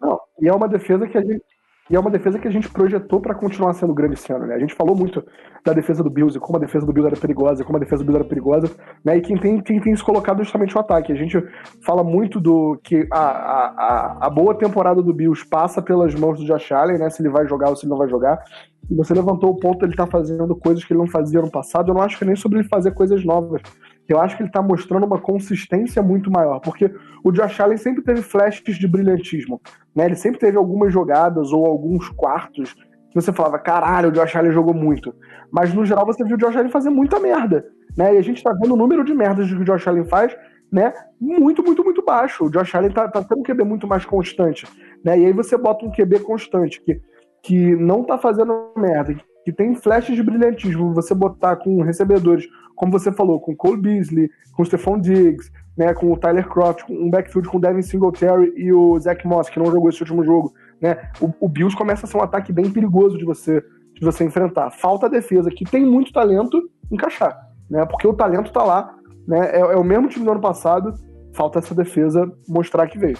Não, 0.01 0.19
e 0.41 0.47
é 0.47 0.53
uma 0.53 0.67
defesa 0.67 1.07
que 1.07 1.17
a 1.17 1.21
gente 1.21 1.41
e 1.89 1.95
é 1.95 1.99
uma 1.99 2.11
defesa 2.11 2.37
que 2.37 2.47
a 2.47 2.51
gente 2.51 2.69
projetou 2.69 3.21
para 3.21 3.33
continuar 3.33 3.73
sendo 3.73 3.93
grande 3.93 4.15
esse 4.15 4.31
ano, 4.31 4.45
né? 4.45 4.55
A 4.55 4.59
gente 4.59 4.75
falou 4.75 4.95
muito 4.95 5.23
da 5.63 5.71
defesa 5.71 6.03
do 6.03 6.09
Bills 6.09 6.37
e 6.37 6.39
como 6.39 6.57
a 6.57 6.59
defesa 6.59 6.85
do 6.85 6.91
Bills 6.91 7.07
era 7.07 7.19
perigosa, 7.19 7.63
como 7.63 7.77
a 7.77 7.79
defesa 7.79 8.03
do 8.03 8.07
Bills 8.07 8.19
era 8.19 8.27
perigosa, 8.27 8.69
né? 9.05 9.17
E 9.17 9.21
quem 9.21 9.37
tem, 9.37 9.61
quem 9.61 9.79
tem 9.79 9.95
se 9.95 10.03
colocado 10.03 10.43
justamente 10.43 10.75
o 10.75 10.79
ataque. 10.79 11.13
A 11.13 11.15
gente 11.15 11.41
fala 11.85 12.03
muito 12.03 12.41
do 12.41 12.77
que 12.83 13.07
a, 13.09 13.19
a, 13.19 14.17
a 14.27 14.29
boa 14.29 14.53
temporada 14.53 15.01
do 15.01 15.13
Bills 15.13 15.47
passa 15.47 15.81
pelas 15.81 16.13
mãos 16.13 16.39
do 16.39 16.45
Josh 16.45 16.71
Allen, 16.73 16.97
né? 16.97 17.09
Se 17.09 17.21
ele 17.21 17.29
vai 17.29 17.47
jogar 17.47 17.69
ou 17.69 17.75
se 17.77 17.85
ele 17.85 17.91
não 17.91 17.97
vai 17.97 18.09
jogar. 18.09 18.43
E 18.89 18.93
você 18.93 19.13
levantou 19.13 19.51
o 19.51 19.57
ponto 19.57 19.85
ele 19.85 19.95
tá 19.95 20.07
fazendo 20.07 20.55
coisas 20.57 20.83
que 20.83 20.91
ele 20.91 20.99
não 20.99 21.07
fazia 21.07 21.41
no 21.41 21.49
passado. 21.49 21.89
Eu 21.89 21.95
não 21.95 22.01
acho 22.01 22.19
que 22.19 22.25
nem 22.25 22.35
sobre 22.35 22.59
ele 22.59 22.67
fazer 22.67 22.91
coisas 22.91 23.23
novas 23.23 23.61
eu 24.07 24.21
acho 24.21 24.35
que 24.35 24.41
ele 24.41 24.49
está 24.49 24.61
mostrando 24.61 25.05
uma 25.05 25.19
consistência 25.19 26.01
muito 26.01 26.31
maior, 26.31 26.59
porque 26.59 26.89
o 27.23 27.31
Josh 27.31 27.59
Allen 27.59 27.77
sempre 27.77 28.03
teve 28.03 28.21
flashes 28.21 28.77
de 28.77 28.87
brilhantismo, 28.87 29.61
né? 29.97 30.05
Ele 30.05 30.15
sempre 30.15 30.39
teve 30.39 30.55
algumas 30.55 30.93
jogadas 30.93 31.51
ou 31.51 31.65
alguns 31.65 32.07
quartos 32.09 32.75
que 32.75 33.15
você 33.15 33.33
falava, 33.33 33.57
caralho, 33.57 34.09
o 34.09 34.11
Josh 34.11 34.35
Allen 34.35 34.51
jogou 34.51 34.71
muito. 34.71 35.11
Mas 35.51 35.73
no 35.73 35.83
geral 35.83 36.05
você 36.05 36.23
viu 36.23 36.35
o 36.35 36.39
Josh 36.39 36.55
Allen 36.55 36.69
fazer 36.69 36.91
muita 36.91 37.19
merda, 37.19 37.65
né? 37.97 38.13
E 38.13 38.17
a 38.19 38.21
gente 38.21 38.37
está 38.37 38.53
vendo 38.53 38.75
o 38.75 38.77
número 38.77 39.03
de 39.03 39.11
merdas 39.15 39.47
que 39.47 39.55
o 39.55 39.63
Josh 39.63 39.87
Allen 39.87 40.05
faz, 40.05 40.37
né? 40.71 40.93
Muito, 41.19 41.63
muito, 41.63 41.83
muito 41.83 42.05
baixo. 42.05 42.45
O 42.45 42.51
Josh 42.51 42.75
Allen 42.75 42.91
tá, 42.91 43.07
tá 43.07 43.23
tendo 43.23 43.39
um 43.39 43.43
QB 43.43 43.63
muito 43.63 43.87
mais 43.87 44.05
constante, 44.05 44.67
né? 45.03 45.19
E 45.19 45.25
aí 45.25 45.33
você 45.33 45.57
bota 45.57 45.83
um 45.83 45.91
QB 45.91 46.19
constante 46.19 46.79
que, 46.83 47.01
que 47.41 47.75
não 47.75 48.03
tá 48.03 48.19
fazendo 48.19 48.71
merda, 48.77 49.15
que 49.43 49.51
tem 49.51 49.73
flashes 49.73 50.15
de 50.15 50.21
brilhantismo, 50.21 50.93
você 50.93 51.15
botar 51.15 51.55
com 51.55 51.81
recebedores, 51.81 52.45
como 52.75 52.91
você 52.91 53.11
falou, 53.11 53.39
com 53.39 53.55
Cole 53.55 53.81
Beasley, 53.81 54.29
com 54.55 54.63
Stephon 54.63 54.99
Diggs, 54.99 55.51
né, 55.77 55.93
com 55.93 56.11
o 56.11 56.17
Tyler 56.17 56.47
Croft, 56.47 56.83
com 56.85 56.93
um 56.93 57.09
backfield 57.09 57.47
com 57.47 57.57
o 57.57 57.61
Devin 57.61 57.81
Singletary 57.81 58.51
e 58.55 58.73
o 58.73 58.99
Zach 58.99 59.25
Moss, 59.27 59.49
que 59.49 59.59
não 59.59 59.71
jogou 59.71 59.89
esse 59.89 60.01
último 60.01 60.23
jogo, 60.23 60.53
né, 60.81 60.97
o, 61.21 61.31
o 61.39 61.47
Bills 61.47 61.77
começa 61.77 62.05
a 62.05 62.09
ser 62.09 62.17
um 62.17 62.23
ataque 62.23 62.51
bem 62.51 62.71
perigoso 62.71 63.17
de 63.17 63.23
você, 63.23 63.63
de 63.93 64.03
você 64.03 64.23
enfrentar. 64.23 64.71
Falta 64.71 65.05
a 65.05 65.09
defesa, 65.09 65.51
que 65.51 65.63
tem 65.63 65.85
muito 65.85 66.11
talento, 66.11 66.69
encaixar, 66.91 67.37
né, 67.69 67.85
porque 67.85 68.07
o 68.07 68.13
talento 68.13 68.51
tá 68.51 68.63
lá, 68.63 68.95
né, 69.27 69.51
é, 69.53 69.59
é 69.59 69.75
o 69.77 69.83
mesmo 69.83 70.09
time 70.09 70.25
do 70.25 70.31
ano 70.31 70.41
passado, 70.41 70.93
falta 71.33 71.59
essa 71.59 71.75
defesa 71.75 72.31
mostrar 72.47 72.87
que 72.87 72.97
veio. 72.97 73.17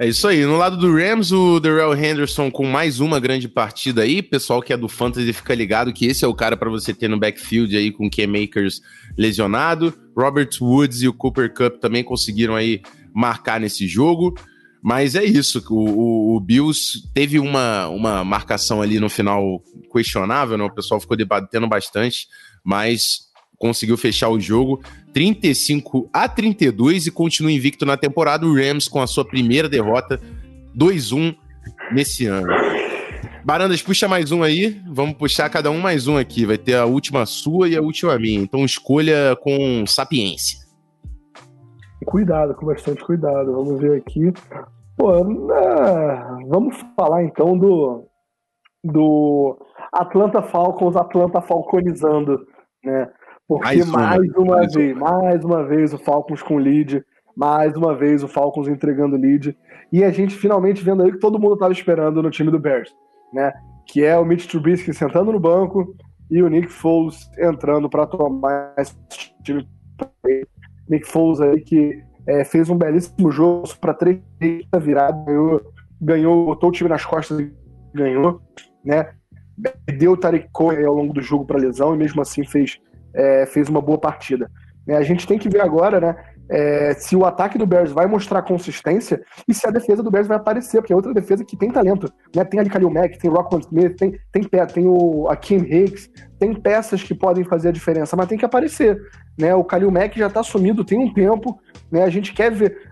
É 0.00 0.06
isso 0.06 0.28
aí. 0.28 0.46
No 0.46 0.56
lado 0.56 0.76
do 0.76 0.94
Rams, 0.94 1.32
o 1.32 1.58
Darrell 1.58 1.92
Henderson 1.92 2.52
com 2.52 2.64
mais 2.64 3.00
uma 3.00 3.18
grande 3.18 3.48
partida 3.48 4.02
aí. 4.02 4.22
Pessoal 4.22 4.62
que 4.62 4.72
é 4.72 4.76
do 4.76 4.88
Fantasy 4.88 5.32
fica 5.32 5.52
ligado 5.56 5.92
que 5.92 6.06
esse 6.06 6.24
é 6.24 6.28
o 6.28 6.34
cara 6.34 6.56
para 6.56 6.70
você 6.70 6.94
ter 6.94 7.08
no 7.08 7.18
backfield 7.18 7.76
aí 7.76 7.90
com 7.90 8.06
o 8.06 8.10
K-Makers 8.10 8.80
lesionado. 9.16 9.92
Robert 10.16 10.50
Woods 10.60 11.02
e 11.02 11.08
o 11.08 11.12
Cooper 11.12 11.52
Cup 11.52 11.80
também 11.80 12.04
conseguiram 12.04 12.54
aí 12.54 12.80
marcar 13.12 13.58
nesse 13.58 13.88
jogo. 13.88 14.38
Mas 14.80 15.16
é 15.16 15.24
isso, 15.24 15.60
o, 15.68 15.74
o, 15.74 16.36
o, 16.36 16.40
Bills 16.40 17.02
teve 17.12 17.40
uma, 17.40 17.88
uma 17.88 18.22
marcação 18.22 18.80
ali 18.80 19.00
no 19.00 19.10
final 19.10 19.60
questionável, 19.92 20.56
né? 20.56 20.62
O 20.62 20.72
pessoal 20.72 21.00
ficou 21.00 21.16
debatendo 21.16 21.66
bastante, 21.66 22.28
mas 22.64 23.27
conseguiu 23.58 23.96
fechar 23.96 24.28
o 24.28 24.40
jogo 24.40 24.80
35 25.12 26.08
a 26.12 26.28
32 26.28 27.06
e 27.06 27.10
continua 27.10 27.52
invicto 27.52 27.84
na 27.84 27.96
temporada. 27.96 28.46
O 28.46 28.54
Rams 28.54 28.88
com 28.88 29.02
a 29.02 29.06
sua 29.06 29.24
primeira 29.24 29.68
derrota 29.68 30.20
2-1 30.76 31.36
nesse 31.92 32.26
ano. 32.26 32.48
Barandas, 33.44 33.82
puxa 33.82 34.06
mais 34.06 34.30
um 34.30 34.42
aí. 34.42 34.80
Vamos 34.86 35.16
puxar 35.16 35.48
cada 35.48 35.70
um 35.70 35.80
mais 35.80 36.06
um 36.06 36.16
aqui. 36.16 36.44
Vai 36.46 36.58
ter 36.58 36.76
a 36.76 36.84
última 36.84 37.26
sua 37.26 37.68
e 37.68 37.76
a 37.76 37.80
última 37.80 38.18
minha. 38.18 38.40
Então 38.40 38.64
escolha 38.64 39.36
com 39.40 39.84
sapiência. 39.86 40.58
Cuidado, 42.06 42.54
com 42.54 42.66
bastante 42.66 43.04
cuidado. 43.04 43.52
Vamos 43.52 43.80
ver 43.80 43.98
aqui. 43.98 44.32
Pô, 44.96 45.24
né, 45.24 46.46
vamos 46.48 46.76
falar 46.96 47.24
então 47.24 47.56
do, 47.56 48.04
do 48.84 49.58
Atlanta 49.92 50.42
Falcons, 50.42 50.96
Atlanta 50.96 51.40
Falconizando, 51.40 52.46
né? 52.84 53.10
Porque 53.48 53.82
mais, 53.84 53.90
mais 53.90 54.30
uma, 54.36 54.56
mais 54.56 54.74
vez, 54.74 54.94
uma. 54.94 55.10
mais 55.10 55.44
uma 55.44 55.64
vez 55.64 55.94
o 55.94 55.98
Falcons 55.98 56.42
com 56.42 56.58
lead, 56.58 57.02
mais 57.34 57.74
uma 57.74 57.96
vez 57.96 58.22
o 58.22 58.28
Falcons 58.28 58.68
entregando 58.68 59.16
lead, 59.16 59.56
e 59.90 60.04
a 60.04 60.10
gente 60.10 60.34
finalmente 60.34 60.84
vendo 60.84 61.02
aí 61.02 61.10
que 61.10 61.18
todo 61.18 61.38
mundo 61.38 61.54
estava 61.54 61.72
esperando 61.72 62.22
no 62.22 62.30
time 62.30 62.50
do 62.50 62.58
Bears, 62.58 62.94
né? 63.32 63.50
Que 63.86 64.04
é 64.04 64.18
o 64.18 64.24
Mitch 64.24 64.46
Trubisky 64.46 64.92
sentando 64.92 65.32
no 65.32 65.40
banco 65.40 65.96
e 66.30 66.42
o 66.42 66.48
Nick 66.48 66.68
Foles 66.68 67.30
entrando 67.38 67.88
para 67.88 68.06
tomar 68.06 68.74
esse 68.76 68.94
time. 69.42 69.66
Nick 70.86 71.06
Foles 71.06 71.40
aí 71.40 71.62
que 71.62 72.02
é, 72.26 72.44
fez 72.44 72.68
um 72.68 72.76
belíssimo 72.76 73.30
jogo 73.32 73.66
para 73.80 73.94
três 73.94 74.20
virada, 74.78 75.24
ganhou, 75.24 75.72
ganhou, 75.98 76.44
botou 76.44 76.68
o 76.68 76.72
time 76.72 76.90
nas 76.90 77.06
costas 77.06 77.40
e 77.40 77.50
ganhou, 77.94 78.42
né? 78.84 79.08
Deu 79.96 80.12
o 80.12 80.16
Tariq 80.18 80.50
Cohen 80.52 80.84
ao 80.84 80.94
longo 80.94 81.14
do 81.14 81.22
jogo 81.22 81.46
para 81.46 81.58
lesão 81.58 81.94
e 81.94 81.98
mesmo 81.98 82.20
assim 82.20 82.44
fez 82.44 82.78
é, 83.18 83.44
fez 83.46 83.68
uma 83.68 83.80
boa 83.80 83.98
partida. 83.98 84.48
É, 84.86 84.96
a 84.96 85.02
gente 85.02 85.26
tem 85.26 85.38
que 85.38 85.48
ver 85.48 85.60
agora, 85.60 86.00
né? 86.00 86.16
É, 86.50 86.94
se 86.94 87.14
o 87.14 87.26
ataque 87.26 87.58
do 87.58 87.66
Bears 87.66 87.92
vai 87.92 88.06
mostrar 88.06 88.40
consistência 88.40 89.20
e 89.46 89.52
se 89.52 89.66
a 89.66 89.70
defesa 89.70 90.02
do 90.02 90.10
Bears 90.10 90.26
vai 90.26 90.38
aparecer, 90.38 90.80
porque 90.80 90.94
é 90.94 90.96
outra 90.96 91.12
defesa 91.12 91.44
que 91.44 91.58
tem 91.58 91.70
talento. 91.70 92.10
Né? 92.34 92.42
Tem 92.42 92.58
ali 92.58 92.70
Khalil 92.70 92.88
Mack, 92.88 93.18
tem 93.18 93.30
Rockland 93.30 93.66
Smith, 93.66 93.98
tem, 93.98 94.18
tem, 94.32 94.44
tem 94.72 94.88
o 94.88 95.28
Akeem 95.28 95.60
Hicks, 95.60 96.08
tem 96.38 96.54
peças 96.54 97.02
que 97.02 97.14
podem 97.14 97.44
fazer 97.44 97.68
a 97.68 97.72
diferença, 97.72 98.16
mas 98.16 98.28
tem 98.28 98.38
que 98.38 98.46
aparecer. 98.46 98.98
Né? 99.38 99.54
O 99.54 99.62
Khalil 99.62 99.90
Mack 99.90 100.16
já 100.16 100.28
está 100.28 100.42
sumido 100.42 100.86
tem 100.86 100.98
um 100.98 101.12
tempo, 101.12 101.60
né? 101.92 102.02
a 102.02 102.08
gente 102.08 102.32
quer 102.32 102.50
ver 102.50 102.88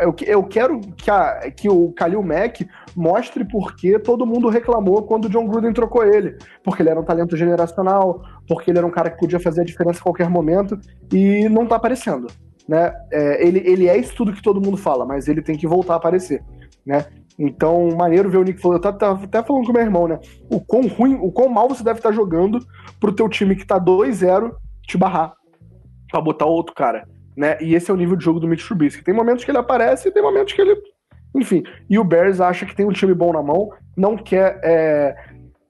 eu, 0.00 0.14
eu 0.26 0.42
quero 0.44 0.80
que, 0.80 1.10
a, 1.10 1.50
que 1.50 1.68
o 1.68 1.92
Khalil 1.92 2.22
Mack 2.22 2.68
mostre 2.96 3.44
por 3.44 3.76
que 3.76 3.98
todo 3.98 4.26
mundo 4.26 4.48
reclamou 4.48 5.02
quando 5.02 5.26
o 5.26 5.28
John 5.28 5.46
Gruden 5.46 5.72
trocou 5.72 6.04
ele. 6.04 6.36
Porque 6.62 6.82
ele 6.82 6.90
era 6.90 7.00
um 7.00 7.04
talento 7.04 7.36
generacional, 7.36 8.22
porque 8.48 8.70
ele 8.70 8.78
era 8.78 8.86
um 8.86 8.90
cara 8.90 9.10
que 9.10 9.18
podia 9.18 9.40
fazer 9.40 9.62
a 9.62 9.64
diferença 9.64 10.00
a 10.00 10.02
qualquer 10.02 10.28
momento, 10.28 10.78
e 11.12 11.48
não 11.48 11.66
tá 11.66 11.76
aparecendo. 11.76 12.26
Né? 12.68 12.92
É, 13.12 13.46
ele, 13.46 13.58
ele 13.64 13.88
é 13.88 13.96
isso 13.96 14.14
tudo 14.14 14.32
que 14.32 14.42
todo 14.42 14.60
mundo 14.60 14.76
fala, 14.76 15.04
mas 15.04 15.28
ele 15.28 15.42
tem 15.42 15.56
que 15.56 15.66
voltar 15.66 15.94
a 15.94 15.96
aparecer. 15.96 16.42
Né? 16.84 17.06
Então, 17.38 17.88
maneiro 17.96 18.30
ver 18.30 18.38
o 18.38 18.44
Nick 18.44 18.60
Foles. 18.60 18.80
Eu 18.84 18.92
tava 18.92 19.24
até 19.24 19.42
falando 19.42 19.66
com 19.66 19.72
meu 19.72 19.82
irmão, 19.82 20.06
né? 20.06 20.18
O 20.50 20.60
quão 20.60 20.86
ruim, 20.86 21.14
o 21.20 21.32
quão 21.32 21.48
mal 21.48 21.68
você 21.68 21.82
deve 21.82 21.98
estar 21.98 22.12
jogando 22.12 22.60
pro 22.98 23.14
teu 23.14 23.28
time 23.28 23.56
que 23.56 23.66
tá 23.66 23.80
2-0 23.80 24.52
te 24.82 24.98
barrar. 24.98 25.32
Pra 26.10 26.20
botar 26.20 26.44
outro 26.44 26.74
cara 26.74 27.06
né? 27.40 27.56
E 27.58 27.74
esse 27.74 27.90
é 27.90 27.94
o 27.94 27.96
nível 27.96 28.16
de 28.16 28.24
jogo 28.24 28.38
do 28.38 28.46
Mitch 28.46 28.66
Trubisky. 28.66 29.02
Tem 29.02 29.14
momentos 29.14 29.44
que 29.44 29.50
ele 29.50 29.56
aparece 29.56 30.08
e 30.08 30.12
tem 30.12 30.22
momentos 30.22 30.52
que 30.52 30.60
ele. 30.60 30.76
Enfim. 31.34 31.62
E 31.88 31.98
o 31.98 32.04
Bears 32.04 32.38
acha 32.38 32.66
que 32.66 32.76
tem 32.76 32.86
um 32.86 32.92
time 32.92 33.14
bom 33.14 33.32
na 33.32 33.42
mão, 33.42 33.70
não 33.96 34.14
quer 34.14 34.60
é, 34.62 35.16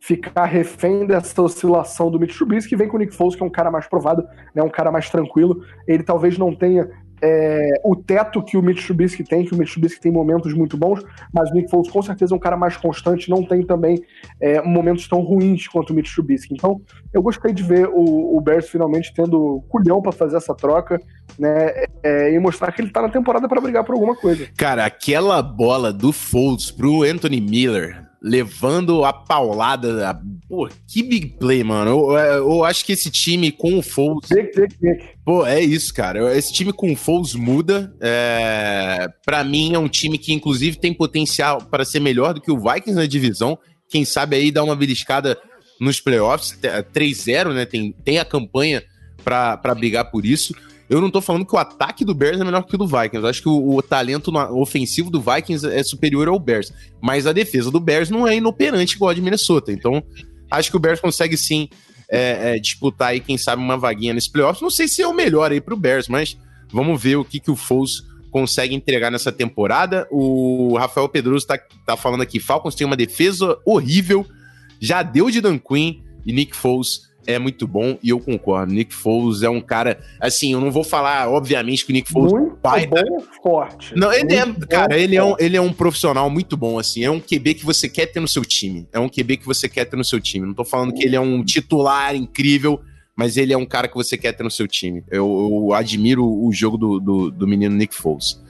ficar 0.00 0.46
refém 0.46 1.06
dessa 1.06 1.40
oscilação 1.40 2.10
do 2.10 2.18
Mitch 2.18 2.36
Trubisky, 2.36 2.74
vem 2.74 2.88
com 2.88 2.96
o 2.96 2.98
Nick 2.98 3.14
Foles, 3.14 3.36
que 3.36 3.42
é 3.42 3.46
um 3.46 3.50
cara 3.50 3.70
mais 3.70 3.86
provado, 3.86 4.26
né, 4.52 4.62
um 4.62 4.68
cara 4.68 4.90
mais 4.90 5.08
tranquilo. 5.08 5.62
Ele 5.86 6.02
talvez 6.02 6.36
não 6.36 6.52
tenha 6.52 6.90
é, 7.22 7.80
o 7.84 7.94
teto 7.96 8.42
que 8.42 8.56
o 8.56 8.62
Mitch 8.62 8.88
tem, 9.28 9.44
que 9.44 9.54
o 9.54 9.56
Mitch 9.56 9.76
tem 10.00 10.12
momentos 10.12 10.52
muito 10.54 10.76
bons, 10.76 11.02
mas 11.32 11.50
o 11.50 11.54
Nick 11.54 11.70
Foles 11.70 11.90
com 11.90 12.02
certeza 12.02 12.34
é 12.34 12.36
um 12.36 12.40
cara 12.40 12.56
mais 12.56 12.76
constante, 12.76 13.30
não 13.30 13.44
tem 13.44 13.64
também 13.64 14.02
é, 14.40 14.60
momentos 14.62 15.08
tão 15.08 15.20
ruins 15.20 15.66
quanto 15.68 15.90
o 15.90 15.94
Mitch. 15.94 16.10
Então, 16.50 16.80
eu 17.12 17.22
gostei 17.22 17.52
de 17.52 17.62
ver 17.62 17.88
o, 17.88 18.36
o 18.36 18.40
Bears 18.40 18.68
finalmente 18.68 19.12
tendo 19.14 19.62
culhão 19.68 20.00
para 20.02 20.12
fazer 20.12 20.36
essa 20.36 20.54
troca, 20.54 21.00
né, 21.38 21.84
é, 22.02 22.32
e 22.32 22.38
mostrar 22.38 22.72
que 22.72 22.82
ele 22.82 22.90
tá 22.90 23.02
na 23.02 23.08
temporada 23.08 23.48
para 23.48 23.60
brigar 23.60 23.84
por 23.84 23.94
alguma 23.94 24.16
coisa. 24.16 24.46
Cara, 24.56 24.84
aquela 24.84 25.42
bola 25.42 25.92
do 25.92 26.12
Foles 26.12 26.70
pro 26.70 27.02
Anthony 27.02 27.40
Miller 27.40 28.09
levando 28.22 29.04
a 29.04 29.12
paulada. 29.12 30.20
Pô, 30.48 30.68
que 30.86 31.02
big 31.02 31.28
play, 31.38 31.64
mano. 31.64 31.90
Eu, 31.90 32.18
eu, 32.18 32.64
acho 32.64 32.84
que 32.84 32.92
esse 32.92 33.10
time 33.10 33.50
com 33.50 33.78
o 33.78 33.82
Foles. 33.82 34.28
Pô, 35.24 35.46
é 35.46 35.60
isso, 35.60 35.92
cara. 35.94 36.36
Esse 36.36 36.52
time 36.52 36.72
com 36.72 36.92
o 36.92 36.96
Foles 36.96 37.34
muda. 37.34 37.94
É... 38.00 39.08
Para 39.24 39.42
mim, 39.42 39.74
é 39.74 39.78
um 39.78 39.88
time 39.88 40.18
que, 40.18 40.32
inclusive, 40.32 40.76
tem 40.76 40.92
potencial 40.92 41.62
para 41.62 41.84
ser 41.84 42.00
melhor 42.00 42.34
do 42.34 42.40
que 42.40 42.50
o 42.50 42.58
Vikings 42.58 42.94
na 42.98 43.06
divisão. 43.06 43.58
Quem 43.88 44.04
sabe 44.04 44.36
aí 44.36 44.50
dar 44.50 44.64
uma 44.64 44.76
beliscada 44.76 45.38
nos 45.80 46.00
playoffs. 46.00 46.58
3-0, 46.60 47.54
né? 47.54 47.64
Tem, 47.64 47.92
tem 48.04 48.18
a 48.18 48.24
campanha 48.24 48.82
para 49.24 49.74
brigar 49.74 50.10
por 50.10 50.26
isso. 50.26 50.54
Eu 50.90 51.00
não 51.00 51.08
tô 51.08 51.20
falando 51.20 51.46
que 51.46 51.54
o 51.54 51.58
ataque 51.58 52.04
do 52.04 52.12
Bears 52.12 52.40
é 52.40 52.44
melhor 52.44 52.64
que 52.64 52.74
o 52.74 52.78
do 52.78 52.84
Vikings. 52.84 53.22
Eu 53.22 53.28
acho 53.28 53.42
que 53.42 53.48
o, 53.48 53.76
o 53.76 53.80
talento 53.80 54.36
ofensivo 54.36 55.08
do 55.08 55.20
Vikings 55.20 55.64
é 55.64 55.84
superior 55.84 56.26
ao 56.26 56.36
Bears. 56.36 56.72
Mas 57.00 57.28
a 57.28 57.32
defesa 57.32 57.70
do 57.70 57.78
Bears 57.78 58.10
não 58.10 58.26
é 58.26 58.36
inoperante 58.36 58.96
igual 58.96 59.12
a 59.12 59.14
de 59.14 59.22
Minnesota. 59.22 59.70
Então, 59.70 60.02
acho 60.50 60.68
que 60.68 60.76
o 60.76 60.80
Bears 60.80 60.98
consegue 60.98 61.36
sim 61.36 61.68
é, 62.10 62.56
é, 62.56 62.58
disputar 62.58 63.10
aí, 63.10 63.20
quem 63.20 63.38
sabe, 63.38 63.62
uma 63.62 63.78
vaguinha 63.78 64.12
nesse 64.12 64.28
playoffs. 64.28 64.60
Não 64.60 64.68
sei 64.68 64.88
se 64.88 65.00
é 65.00 65.06
o 65.06 65.14
melhor 65.14 65.52
aí 65.52 65.60
pro 65.60 65.76
Bears, 65.76 66.08
mas 66.08 66.36
vamos 66.72 67.00
ver 67.00 67.14
o 67.14 67.24
que, 67.24 67.38
que 67.38 67.52
o 67.52 67.56
Foles 67.56 68.02
consegue 68.32 68.74
entregar 68.74 69.12
nessa 69.12 69.30
temporada. 69.30 70.08
O 70.10 70.76
Rafael 70.76 71.08
Pedroso 71.08 71.46
tá, 71.46 71.56
tá 71.86 71.96
falando 71.96 72.22
aqui: 72.22 72.40
Falcons 72.40 72.74
tem 72.74 72.84
uma 72.84 72.96
defesa 72.96 73.56
horrível, 73.64 74.26
já 74.80 75.04
deu 75.04 75.30
de 75.30 75.40
Dan 75.40 75.56
Quinn 75.56 76.02
e 76.26 76.32
Nick 76.32 76.56
Foles 76.56 77.09
é 77.30 77.38
muito 77.38 77.66
bom 77.66 77.98
e 78.02 78.10
eu 78.10 78.20
concordo. 78.20 78.72
Nick 78.72 78.94
Foles 78.94 79.42
é 79.42 79.50
um 79.50 79.60
cara, 79.60 79.98
assim, 80.20 80.52
eu 80.52 80.60
não 80.60 80.70
vou 80.70 80.84
falar, 80.84 81.28
obviamente, 81.28 81.84
que 81.84 81.92
o 81.92 81.94
Nick 81.94 82.10
Foles 82.10 82.32
muito 82.32 82.56
pai 82.56 82.86
bom, 82.86 83.20
forte. 83.42 83.94
Não, 83.96 84.12
ele 84.12 84.34
é, 84.34 84.46
cara, 84.68 84.98
ele 84.98 85.16
é, 85.16 85.22
um, 85.24 85.34
ele 85.38 85.56
é 85.56 85.60
um 85.60 85.72
profissional 85.72 86.28
muito 86.28 86.56
bom, 86.56 86.78
assim, 86.78 87.04
é 87.04 87.10
um 87.10 87.20
QB 87.20 87.54
que 87.54 87.64
você 87.64 87.88
quer 87.88 88.06
ter 88.06 88.20
no 88.20 88.28
seu 88.28 88.44
time. 88.44 88.88
É 88.92 88.98
um 88.98 89.08
QB 89.08 89.38
que 89.38 89.46
você 89.46 89.68
quer 89.68 89.84
ter 89.84 89.96
no 89.96 90.04
seu 90.04 90.20
time. 90.20 90.46
Não 90.46 90.54
tô 90.54 90.64
falando 90.64 90.92
que 90.92 91.04
ele 91.04 91.16
é 91.16 91.20
um 91.20 91.44
titular 91.44 92.14
incrível, 92.14 92.80
mas 93.16 93.36
ele 93.36 93.52
é 93.52 93.56
um 93.56 93.66
cara 93.66 93.88
que 93.88 93.94
você 93.94 94.16
quer 94.16 94.32
ter 94.32 94.42
no 94.42 94.50
seu 94.50 94.66
time. 94.66 95.04
Eu, 95.10 95.26
eu 95.68 95.74
admiro 95.74 96.24
o 96.24 96.50
jogo 96.52 96.76
do, 96.76 97.00
do, 97.00 97.30
do 97.30 97.46
menino 97.46 97.74
Nick 97.74 97.94
Foles. 97.94 98.40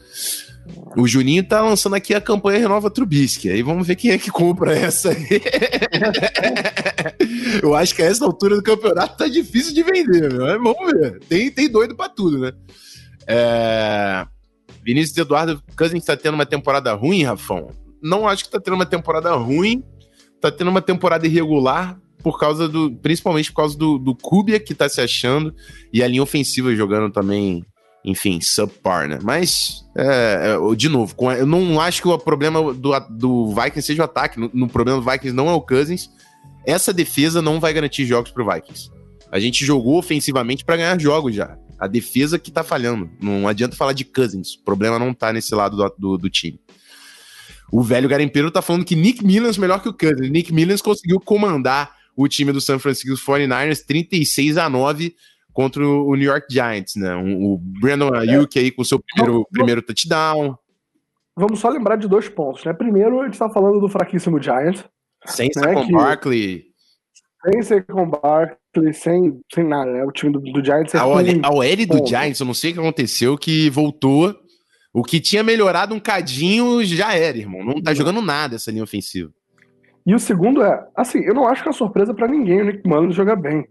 O 0.97 1.07
Juninho 1.07 1.47
tá 1.47 1.63
lançando 1.63 1.95
aqui 1.95 2.15
a 2.15 2.21
campanha 2.21 2.59
Renova 2.59 2.91
Trubisky. 2.91 3.49
Aí 3.49 3.63
vamos 3.63 3.87
ver 3.87 3.97
quem 3.97 4.11
é 4.11 4.19
que 4.19 4.31
compra 4.31 4.77
essa 4.77 5.11
aí. 5.11 5.27
Eu 7.63 7.75
acho 7.75 7.95
que 7.95 8.03
a 8.03 8.07
essa 8.07 8.25
altura 8.25 8.57
do 8.57 8.63
campeonato 8.63 9.17
tá 9.17 9.29
difícil 9.29 9.73
de 9.73 9.83
vender, 9.83 10.33
meu. 10.33 10.47
Mas 10.47 10.63
vamos 10.63 10.93
ver. 10.93 11.19
Tem, 11.21 11.51
tem 11.51 11.71
doido 11.71 11.97
pra 11.97 12.09
tudo, 12.09 12.39
né? 12.39 12.53
É... 13.27 14.27
Vinícius 14.83 15.17
Eduardo 15.17 15.63
Cousins 15.77 16.05
tá 16.05 16.17
tendo 16.17 16.35
uma 16.35 16.47
temporada 16.47 16.93
ruim, 16.95 17.23
Rafão? 17.23 17.71
Não 18.03 18.27
acho 18.27 18.45
que 18.45 18.51
tá 18.51 18.61
tendo 18.61 18.75
uma 18.75 18.87
temporada 18.87 19.33
ruim. 19.35 19.85
Tá 20.41 20.51
tendo 20.51 20.71
uma 20.71 20.83
temporada 20.83 21.27
irregular 21.27 21.99
por 22.23 22.39
causa 22.39 22.69
do. 22.69 22.93
Principalmente 22.97 23.53
por 23.53 23.59
causa 23.59 23.77
do, 23.77 23.99
do 23.99 24.15
Kubia 24.15 24.59
que 24.59 24.75
tá 24.75 24.89
se 24.89 25.01
achando. 25.01 25.55
E 25.93 26.03
a 26.03 26.09
linha 26.09 26.23
ofensiva 26.23 26.75
jogando 26.75 27.13
também 27.13 27.65
enfim, 28.05 28.41
subpar, 28.41 29.09
né? 29.09 29.19
Mas, 29.23 29.85
é, 29.97 30.57
é, 30.57 30.75
de 30.75 30.89
novo, 30.89 31.15
eu 31.37 31.47
não 31.47 31.81
acho 31.81 32.01
que 32.01 32.09
o 32.09 32.19
problema 32.19 32.73
do, 32.73 32.99
do 33.11 33.49
Vikings 33.49 33.83
seja 33.83 34.03
o 34.03 34.05
ataque. 34.05 34.41
No, 34.41 34.51
no, 34.53 34.69
problema 34.69 35.01
do 35.01 35.11
Vikings 35.11 35.35
não 35.35 35.49
é 35.49 35.53
o 35.53 35.61
Cousins. 35.61 36.11
Essa 36.67 36.93
defesa 36.93 37.43
não 37.43 37.61
vai 37.61 37.73
garantir 37.73 38.07
jogos 38.07 38.31
pro 38.31 38.49
Vikings. 38.51 38.91
A 39.31 39.39
gente 39.39 39.65
jogou 39.65 39.99
ofensivamente 39.99 40.65
para 40.65 40.77
ganhar 40.77 41.01
jogos 41.01 41.35
já. 41.35 41.57
A 41.79 41.87
defesa 41.87 42.39
que 42.39 42.51
tá 42.51 42.65
falhando. 42.65 43.11
Não 43.21 43.47
adianta 43.47 43.77
falar 43.77 43.93
de 43.93 44.05
Cousins. 44.05 44.55
O 44.55 44.65
problema 44.65 44.99
não 44.99 45.15
tá 45.15 45.33
nesse 45.33 45.55
lado 45.55 45.77
do, 45.77 45.95
do, 45.99 46.19
do 46.19 46.31
time. 46.31 46.59
O 47.71 47.83
velho 47.83 48.09
garimpeiro 48.09 48.51
tá 48.51 48.61
falando 48.61 48.85
que 48.85 48.97
Nick 48.97 49.25
Millans 49.25 49.57
é 49.57 49.61
melhor 49.61 49.81
que 49.81 49.89
o 49.89 49.95
Cousins. 49.95 50.31
Nick 50.31 50.53
Millans 50.53 50.83
conseguiu 50.83 51.21
comandar 51.21 51.95
o 52.17 52.27
time 52.27 52.53
do 52.53 52.61
San 52.61 52.79
Francisco 52.79 53.17
49ers 53.17 53.85
36 53.87 54.57
a 54.57 54.69
9 54.69 55.15
contra 55.61 55.87
o 55.87 56.17
New 56.17 56.27
York 56.27 56.47
Giants, 56.51 56.97
né? 56.97 57.15
O 57.15 57.59
Brandon 57.61 58.15
Ayuk 58.15 58.59
aí 58.59 58.71
com 58.71 58.81
o 58.81 58.85
seu 58.85 58.99
primeiro, 58.99 59.33
vamos, 59.35 59.49
primeiro 59.53 59.83
touchdown. 59.83 60.57
Vamos 61.37 61.59
só 61.59 61.69
lembrar 61.69 61.97
de 61.97 62.09
dois 62.09 62.31
pontos, 62.31 62.65
né? 62.65 62.73
Primeiro, 62.73 63.21
a 63.21 63.27
gente 63.27 63.39
tá 63.39 63.51
falando 63.51 63.79
do 63.79 63.87
fraquíssimo 63.87 64.43
Giants. 64.43 64.83
Sem 65.27 65.51
né, 65.57 65.75
com 65.75 65.87
Barkley. 65.89 66.65
Sem 67.63 67.83
com 67.83 68.09
Barkley, 68.09 68.95
sem, 68.95 69.39
sem 69.53 69.65
nada, 69.65 69.93
né? 69.93 70.03
O 70.03 70.11
time 70.11 70.33
do, 70.33 70.41
do 70.41 70.65
Giants 70.65 70.95
é 70.95 70.99
A 70.99 71.07
OL 71.07 71.87
do 71.87 72.07
Giants, 72.07 72.41
eu 72.41 72.47
não 72.47 72.55
sei 72.55 72.71
o 72.71 72.75
que 72.75 72.81
aconteceu, 72.81 73.37
que 73.37 73.69
voltou. 73.69 74.35
O 74.95 75.05
que 75.05 75.21
tinha 75.21 75.43
melhorado 75.43 75.95
um 75.95 76.01
cadinho 76.01 76.83
já 76.83 77.15
era, 77.15 77.37
irmão. 77.37 77.63
Não 77.63 77.83
tá 77.83 77.93
jogando 77.93 78.23
nada 78.23 78.57
essa 78.57 78.71
linha 78.71 78.83
ofensiva. 78.83 79.31
E 80.07 80.15
o 80.15 80.19
segundo 80.19 80.63
é, 80.63 80.89
assim, 80.97 81.21
eu 81.21 81.35
não 81.35 81.47
acho 81.47 81.63
que 81.63 81.69
é 81.69 81.73
surpresa 81.73 82.15
para 82.15 82.27
ninguém 82.27 82.63
o 82.63 82.65
Nick 82.65 82.89
Mullins 82.89 83.15
jogar 83.15 83.37
bem. 83.37 83.69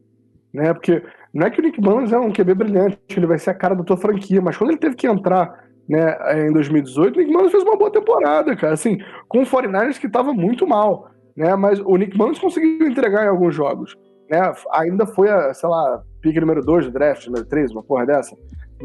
Né? 0.53 0.71
Porque 0.71 1.03
não 1.33 1.45
é 1.45 1.49
que 1.49 1.59
o 1.59 1.63
Nick 1.63 1.79
Mullins 1.79 2.11
é 2.11 2.19
um 2.19 2.31
QB 2.31 2.53
brilhante, 2.55 2.99
ele 3.15 3.27
vai 3.27 3.37
ser 3.37 3.51
a 3.51 3.53
cara 3.53 3.75
da 3.75 3.83
tua 3.83 3.97
franquia, 3.97 4.41
mas 4.41 4.57
quando 4.57 4.71
ele 4.71 4.79
teve 4.79 4.95
que 4.95 5.07
entrar 5.07 5.69
né, 5.87 6.47
em 6.47 6.53
2018, 6.53 7.15
o 7.15 7.19
Nick 7.19 7.31
Mullins 7.31 7.51
fez 7.51 7.63
uma 7.63 7.77
boa 7.77 7.91
temporada, 7.91 8.55
cara. 8.55 8.73
Assim, 8.73 8.99
com 9.27 9.41
o 9.41 9.45
49ers 9.45 9.99
que 9.99 10.07
estava 10.07 10.33
muito 10.33 10.67
mal, 10.67 11.09
né? 11.35 11.55
Mas 11.55 11.79
o 11.79 11.95
Nick 11.97 12.17
Mullins 12.17 12.39
conseguiu 12.39 12.87
entregar 12.87 13.25
em 13.25 13.29
alguns 13.29 13.55
jogos. 13.55 13.95
Né? 14.29 14.39
Ainda 14.73 15.05
foi 15.07 15.29
a, 15.29 15.53
sei 15.53 15.67
lá, 15.67 16.03
pick 16.21 16.35
número 16.37 16.61
2 16.61 16.85
do 16.85 16.91
draft, 16.91 17.25
número 17.25 17.45
3, 17.45 17.71
uma 17.71 17.83
porra 17.83 18.05
dessa. 18.05 18.35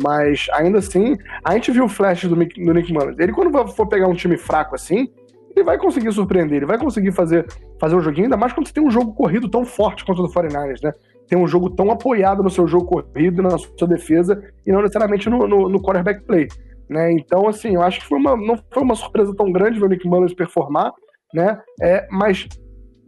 Mas 0.03 0.47
ainda 0.53 0.79
assim, 0.79 1.17
a 1.45 1.53
gente 1.53 1.71
viu 1.71 1.85
o 1.85 1.89
flash 1.89 2.25
do, 2.25 2.35
do 2.35 2.73
Nick 2.75 2.93
Mullins. 2.93 3.19
Ele, 3.19 3.33
quando 3.33 3.69
for 3.69 3.87
pegar 3.87 4.09
um 4.09 4.15
time 4.15 4.37
fraco 4.37 4.75
assim, 4.75 5.09
ele 5.55 5.65
vai 5.65 5.79
conseguir 5.79 6.13
surpreender, 6.13 6.59
ele 6.59 6.67
vai 6.67 6.79
conseguir 6.79 7.13
fazer, 7.13 7.47
fazer 7.81 7.95
um 7.95 8.01
joguinho, 8.01 8.25
ainda 8.25 8.37
mais 8.37 8.53
quando 8.53 8.67
você 8.67 8.73
tem 8.73 8.85
um 8.85 8.91
jogo 8.91 9.15
corrido 9.15 9.49
tão 9.49 9.65
forte 9.65 10.05
quanto 10.05 10.23
o 10.23 10.27
do 10.27 10.33
49ers, 10.33 10.83
né? 10.83 10.93
Tem 11.29 11.39
um 11.39 11.47
jogo 11.47 11.71
tão 11.71 11.91
apoiado 11.91 12.43
no 12.43 12.51
seu 12.51 12.67
jogo 12.67 12.87
corrido, 12.87 13.43
na 13.43 13.57
sua 13.57 13.89
defesa, 13.89 14.43
e 14.67 14.73
não 14.73 14.83
necessariamente 14.83 15.31
no, 15.31 15.47
no, 15.47 15.69
no 15.69 15.81
quarterback 15.81 16.23
play. 16.25 16.49
Né? 16.89 17.13
Então, 17.13 17.49
assim, 17.49 17.75
eu 17.75 17.83
acho 17.83 18.01
que 18.01 18.07
foi 18.07 18.19
uma, 18.19 18.37
não 18.37 18.59
foi 18.71 18.83
uma 18.83 18.95
surpresa 18.95 19.35
tão 19.35 19.51
grande 19.51 19.79
ver 19.79 19.87
o 19.87 19.89
Nick 19.89 20.07
Mullins 20.07 20.35
performar, 20.35 20.93
né? 21.33 21.59
É, 21.81 22.07
mas 22.11 22.47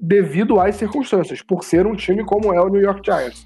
devido 0.01 0.61
às 0.61 0.77
circunstâncias, 0.77 1.43
por 1.43 1.65
ser 1.65 1.87
um 1.87 1.95
time 1.95 2.25
como 2.25 2.53
é 2.55 2.61
o 2.61 2.69
New 2.69 2.81
York 2.81 3.01
Giants. 3.05 3.45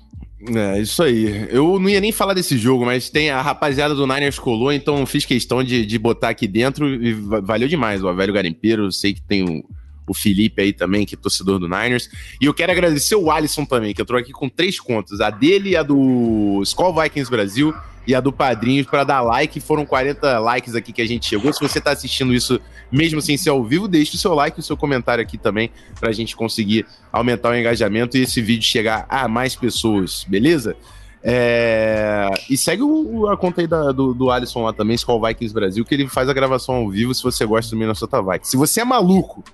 É, 0.55 0.81
isso 0.81 1.03
aí. 1.03 1.49
Eu 1.51 1.79
não 1.79 1.89
ia 1.89 2.01
nem 2.01 2.13
falar 2.13 2.33
desse 2.33 2.57
jogo, 2.57 2.87
mas 2.87 3.11
tem 3.11 3.31
a 3.31 3.43
rapaziada 3.43 3.95
do 3.95 4.07
Niners 4.07 4.39
colou, 4.39 4.73
então 4.73 5.05
fiz 5.05 5.25
questão 5.25 5.63
de, 5.63 5.85
de 5.85 5.99
botar 5.99 6.31
aqui 6.31 6.49
dentro 6.49 6.89
e 6.89 7.13
valeu 7.13 7.69
demais, 7.69 8.03
ó. 8.03 8.13
Velho 8.13 8.33
Garimpeiro, 8.33 8.91
sei 8.91 9.13
que 9.13 9.21
tem 9.21 9.45
o, 9.45 9.63
o 10.07 10.15
Felipe 10.15 10.63
aí 10.63 10.73
também, 10.73 11.05
que 11.05 11.15
é 11.15 11.19
torcedor 11.19 11.59
do 11.59 11.69
Niners. 11.69 12.09
E 12.41 12.47
eu 12.47 12.55
quero 12.55 12.73
agradecer 12.73 13.17
o 13.17 13.31
Alisson 13.31 13.67
também, 13.67 13.93
que 13.93 14.01
entrou 14.01 14.19
aqui 14.19 14.33
com 14.33 14.49
três 14.49 14.81
contas: 14.81 15.21
a 15.21 15.29
dele, 15.29 15.77
a 15.77 15.83
do 15.83 16.61
Skull 16.63 16.95
Vikings 16.95 17.31
Brasil 17.31 17.75
e 18.07 18.15
a 18.15 18.21
do 18.21 18.33
Padrinhos 18.33 18.87
para 18.87 19.05
dar 19.05 19.21
like. 19.21 19.61
Foram 19.61 19.85
40 19.85 20.39
likes 20.39 20.75
aqui 20.75 20.93
que 20.93 21.03
a 21.03 21.07
gente 21.07 21.29
chegou. 21.29 21.53
Se 21.53 21.61
você 21.61 21.79
está 21.79 21.93
assistindo 21.93 22.35
isso 22.35 22.61
mesmo 22.91 23.21
sem 23.21 23.37
ser 23.37 23.51
ao 23.51 23.63
vivo, 23.65 23.87
deixe 23.87 24.17
o 24.17 24.19
seu 24.19 24.35
like 24.35 24.59
e 24.59 24.61
o 24.61 24.63
seu 24.63 24.77
comentário 24.77 25.23
aqui 25.23 25.39
também 25.39 25.71
para 25.99 26.11
a 26.11 26.13
gente 26.13 26.35
conseguir 26.35 26.87
aumentar 27.13 27.51
o 27.51 27.57
engajamento 27.57 28.17
e 28.17 28.23
esse 28.23 28.41
vídeo 28.41 28.65
chegar 28.65 29.07
a 29.09 29.29
mais 29.29 29.55
pessoas, 29.55 30.25
beleza? 30.29 30.77
É... 31.23 32.29
E 32.49 32.57
segue 32.57 32.83
o, 32.83 33.29
a 33.29 33.37
conta 33.37 33.61
aí 33.61 33.67
da, 33.67 33.93
do, 33.93 34.15
do 34.15 34.31
Alisson 34.31 34.63
lá 34.63 34.73
também, 34.73 34.95
Skull 34.97 35.25
Vikings 35.25 35.55
Brasil, 35.55 35.85
que 35.85 35.95
ele 35.95 36.09
faz 36.09 36.29
a 36.29 36.33
gravação 36.33 36.77
ao 36.77 36.89
vivo 36.89 37.15
se 37.15 37.23
você 37.23 37.45
gosta 37.45 37.71
do 37.71 37.79
Minnesota 37.79 38.23
Vikings. 38.23 38.51
Se 38.51 38.57
você 38.57 38.81
é 38.81 38.85
maluco, 38.85 39.45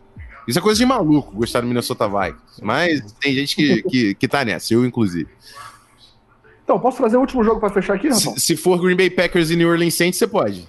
isso 0.46 0.58
é 0.58 0.62
coisa 0.62 0.78
de 0.78 0.86
maluco 0.86 1.34
gostar 1.34 1.60
do 1.60 1.66
Minnesota 1.66 2.08
Vikings, 2.08 2.62
mas 2.62 3.12
tem 3.20 3.34
gente 3.34 3.56
que, 3.56 3.82
que, 3.82 4.14
que 4.14 4.28
tá 4.28 4.44
nessa, 4.44 4.72
eu 4.72 4.84
inclusive. 4.84 5.28
Então, 6.66 6.80
posso 6.80 6.96
trazer 6.96 7.16
o 7.16 7.20
último 7.20 7.44
jogo 7.44 7.60
para 7.60 7.70
fechar 7.70 7.94
aqui, 7.94 8.08
Rafa? 8.08 8.20
Se, 8.20 8.40
se, 8.40 8.56
for 8.56 8.76
Green 8.80 8.96
Bay 8.96 9.08
Packers 9.08 9.52
e 9.52 9.56
New 9.56 9.70
Orleans 9.70 9.94
Saints, 9.94 10.18
você 10.18 10.26
pode. 10.26 10.66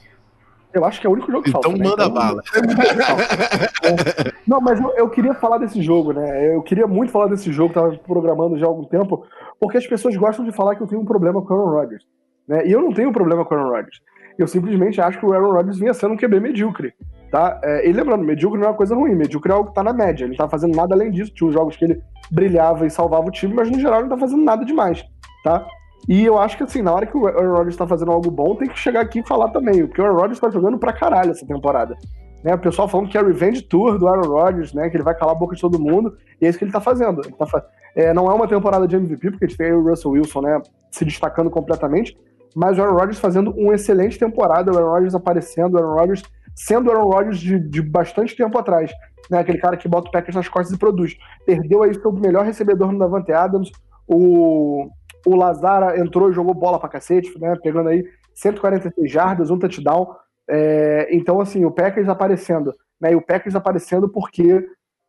Eu 0.72 0.86
acho 0.86 1.02
que 1.02 1.08
é 1.08 1.10
o 1.10 1.14
único 1.14 1.32
jogo 1.32 1.44
que 1.44 1.50
então 1.50 1.60
falta. 1.60 1.76
Então 1.76 1.90
manda 1.90 2.08
né? 2.08 2.14
bala. 2.14 2.44
É. 3.88 4.34
Não, 4.46 4.60
mas 4.60 4.80
eu, 4.80 4.94
eu, 4.96 5.10
queria 5.10 5.34
falar 5.34 5.58
desse 5.58 5.82
jogo, 5.82 6.14
né? 6.14 6.56
Eu 6.56 6.62
queria 6.62 6.86
muito 6.86 7.12
falar 7.12 7.28
desse 7.28 7.52
jogo, 7.52 7.74
tava 7.74 7.98
programando 7.98 8.60
já 8.60 8.66
há 8.66 8.70
algum 8.70 8.84
tempo, 8.84 9.26
porque 9.60 9.78
as 9.78 9.88
pessoas 9.88 10.16
gostam 10.16 10.46
de 10.46 10.52
falar 10.52 10.76
que 10.76 10.84
eu 10.84 10.88
tenho 10.88 11.02
um 11.02 11.06
problema 11.06 11.42
com 11.42 11.54
o 11.54 11.58
Aaron 11.58 11.72
Rodgers. 11.72 12.04
Né? 12.48 12.68
E 12.68 12.72
eu 12.72 12.82
não 12.82 12.92
tenho 12.94 13.10
um 13.10 13.14
problema 13.14 13.44
com 13.44 13.56
o 13.56 13.58
Aaron 13.58 13.72
Rodgers. 13.72 14.00
Eu 14.38 14.46
simplesmente 14.46 15.02
acho 15.02 15.20
que 15.20 15.26
o 15.26 15.34
Aaron 15.34 15.52
Rodgers 15.52 15.80
vinha 15.80 15.94
sendo 15.94 16.14
um 16.14 16.18
QB 16.18 16.40
medíocre. 16.40 16.94
Tá? 17.32 17.60
É, 17.64 17.90
e 17.90 17.92
lembrando, 17.92 18.24
medíocre 18.24 18.60
não 18.60 18.68
é 18.68 18.70
uma 18.72 18.78
coisa 18.78 18.94
ruim, 18.94 19.16
medíocre 19.16 19.52
é 19.52 19.56
algo 19.56 19.70
que 19.70 19.76
tá 19.76 19.84
na 19.84 19.94
média. 19.94 20.26
Ele 20.26 20.32
não 20.32 20.38
tá 20.38 20.50
fazendo 20.50 20.76
nada 20.76 20.94
além 20.94 21.10
disso. 21.10 21.34
Tinha 21.34 21.52
jogos 21.52 21.76
que 21.76 21.86
ele 21.86 22.02
brilhava 22.30 22.86
e 22.86 22.90
salvava 22.92 23.28
o 23.28 23.32
time, 23.32 23.54
mas 23.54 23.72
no 23.72 23.80
geral 23.80 24.02
ele 24.02 24.10
não 24.10 24.16
tá 24.16 24.20
fazendo 24.20 24.44
nada 24.44 24.64
demais. 24.64 25.04
Tá? 25.44 25.66
E 26.08 26.24
eu 26.24 26.38
acho 26.38 26.56
que 26.56 26.64
assim, 26.64 26.82
na 26.82 26.94
hora 26.94 27.06
que 27.06 27.18
o 27.18 27.28
Aaron 27.28 27.54
Rodgers 27.54 27.76
tá 27.76 27.86
fazendo 27.86 28.12
algo 28.12 28.32
bom, 28.32 28.56
tem 28.56 28.70
que 28.70 28.80
chegar 28.80 29.02
aqui 29.02 29.20
e 29.20 29.28
falar 29.28 29.50
também, 29.50 29.86
porque 29.86 30.02
o 30.02 30.06
Aaron 30.06 30.18
Rodgers 30.18 30.40
tá 30.40 30.50
jogando 30.50 30.78
pra 30.78 30.94
caralho 30.94 31.32
essa 31.32 31.46
temporada. 31.46 31.98
Né, 32.44 32.54
o 32.54 32.60
pessoal 32.60 32.88
falando 32.88 33.10
que 33.10 33.18
é 33.18 33.22
a 33.22 33.26
Revenge 33.26 33.62
Tour 33.64 33.98
do 33.98 34.08
Aaron 34.08 34.30
Rodgers, 34.30 34.72
né? 34.74 34.90
Que 34.90 34.96
ele 34.96 35.04
vai 35.04 35.16
calar 35.16 35.36
a 35.36 35.38
boca 35.38 35.56
de 35.56 35.62
todo 35.62 35.80
mundo, 35.80 36.16
e 36.40 36.46
é 36.46 36.50
isso 36.50 36.58
que 36.58 36.64
ele 36.64 36.72
tá 36.72 36.80
fazendo. 36.80 37.22
Ele 37.26 37.34
tá 37.34 37.46
fa... 37.46 37.66
é, 37.96 38.14
não 38.14 38.32
é 38.32 38.34
uma 38.34 38.48
temporada 38.48 38.88
de 38.88 38.96
MVP, 38.96 39.32
porque 39.32 39.46
a 39.46 39.48
gente 39.48 39.58
tem 39.58 39.74
o 39.74 39.84
Russell 39.84 40.12
Wilson, 40.12 40.42
né? 40.42 40.62
Se 40.92 41.04
destacando 41.04 41.50
completamente, 41.50 42.18
mas 42.56 42.78
o 42.78 42.82
Aaron 42.82 42.96
Rodgers 42.96 43.20
fazendo 43.20 43.52
uma 43.52 43.74
excelente 43.74 44.18
temporada, 44.18 44.72
o 44.72 44.78
Aaron 44.78 44.92
Rodgers 44.92 45.16
aparecendo, 45.16 45.74
o 45.74 45.78
Aaron 45.78 45.96
Rodgers 45.96 46.24
sendo 46.56 46.88
o 46.88 46.92
Aaron 46.92 47.10
Rodgers 47.10 47.40
de, 47.40 47.60
de 47.60 47.82
bastante 47.82 48.36
tempo 48.36 48.58
atrás. 48.58 48.92
Né, 49.30 49.40
aquele 49.40 49.58
cara 49.58 49.76
que 49.76 49.90
bota 49.90 50.08
o 50.08 50.12
Packers 50.12 50.36
nas 50.36 50.48
costas 50.48 50.74
e 50.74 50.80
produz. 50.80 51.18
Perdeu 51.46 51.84
aí 51.84 51.92
o 51.92 52.12
melhor 52.14 52.46
recebedor 52.46 52.92
no 52.92 53.00
Davante 53.00 53.34
Adams, 53.34 53.70
o 54.08 54.90
o 55.28 55.36
Lazara 55.36 56.00
entrou 56.00 56.30
e 56.30 56.34
jogou 56.34 56.54
bola 56.54 56.80
pra 56.80 56.88
cacete, 56.88 57.38
né? 57.38 57.58
Pegando 57.62 57.90
aí 57.90 58.06
146 58.34 59.12
jardas, 59.12 59.52
um 59.52 59.60
touchdown. 59.60 60.16
É, 60.50 61.10
então, 61.12 61.42
assim, 61.42 61.66
o 61.66 61.72
Packers 61.72 62.08
aparecendo, 62.08 62.74
né? 63.00 63.12
E 63.12 63.16
o 63.16 63.22
Packers 63.22 63.54
aparecendo 63.54 64.08
porque 64.08 64.66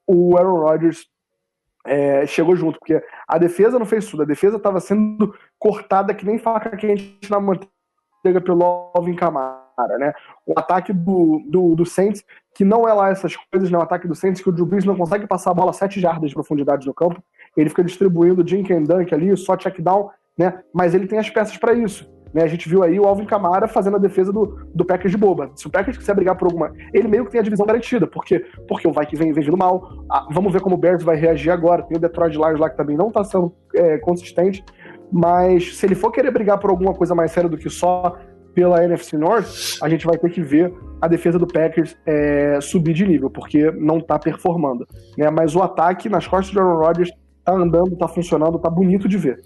o 0.08 0.36
Aaron 0.36 0.60
Rodgers 0.60 1.06
é, 1.86 2.26
chegou 2.26 2.56
junto, 2.56 2.80
porque 2.80 3.00
a 3.28 3.38
defesa 3.38 3.78
não 3.78 3.86
fez 3.86 4.06
tudo, 4.06 4.24
a 4.24 4.26
defesa 4.26 4.56
estava 4.56 4.80
sendo 4.80 5.32
cortada 5.56 6.12
que 6.12 6.26
nem 6.26 6.36
faca 6.36 6.76
quente 6.76 7.30
na 7.30 7.38
manteiga 7.38 8.40
pelo 8.42 8.90
Alvin 8.94 9.14
Kamara, 9.14 9.98
né? 9.98 10.12
O 10.44 10.58
ataque 10.58 10.92
do, 10.92 11.40
do, 11.46 11.76
do 11.76 11.86
Saints, 11.86 12.24
que 12.54 12.64
não 12.64 12.88
é 12.88 12.92
lá 12.92 13.10
essas 13.10 13.36
coisas, 13.36 13.70
né? 13.70 13.78
O 13.78 13.82
ataque 13.82 14.08
do 14.08 14.16
Saints, 14.16 14.42
que 14.42 14.48
o 14.48 14.52
Drew 14.52 14.66
Brees 14.66 14.84
não 14.84 14.96
consegue 14.96 15.28
passar 15.28 15.52
a 15.52 15.54
bola 15.54 15.72
7 15.72 16.00
jardas 16.00 16.30
de 16.30 16.34
profundidade 16.34 16.84
no 16.84 16.92
campo, 16.92 17.22
ele 17.60 17.70
fica 17.70 17.84
distribuindo 17.84 18.46
Jink 18.46 18.72
and 18.72 18.84
Dunk 18.84 19.12
ali, 19.14 19.36
só 19.36 19.56
check 19.56 19.80
down, 19.80 20.08
né? 20.38 20.60
Mas 20.72 20.94
ele 20.94 21.06
tem 21.06 21.18
as 21.18 21.28
peças 21.28 21.56
para 21.56 21.72
isso. 21.72 22.08
Né, 22.32 22.42
a 22.42 22.46
gente 22.46 22.68
viu 22.68 22.82
aí 22.82 23.00
o 23.00 23.06
Alvin 23.06 23.24
Kamara 23.24 23.66
fazendo 23.66 23.96
a 23.96 23.98
defesa 23.98 24.30
do, 24.30 24.68
do 24.74 24.84
Packers 24.84 25.10
de 25.10 25.16
boba. 25.16 25.50
Se 25.54 25.66
o 25.66 25.70
Packers 25.70 25.96
quiser 25.96 26.14
brigar 26.14 26.36
por 26.36 26.46
alguma. 26.46 26.72
Ele 26.92 27.08
meio 27.08 27.24
que 27.24 27.30
tem 27.30 27.40
a 27.40 27.42
divisão 27.42 27.64
garantida. 27.64 28.06
Por 28.06 28.24
quê? 28.24 28.44
Porque 28.68 28.86
o 28.86 28.92
que 28.92 29.16
vem, 29.16 29.32
vem 29.32 29.44
vindo 29.44 29.56
mal. 29.56 30.04
Ah, 30.10 30.26
vamos 30.30 30.52
ver 30.52 30.60
como 30.60 30.74
o 30.74 30.78
Bears 30.78 31.02
vai 31.02 31.16
reagir 31.16 31.50
agora. 31.50 31.82
Tem 31.82 31.96
o 31.96 32.00
Detroit 32.00 32.34
Lions 32.34 32.60
lá 32.60 32.68
que 32.68 32.76
também 32.76 32.96
não 32.96 33.10
tá 33.10 33.24
sendo 33.24 33.54
é, 33.74 33.96
consistente. 33.98 34.62
Mas 35.10 35.76
se 35.78 35.86
ele 35.86 35.94
for 35.94 36.12
querer 36.12 36.30
brigar 36.30 36.58
por 36.58 36.68
alguma 36.68 36.92
coisa 36.92 37.14
mais 37.14 37.30
séria 37.30 37.48
do 37.48 37.56
que 37.56 37.70
só 37.70 38.14
pela 38.54 38.84
NFC 38.84 39.16
North, 39.16 39.78
a 39.80 39.88
gente 39.88 40.04
vai 40.04 40.18
ter 40.18 40.30
que 40.30 40.42
ver 40.42 40.74
a 41.00 41.06
defesa 41.06 41.38
do 41.38 41.46
Packers 41.46 41.96
é, 42.04 42.60
subir 42.60 42.92
de 42.92 43.06
nível, 43.06 43.30
porque 43.30 43.70
não 43.70 44.00
tá 44.00 44.18
performando. 44.18 44.86
Né? 45.16 45.30
Mas 45.30 45.54
o 45.54 45.62
ataque 45.62 46.08
nas 46.08 46.26
costas 46.26 46.50
de 46.50 46.58
Aaron 46.58 46.76
Rodgers 46.76 47.10
tá 47.48 47.54
andando, 47.54 47.96
tá 47.96 48.06
funcionando, 48.06 48.58
tá 48.58 48.68
bonito 48.68 49.08
de 49.08 49.16
ver. 49.16 49.40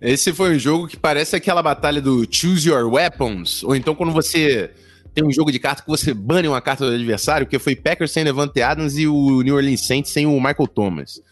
Esse 0.00 0.32
foi 0.32 0.56
um 0.56 0.58
jogo 0.58 0.88
que 0.88 0.96
parece 0.96 1.36
aquela 1.36 1.62
batalha 1.62 2.00
do 2.00 2.26
Choose 2.28 2.68
Your 2.68 2.92
Weapons, 2.92 3.62
ou 3.62 3.76
então 3.76 3.94
quando 3.94 4.12
você 4.12 4.70
tem 5.14 5.24
um 5.24 5.32
jogo 5.32 5.52
de 5.52 5.60
carta 5.60 5.82
que 5.82 5.88
você 5.88 6.12
bane 6.12 6.48
uma 6.48 6.60
carta 6.60 6.84
do 6.84 6.94
adversário, 6.94 7.46
que 7.46 7.58
foi 7.58 7.76
Packers 7.76 8.10
sem 8.10 8.24
Levante 8.24 8.60
Adams 8.60 8.98
e 8.98 9.06
o 9.06 9.42
New 9.42 9.54
Orleans 9.54 9.86
Saints 9.86 10.12
sem 10.12 10.26
o 10.26 10.34
Michael 10.34 10.66
Thomas. 10.66 11.22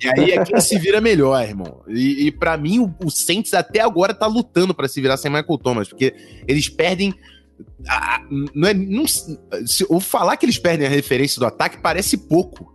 E 0.00 0.08
aí 0.08 0.30
é 0.32 0.44
quem 0.44 0.60
se 0.60 0.78
vira 0.78 1.00
melhor, 1.00 1.40
irmão. 1.42 1.82
E, 1.88 2.26
e 2.26 2.32
para 2.32 2.56
mim, 2.56 2.78
o, 2.78 2.94
o, 3.04 3.10
Saints 3.10 3.52
até 3.54 3.80
agora 3.80 4.14
tá 4.14 4.26
lutando 4.26 4.74
para 4.74 4.88
se 4.88 5.00
virar 5.00 5.16
sem 5.16 5.30
Michael 5.30 5.58
Thomas, 5.58 5.88
porque 5.88 6.14
eles 6.46 6.68
perdem. 6.68 7.14
A, 7.88 8.20
não 8.54 8.68
é, 8.68 8.74
não, 8.74 9.06
se, 9.06 9.38
ou 9.88 10.00
falar 10.00 10.36
que 10.36 10.44
eles 10.44 10.58
perdem 10.58 10.86
a 10.86 10.90
referência 10.90 11.38
do 11.38 11.46
ataque 11.46 11.78
parece 11.80 12.16
pouco, 12.16 12.72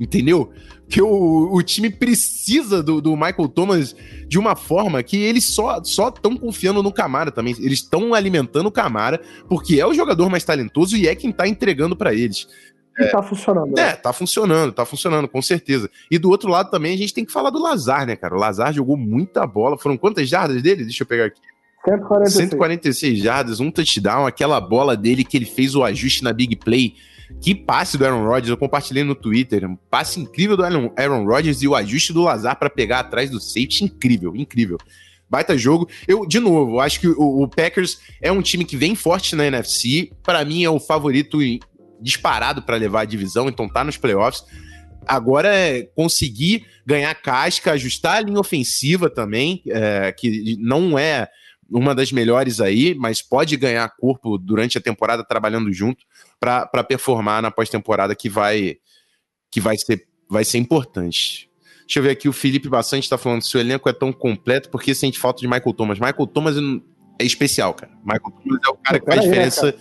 entendeu? 0.00 0.50
que 0.90 1.00
o, 1.00 1.54
o 1.54 1.62
time 1.62 1.88
precisa 1.88 2.82
do, 2.82 3.00
do 3.00 3.14
Michael 3.14 3.48
Thomas 3.48 3.94
de 4.26 4.38
uma 4.38 4.56
forma 4.56 5.00
que 5.04 5.16
eles 5.16 5.44
só 5.46 5.80
estão 5.80 6.36
confiando 6.36 6.82
no 6.82 6.92
Camara 6.92 7.30
também. 7.30 7.54
Eles 7.60 7.78
estão 7.78 8.12
alimentando 8.12 8.66
o 8.66 8.72
Camara, 8.72 9.20
porque 9.48 9.80
é 9.80 9.86
o 9.86 9.94
jogador 9.94 10.28
mais 10.28 10.42
talentoso 10.42 10.96
e 10.96 11.06
é 11.06 11.14
quem 11.14 11.30
tá 11.30 11.46
entregando 11.46 11.94
para 11.94 12.12
eles. 12.12 12.48
E 12.98 13.04
é, 13.04 13.08
tá 13.08 13.22
funcionando. 13.22 13.78
É, 13.78 13.92
tá 13.92 14.12
funcionando, 14.12 14.72
tá 14.72 14.84
funcionando, 14.84 15.28
com 15.28 15.40
certeza. 15.40 15.88
E 16.10 16.18
do 16.18 16.28
outro 16.28 16.50
lado 16.50 16.70
também 16.70 16.92
a 16.92 16.98
gente 16.98 17.14
tem 17.14 17.24
que 17.24 17.32
falar 17.32 17.50
do 17.50 17.62
Lazar, 17.62 18.04
né, 18.04 18.16
cara? 18.16 18.34
O 18.34 18.38
Lazar 18.38 18.72
jogou 18.72 18.96
muita 18.96 19.46
bola. 19.46 19.78
Foram 19.78 19.96
quantas 19.96 20.28
jardas 20.28 20.60
dele? 20.60 20.82
Deixa 20.82 21.04
eu 21.04 21.06
pegar 21.06 21.26
aqui. 21.26 21.40
146. 21.84 22.50
146 22.50 23.18
jardas, 23.20 23.60
um 23.60 23.70
touchdown, 23.70 24.26
aquela 24.26 24.60
bola 24.60 24.96
dele 24.96 25.24
que 25.24 25.36
ele 25.36 25.46
fez 25.46 25.74
o 25.74 25.84
ajuste 25.84 26.22
na 26.24 26.32
big 26.32 26.56
play 26.56 26.94
que 27.40 27.54
passe 27.54 27.96
do 27.96 28.04
Aaron 28.04 28.24
Rodgers, 28.24 28.48
eu 28.50 28.56
compartilhei 28.56 29.04
no 29.04 29.14
Twitter. 29.14 29.64
Um 29.68 29.76
passe 29.76 30.20
incrível 30.20 30.56
do 30.56 30.64
Aaron, 30.64 31.24
Rodgers 31.24 31.62
e 31.62 31.68
o 31.68 31.74
ajuste 31.74 32.12
do 32.12 32.22
Lazar 32.22 32.58
para 32.58 32.70
pegar 32.70 33.00
atrás 33.00 33.30
do 33.30 33.40
safety, 33.40 33.84
incrível, 33.84 34.34
incrível. 34.36 34.78
Baita 35.28 35.56
jogo. 35.56 35.88
Eu, 36.08 36.26
de 36.26 36.40
novo, 36.40 36.80
acho 36.80 37.00
que 37.00 37.08
o, 37.08 37.42
o 37.42 37.48
Packers 37.48 38.00
é 38.20 38.32
um 38.32 38.42
time 38.42 38.64
que 38.64 38.76
vem 38.76 38.94
forte 38.94 39.36
na 39.36 39.46
NFC. 39.46 40.10
Para 40.22 40.44
mim, 40.44 40.64
é 40.64 40.70
o 40.70 40.80
favorito 40.80 41.38
disparado 42.00 42.62
para 42.62 42.76
levar 42.76 43.02
a 43.02 43.04
divisão, 43.04 43.48
então 43.48 43.68
tá 43.68 43.84
nos 43.84 43.96
playoffs. 43.96 44.44
Agora 45.06 45.48
é 45.54 45.82
conseguir 45.94 46.66
ganhar 46.84 47.14
casca, 47.14 47.72
ajustar 47.72 48.16
a 48.16 48.20
linha 48.20 48.40
ofensiva 48.40 49.08
também, 49.08 49.62
é, 49.68 50.12
que 50.12 50.56
não 50.58 50.98
é 50.98 51.28
uma 51.70 51.94
das 51.94 52.10
melhores 52.10 52.60
aí, 52.60 52.94
mas 52.94 53.22
pode 53.22 53.56
ganhar 53.56 53.88
corpo 53.96 54.36
durante 54.36 54.76
a 54.76 54.80
temporada 54.80 55.24
trabalhando 55.24 55.72
junto 55.72 56.04
para 56.38 56.84
performar 56.84 57.40
na 57.40 57.50
pós-temporada 57.50 58.14
que 58.14 58.28
vai 58.28 58.76
que 59.50 59.60
vai 59.60 59.76
ser 59.76 60.06
vai 60.28 60.44
ser 60.44 60.58
importante. 60.58 61.50
Deixa 61.82 61.98
eu 61.98 62.02
ver 62.04 62.10
aqui, 62.10 62.28
o 62.28 62.32
Felipe 62.32 62.68
Bastante 62.68 63.04
está 63.04 63.18
falando 63.18 63.42
se 63.42 63.56
o 63.56 63.60
elenco 63.60 63.88
é 63.88 63.92
tão 63.92 64.12
completo, 64.12 64.70
porque 64.70 64.94
sente 64.94 65.18
falta 65.18 65.40
de 65.40 65.48
Michael 65.48 65.74
Thomas. 65.74 65.98
Michael 65.98 66.26
Thomas 66.28 66.56
é 67.20 67.24
especial, 67.24 67.74
cara. 67.74 67.92
Michael 68.04 68.30
Thomas 68.30 68.60
é 68.64 68.68
o 68.68 68.76
cara 68.76 69.00
que 69.00 69.06
faz 69.06 69.20
diferença 69.22 69.76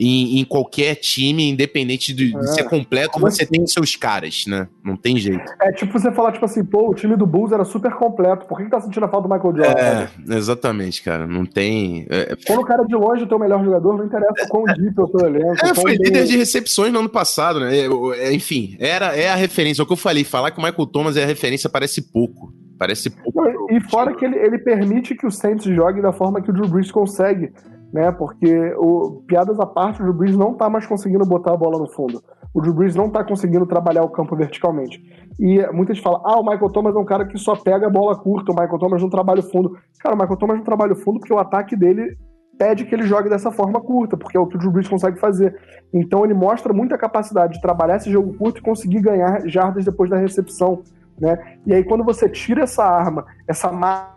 em, 0.00 0.40
em 0.40 0.44
qualquer 0.46 0.94
time, 0.94 1.50
independente 1.50 2.14
de, 2.14 2.32
de 2.32 2.54
ser 2.54 2.62
é. 2.62 2.64
completo, 2.64 3.12
Como 3.12 3.30
você 3.30 3.42
assim? 3.42 3.52
tem 3.52 3.66
seus 3.66 3.94
caras, 3.94 4.46
né? 4.46 4.66
Não 4.82 4.96
tem 4.96 5.18
jeito. 5.18 5.44
É 5.60 5.70
tipo 5.72 5.92
você 5.92 6.10
falar, 6.10 6.32
tipo 6.32 6.46
assim, 6.46 6.64
pô, 6.64 6.88
o 6.88 6.94
time 6.94 7.14
do 7.16 7.26
Bulls 7.26 7.52
era 7.52 7.64
super 7.66 7.92
completo, 7.92 8.46
por 8.46 8.56
que, 8.56 8.64
que 8.64 8.70
tá 8.70 8.80
sentindo 8.80 9.04
a 9.04 9.08
falta 9.08 9.28
do 9.28 9.34
Michael 9.34 9.56
Jordan? 9.56 9.78
É, 9.78 10.36
exatamente, 10.36 11.02
cara. 11.02 11.26
Não 11.26 11.44
tem. 11.44 12.06
É... 12.08 12.32
é 12.32 12.36
Quando 12.46 12.60
o 12.60 12.64
cara 12.64 12.82
de 12.84 12.94
longe 12.94 13.22
é 13.22 13.24
o 13.26 13.28
teu 13.28 13.38
melhor 13.38 13.62
jogador, 13.62 13.98
não 13.98 14.06
interessa 14.06 14.48
quão 14.48 14.64
deep 14.64 14.98
é 14.98 15.02
o 15.02 15.08
teu 15.08 15.26
elenco. 15.26 15.66
É, 15.66 15.74
foi 15.74 15.96
líder 15.96 16.24
de 16.24 16.36
recepções 16.38 16.90
no 16.90 17.00
ano 17.00 17.10
passado, 17.10 17.60
né? 17.60 17.70
É, 18.16 18.32
enfim, 18.32 18.76
era, 18.80 19.14
é 19.14 19.28
a 19.28 19.34
referência. 19.34 19.82
É 19.82 19.84
o 19.84 19.86
que 19.86 19.92
eu 19.92 19.98
falei, 19.98 20.24
falar 20.24 20.50
que 20.50 20.58
o 20.58 20.62
Michael 20.62 20.86
Thomas 20.86 21.18
é 21.18 21.24
a 21.24 21.26
referência 21.26 21.68
parece 21.68 22.00
pouco. 22.10 22.54
Parece 22.78 23.10
pouco. 23.10 23.44
E 23.70 23.78
fora 23.82 24.14
que 24.14 24.24
ele, 24.24 24.38
ele 24.38 24.58
permite 24.58 25.14
que 25.14 25.26
o 25.26 25.30
Saints 25.30 25.64
jogue 25.64 26.00
da 26.00 26.10
forma 26.10 26.40
que 26.40 26.48
o 26.48 26.54
Drew 26.54 26.66
Brees 26.66 26.90
consegue 26.90 27.52
né? 27.92 28.10
Porque 28.12 28.74
o 28.76 29.22
piadas 29.26 29.58
à 29.58 29.66
parte, 29.66 30.00
o 30.00 30.04
Drew 30.04 30.14
Brees 30.14 30.36
não 30.36 30.54
tá 30.54 30.68
mais 30.70 30.86
conseguindo 30.86 31.24
botar 31.24 31.52
a 31.52 31.56
bola 31.56 31.78
no 31.78 31.88
fundo. 31.88 32.22
O 32.54 32.60
Drew 32.60 32.74
Brees 32.74 32.96
não 32.96 33.10
tá 33.10 33.22
conseguindo 33.22 33.66
trabalhar 33.66 34.02
o 34.02 34.08
campo 34.08 34.36
verticalmente. 34.36 35.00
E 35.38 35.64
muita 35.72 35.94
gente 35.94 36.02
fala: 36.02 36.20
"Ah, 36.24 36.38
o 36.38 36.44
Michael 36.44 36.70
Thomas 36.70 36.94
é 36.94 36.98
um 36.98 37.04
cara 37.04 37.26
que 37.26 37.38
só 37.38 37.54
pega 37.56 37.86
a 37.86 37.90
bola 37.90 38.16
curta, 38.16 38.52
o 38.52 38.54
Michael 38.54 38.78
Thomas 38.78 39.02
não 39.02 39.10
trabalha 39.10 39.40
o 39.40 39.50
fundo". 39.50 39.76
Cara, 40.00 40.14
o 40.14 40.18
Michael 40.18 40.36
Thomas 40.36 40.56
não 40.56 40.64
trabalha 40.64 40.92
o 40.92 40.96
fundo 40.96 41.18
porque 41.20 41.32
o 41.32 41.38
ataque 41.38 41.76
dele 41.76 42.16
pede 42.58 42.84
que 42.84 42.94
ele 42.94 43.04
jogue 43.04 43.30
dessa 43.30 43.50
forma 43.50 43.80
curta, 43.80 44.18
porque 44.18 44.36
é 44.36 44.40
o 44.40 44.46
que 44.46 44.56
o 44.56 44.58
Drew 44.58 44.70
Brees 44.70 44.86
consegue 44.88 45.18
fazer. 45.18 45.58
Então 45.92 46.24
ele 46.24 46.34
mostra 46.34 46.74
muita 46.74 46.98
capacidade 46.98 47.54
de 47.54 47.60
trabalhar 47.60 47.96
esse 47.96 48.10
jogo 48.10 48.34
curto 48.34 48.58
e 48.58 48.62
conseguir 48.62 49.00
ganhar 49.00 49.48
jardas 49.48 49.84
depois 49.84 50.10
da 50.10 50.18
recepção, 50.18 50.82
né? 51.18 51.56
E 51.64 51.72
aí 51.72 51.82
quando 51.82 52.04
você 52.04 52.28
tira 52.28 52.64
essa 52.64 52.84
arma, 52.84 53.24
essa 53.48 53.72
máquina 53.72 54.14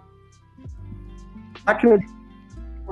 de 1.98 2.23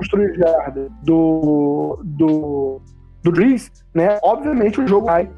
construir 0.02 0.34
jarda 0.34 0.88
do, 1.02 2.00
do, 2.02 2.80
do 3.22 3.32
Drees, 3.32 3.70
né? 3.94 4.18
Obviamente 4.22 4.80
o 4.80 4.86
jogo 4.86 5.06
vai 5.06 5.30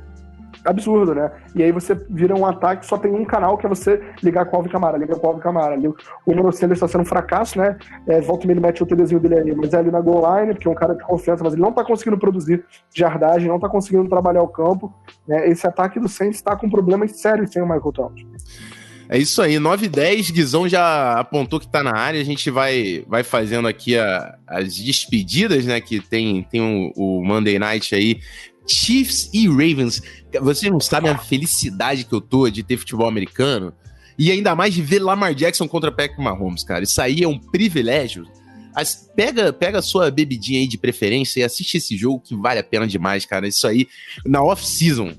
absurdo, 0.64 1.14
né? 1.14 1.30
E 1.54 1.62
aí 1.62 1.70
você 1.70 1.94
vira 2.08 2.34
um 2.34 2.46
ataque, 2.46 2.86
só 2.86 2.96
tem 2.96 3.12
um 3.12 3.24
canal 3.24 3.58
que 3.58 3.66
é 3.66 3.68
você 3.68 4.00
ligar 4.22 4.46
com 4.46 4.56
o 4.56 4.56
Alvin 4.60 4.70
Camara, 4.70 4.96
ligar 4.96 5.18
com 5.18 5.26
o 5.26 5.30
Alvin 5.30 5.42
Camara. 5.42 5.76
O 6.24 6.52
Sanders 6.52 6.78
está 6.78 6.88
sendo 6.88 7.02
um 7.02 7.06
fracasso, 7.06 7.58
né? 7.58 7.76
É, 8.06 8.20
volta 8.22 8.46
e 8.46 8.50
ele 8.50 8.60
mete 8.60 8.82
o 8.82 8.86
TDzinho 8.86 9.20
dele 9.20 9.34
aí, 9.40 9.54
mas 9.54 9.74
é 9.74 9.78
ali 9.78 9.90
na 9.90 10.00
goal 10.00 10.40
line, 10.40 10.54
porque 10.54 10.66
é 10.66 10.70
um 10.70 10.74
cara 10.74 10.94
de 10.94 11.04
confiança, 11.04 11.44
mas 11.44 11.52
ele 11.52 11.62
não 11.62 11.70
está 11.70 11.84
conseguindo 11.84 12.16
produzir 12.16 12.64
jardagem, 12.94 13.48
não 13.48 13.56
está 13.56 13.68
conseguindo 13.68 14.08
trabalhar 14.08 14.42
o 14.42 14.48
campo. 14.48 14.94
Né? 15.28 15.48
Esse 15.48 15.66
ataque 15.66 16.00
do 16.00 16.08
Saints 16.08 16.36
está 16.36 16.56
com 16.56 16.70
problemas 16.70 17.20
sérios 17.20 17.50
sem 17.50 17.60
o 17.60 17.66
Michael 17.66 17.92
Thomas. 17.92 18.20
É 19.08 19.18
isso 19.18 19.42
aí, 19.42 19.58
9 19.58 19.86
e 19.86 19.88
10, 19.88 20.30
Guizão 20.30 20.68
já 20.68 21.18
apontou 21.18 21.60
que 21.60 21.68
tá 21.68 21.82
na 21.82 21.94
área, 21.94 22.20
a 22.20 22.24
gente 22.24 22.50
vai, 22.50 23.04
vai 23.06 23.22
fazendo 23.22 23.68
aqui 23.68 23.98
a, 23.98 24.38
as 24.46 24.76
despedidas, 24.76 25.66
né, 25.66 25.80
que 25.80 26.00
tem, 26.00 26.42
tem 26.44 26.60
o, 26.60 26.92
o 26.96 27.24
Monday 27.24 27.58
Night 27.58 27.94
aí, 27.94 28.20
Chiefs 28.66 29.30
e 29.32 29.46
Ravens. 29.46 30.02
Você 30.40 30.70
não 30.70 30.80
sabe 30.80 31.08
a 31.08 31.18
felicidade 31.18 32.04
que 32.04 32.14
eu 32.14 32.20
tô 32.20 32.48
de 32.48 32.62
ter 32.62 32.78
futebol 32.78 33.06
americano 33.06 33.74
e 34.18 34.30
ainda 34.30 34.54
mais 34.54 34.72
de 34.72 34.80
ver 34.80 35.00
Lamar 35.00 35.34
Jackson 35.34 35.68
contra 35.68 35.92
Patrick 35.92 36.20
Mahomes, 36.20 36.64
cara. 36.64 36.84
Isso 36.84 37.00
aí 37.00 37.22
é 37.22 37.28
um 37.28 37.38
privilégio. 37.38 38.26
As, 38.74 39.08
pega, 39.14 39.52
pega 39.52 39.78
a 39.78 39.82
sua 39.82 40.10
bebidinha 40.10 40.60
aí 40.60 40.66
de 40.66 40.78
preferência 40.78 41.40
e 41.40 41.42
assiste 41.42 41.76
esse 41.76 41.96
jogo 41.96 42.20
que 42.20 42.34
vale 42.34 42.58
a 42.58 42.64
pena 42.64 42.86
demais, 42.86 43.24
cara. 43.26 43.46
Isso 43.46 43.66
aí 43.66 43.86
na 44.24 44.42
off-season 44.42 45.12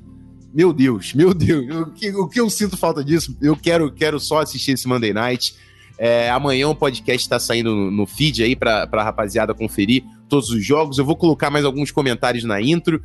meu 0.56 0.72
Deus, 0.72 1.14
meu 1.14 1.34
Deus. 1.34 1.66
O 1.76 1.91
que, 1.91 2.10
o 2.12 2.28
que 2.30 2.39
eu 2.39 2.49
sinto 2.49 2.78
falta 2.78 3.03
disso? 3.03 3.38
Eu 3.41 3.58
quero, 3.58 3.91
quero 3.91 4.18
só 4.22 4.39
assistir 4.39 4.72
esse 4.72 4.88
Monday 4.88 5.12
Night. 5.12 5.53
É, 5.97 6.30
amanhã 6.30 6.70
o 6.70 6.76
podcast 6.76 7.26
está 7.26 7.38
saindo 7.38 7.76
no, 7.76 7.91
no, 7.91 8.06
feed 8.06 8.41
aí 8.41 8.56
para 8.56 8.88
a 8.89 9.03
rapaziada 9.03 9.53
conferir 9.53 10.03
todos 10.30 10.49
os 10.49 10.66
jogos. 10.66 10.97
Eu 10.97 11.03
vou 11.03 11.18
colocar 11.18 11.49
mais 11.49 11.66
alguns 11.66 11.91
comentários 11.91 12.45
na 12.45 12.62
intro. 12.62 13.03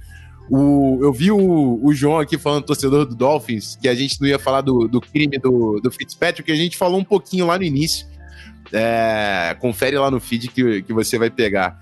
O, 0.49 0.99
eu 1.03 1.13
vi 1.13 1.33
o, 1.33 1.81
o 1.85 1.93
João 1.93 2.21
aqui 2.21 2.39
falando, 2.39 2.65
torcedor 2.65 3.05
do 3.05 3.17
Dolphins, 3.17 3.77
que 3.81 3.89
a 3.89 3.95
gente 3.95 4.21
não 4.21 4.29
ia 4.29 4.39
falar 4.39 4.61
do, 4.61 4.87
do 4.87 5.01
crime 5.01 5.37
do, 5.37 5.81
do 5.81 5.91
Fitzpatrick, 5.91 6.47
que 6.47 6.53
a 6.53 6.57
gente 6.57 6.77
falou 6.77 7.01
um 7.01 7.05
pouquinho 7.05 7.47
lá 7.47 7.59
no 7.59 7.65
início. 7.65 8.07
É, 8.73 9.57
confere 9.59 9.99
lá 9.99 10.09
no 10.09 10.21
feed 10.21 10.49
que, 10.49 10.83
que 10.83 10.93
você 10.93 11.19
vai 11.19 11.31
pegar. 11.31 11.81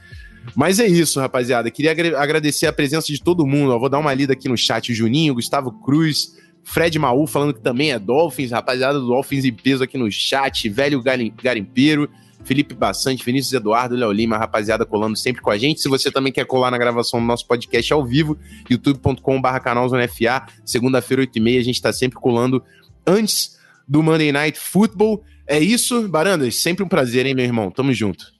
Mas 0.54 0.78
é 0.78 0.86
isso, 0.86 1.20
rapaziada. 1.20 1.70
Queria 1.70 1.92
agradecer 1.92 2.66
a 2.66 2.72
presença 2.72 3.06
de 3.08 3.22
todo 3.22 3.46
mundo. 3.46 3.72
Eu 3.72 3.80
vou 3.80 3.88
dar 3.88 3.98
uma 3.98 4.12
lida 4.14 4.32
aqui 4.32 4.48
no 4.48 4.56
chat. 4.56 4.92
Juninho, 4.92 5.34
Gustavo 5.34 5.72
Cruz, 5.82 6.36
Fred 6.64 6.98
Maú 6.98 7.26
falando 7.26 7.54
que 7.54 7.60
também 7.60 7.92
é 7.92 7.98
Dolphins. 7.98 8.50
Rapaziada 8.50 8.98
do 8.98 9.06
Dolphins 9.06 9.44
em 9.44 9.52
peso 9.52 9.84
aqui 9.84 9.96
no 9.96 10.10
chat. 10.10 10.68
Velho 10.68 11.02
Garimpeiro. 11.02 12.08
Felipe 12.44 12.74
Bassante, 12.74 13.24
Vinícius 13.24 13.52
Eduardo, 13.52 13.94
Léo 13.94 14.12
Lima, 14.12 14.38
rapaziada 14.38 14.86
colando 14.86 15.16
sempre 15.18 15.42
com 15.42 15.50
a 15.50 15.58
gente. 15.58 15.80
Se 15.80 15.88
você 15.88 16.10
também 16.10 16.32
quer 16.32 16.46
colar 16.46 16.70
na 16.70 16.78
gravação 16.78 17.20
do 17.20 17.26
nosso 17.26 17.46
podcast 17.46 17.92
ao 17.92 18.06
vivo, 18.06 18.38
youtube.com.br 18.70 19.58
canalzonefa, 19.62 20.46
segunda-feira, 20.64 21.24
8h30, 21.24 21.58
a 21.58 21.62
gente 21.62 21.82
tá 21.82 21.92
sempre 21.92 22.18
colando 22.18 22.62
antes 23.06 23.58
do 23.86 24.02
Monday 24.02 24.32
Night 24.32 24.58
Football. 24.58 25.22
É 25.46 25.58
isso, 25.58 26.08
Barandas, 26.08 26.56
sempre 26.56 26.84
um 26.84 26.88
prazer, 26.88 27.26
hein, 27.26 27.34
meu 27.34 27.44
irmão? 27.44 27.70
Tamo 27.70 27.92
junto. 27.92 28.37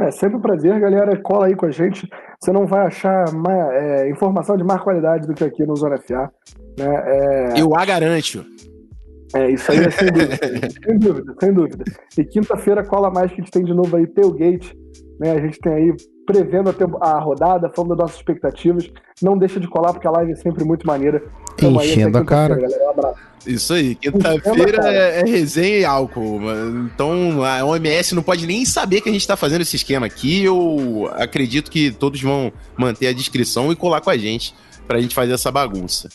É 0.00 0.10
sempre 0.10 0.38
um 0.38 0.40
prazer, 0.40 0.78
galera. 0.80 1.16
Cola 1.20 1.46
aí 1.46 1.54
com 1.54 1.66
a 1.66 1.70
gente. 1.70 2.08
Você 2.40 2.52
não 2.52 2.66
vai 2.66 2.86
achar 2.86 3.32
mais, 3.32 3.72
é, 3.74 4.10
informação 4.10 4.56
de 4.56 4.64
mais 4.64 4.80
qualidade 4.80 5.26
do 5.26 5.34
que 5.34 5.44
aqui 5.44 5.66
no 5.66 5.76
Zona 5.76 5.98
FA. 5.98 6.32
Né? 6.78 7.02
É... 7.06 7.60
Eu 7.60 7.74
a 7.76 7.84
garanto. 7.84 8.44
É, 9.34 9.50
isso 9.50 9.70
aí 9.70 9.78
é 9.78 9.90
sem 9.90 10.08
dúvida. 10.08 10.38
sem 10.84 10.98
dúvida, 10.98 11.34
sem 11.38 11.52
dúvida. 11.52 11.84
E 12.18 12.24
quinta-feira 12.24 12.84
cola 12.84 13.10
mais 13.10 13.30
que 13.30 13.40
a 13.40 13.44
gente 13.44 13.52
tem 13.52 13.64
de 13.64 13.74
novo 13.74 13.94
aí 13.96 14.06
Tailgate. 14.06 14.76
Né? 15.20 15.32
A 15.32 15.40
gente 15.40 15.58
tem 15.60 15.72
aí 15.72 15.94
prevendo 16.26 16.74
a, 17.00 17.10
a 17.10 17.18
rodada, 17.18 17.70
falando 17.70 17.90
das 17.90 17.98
nossas 17.98 18.16
expectativas. 18.16 18.90
Não 19.22 19.36
deixa 19.36 19.58
de 19.58 19.68
colar, 19.68 19.92
porque 19.92 20.06
a 20.06 20.10
live 20.10 20.32
é 20.32 20.36
sempre 20.36 20.64
muito 20.64 20.86
maneira. 20.86 21.22
Tamo 21.56 21.80
Enchendo 21.82 22.18
a 22.18 22.24
cara. 22.24 22.56
Galera. 22.56 22.86
Um 22.86 22.90
abraço. 22.90 23.30
Isso 23.46 23.72
aí, 23.72 23.94
quinta-feira 23.94 24.86
é, 24.90 25.20
é, 25.20 25.24
resenha 25.24 25.78
e 25.78 25.84
álcool. 25.84 26.40
Então 26.94 27.42
a 27.42 27.64
OMS 27.64 28.14
não 28.14 28.22
pode 28.22 28.46
nem 28.46 28.64
saber 28.66 29.00
que 29.00 29.08
a 29.08 29.12
gente 29.12 29.26
tá 29.26 29.36
fazendo 29.36 29.62
esse 29.62 29.76
esquema 29.76 30.06
aqui. 30.06 30.44
Eu 30.44 31.10
acredito 31.14 31.70
que 31.70 31.90
todos 31.90 32.20
vão 32.20 32.52
manter 32.76 33.06
a 33.06 33.12
descrição 33.12 33.72
e 33.72 33.76
colar 33.76 34.02
com 34.02 34.10
a 34.10 34.16
gente 34.16 34.54
pra 34.86 35.00
gente 35.00 35.14
fazer 35.14 35.32
essa 35.32 35.50
bagunça. 35.50 36.08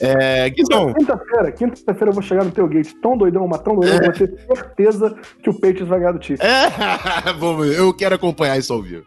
É, 0.00 0.50
Guizão. 0.50 0.92
Quinta-feira, 0.92 1.52
quinta-feira 1.52 2.10
eu 2.10 2.12
vou 2.12 2.22
chegar 2.22 2.44
no 2.44 2.50
teu 2.50 2.68
gate 2.68 2.92
tão 3.00 3.16
doidão, 3.16 3.46
mas 3.48 3.60
tão 3.60 3.74
doidão, 3.74 3.96
é. 3.96 4.02
vou 4.02 4.12
ter 4.12 4.38
certeza 4.54 5.16
que 5.42 5.50
o 5.50 5.54
Patriots 5.54 5.88
vai 5.88 6.00
ganhar 6.00 6.12
do 6.12 6.24
Chiefs. 6.24 6.44
É, 6.44 7.32
bom, 7.38 7.64
eu 7.64 7.92
quero 7.94 8.14
acompanhar 8.14 8.58
isso 8.58 8.72
ao 8.72 8.82
vivo. 8.82 9.04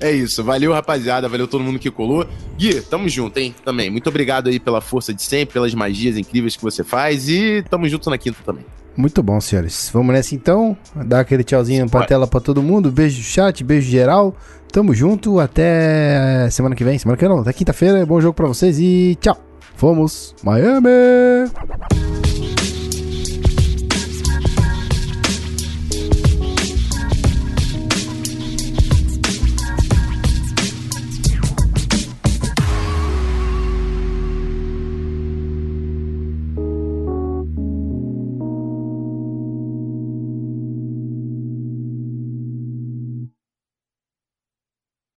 É 0.00 0.10
isso, 0.10 0.42
valeu 0.42 0.72
rapaziada, 0.72 1.28
valeu 1.28 1.46
todo 1.46 1.62
mundo 1.62 1.78
que 1.78 1.90
colou. 1.90 2.26
Gui, 2.56 2.80
tamo 2.82 3.08
junto, 3.08 3.38
hein, 3.38 3.54
também. 3.64 3.90
Muito 3.90 4.08
obrigado 4.08 4.48
aí 4.48 4.58
pela 4.58 4.80
força 4.80 5.14
de 5.14 5.22
sempre, 5.22 5.54
pelas 5.54 5.74
magias 5.74 6.16
incríveis 6.16 6.56
que 6.56 6.62
você 6.62 6.82
faz 6.82 7.28
e 7.28 7.64
tamo 7.70 7.88
junto 7.88 8.10
na 8.10 8.18
quinta 8.18 8.38
também. 8.44 8.64
Muito 8.96 9.22
bom, 9.22 9.40
senhores. 9.40 9.90
Vamos 9.92 10.14
nessa 10.14 10.34
então, 10.34 10.76
dar 10.94 11.20
aquele 11.20 11.42
tchauzinho 11.42 11.88
pra 11.88 12.06
tela 12.06 12.26
pra 12.26 12.40
todo 12.40 12.62
mundo, 12.62 12.92
beijo 12.92 13.18
no 13.18 13.24
chat, 13.24 13.62
beijo 13.64 13.90
geral. 13.90 14.36
Tamo 14.72 14.94
junto, 14.94 15.38
até 15.38 16.48
semana 16.50 16.74
que 16.74 16.82
vem, 16.82 16.98
semana 16.98 17.16
que 17.16 17.24
vem 17.24 17.32
não, 17.32 17.42
até 17.42 17.52
quinta-feira, 17.52 18.04
bom 18.04 18.20
jogo 18.20 18.34
pra 18.34 18.46
vocês 18.46 18.78
e 18.80 19.16
tchau! 19.20 19.53
Fomos 19.76 20.34
Miami! 20.42 21.50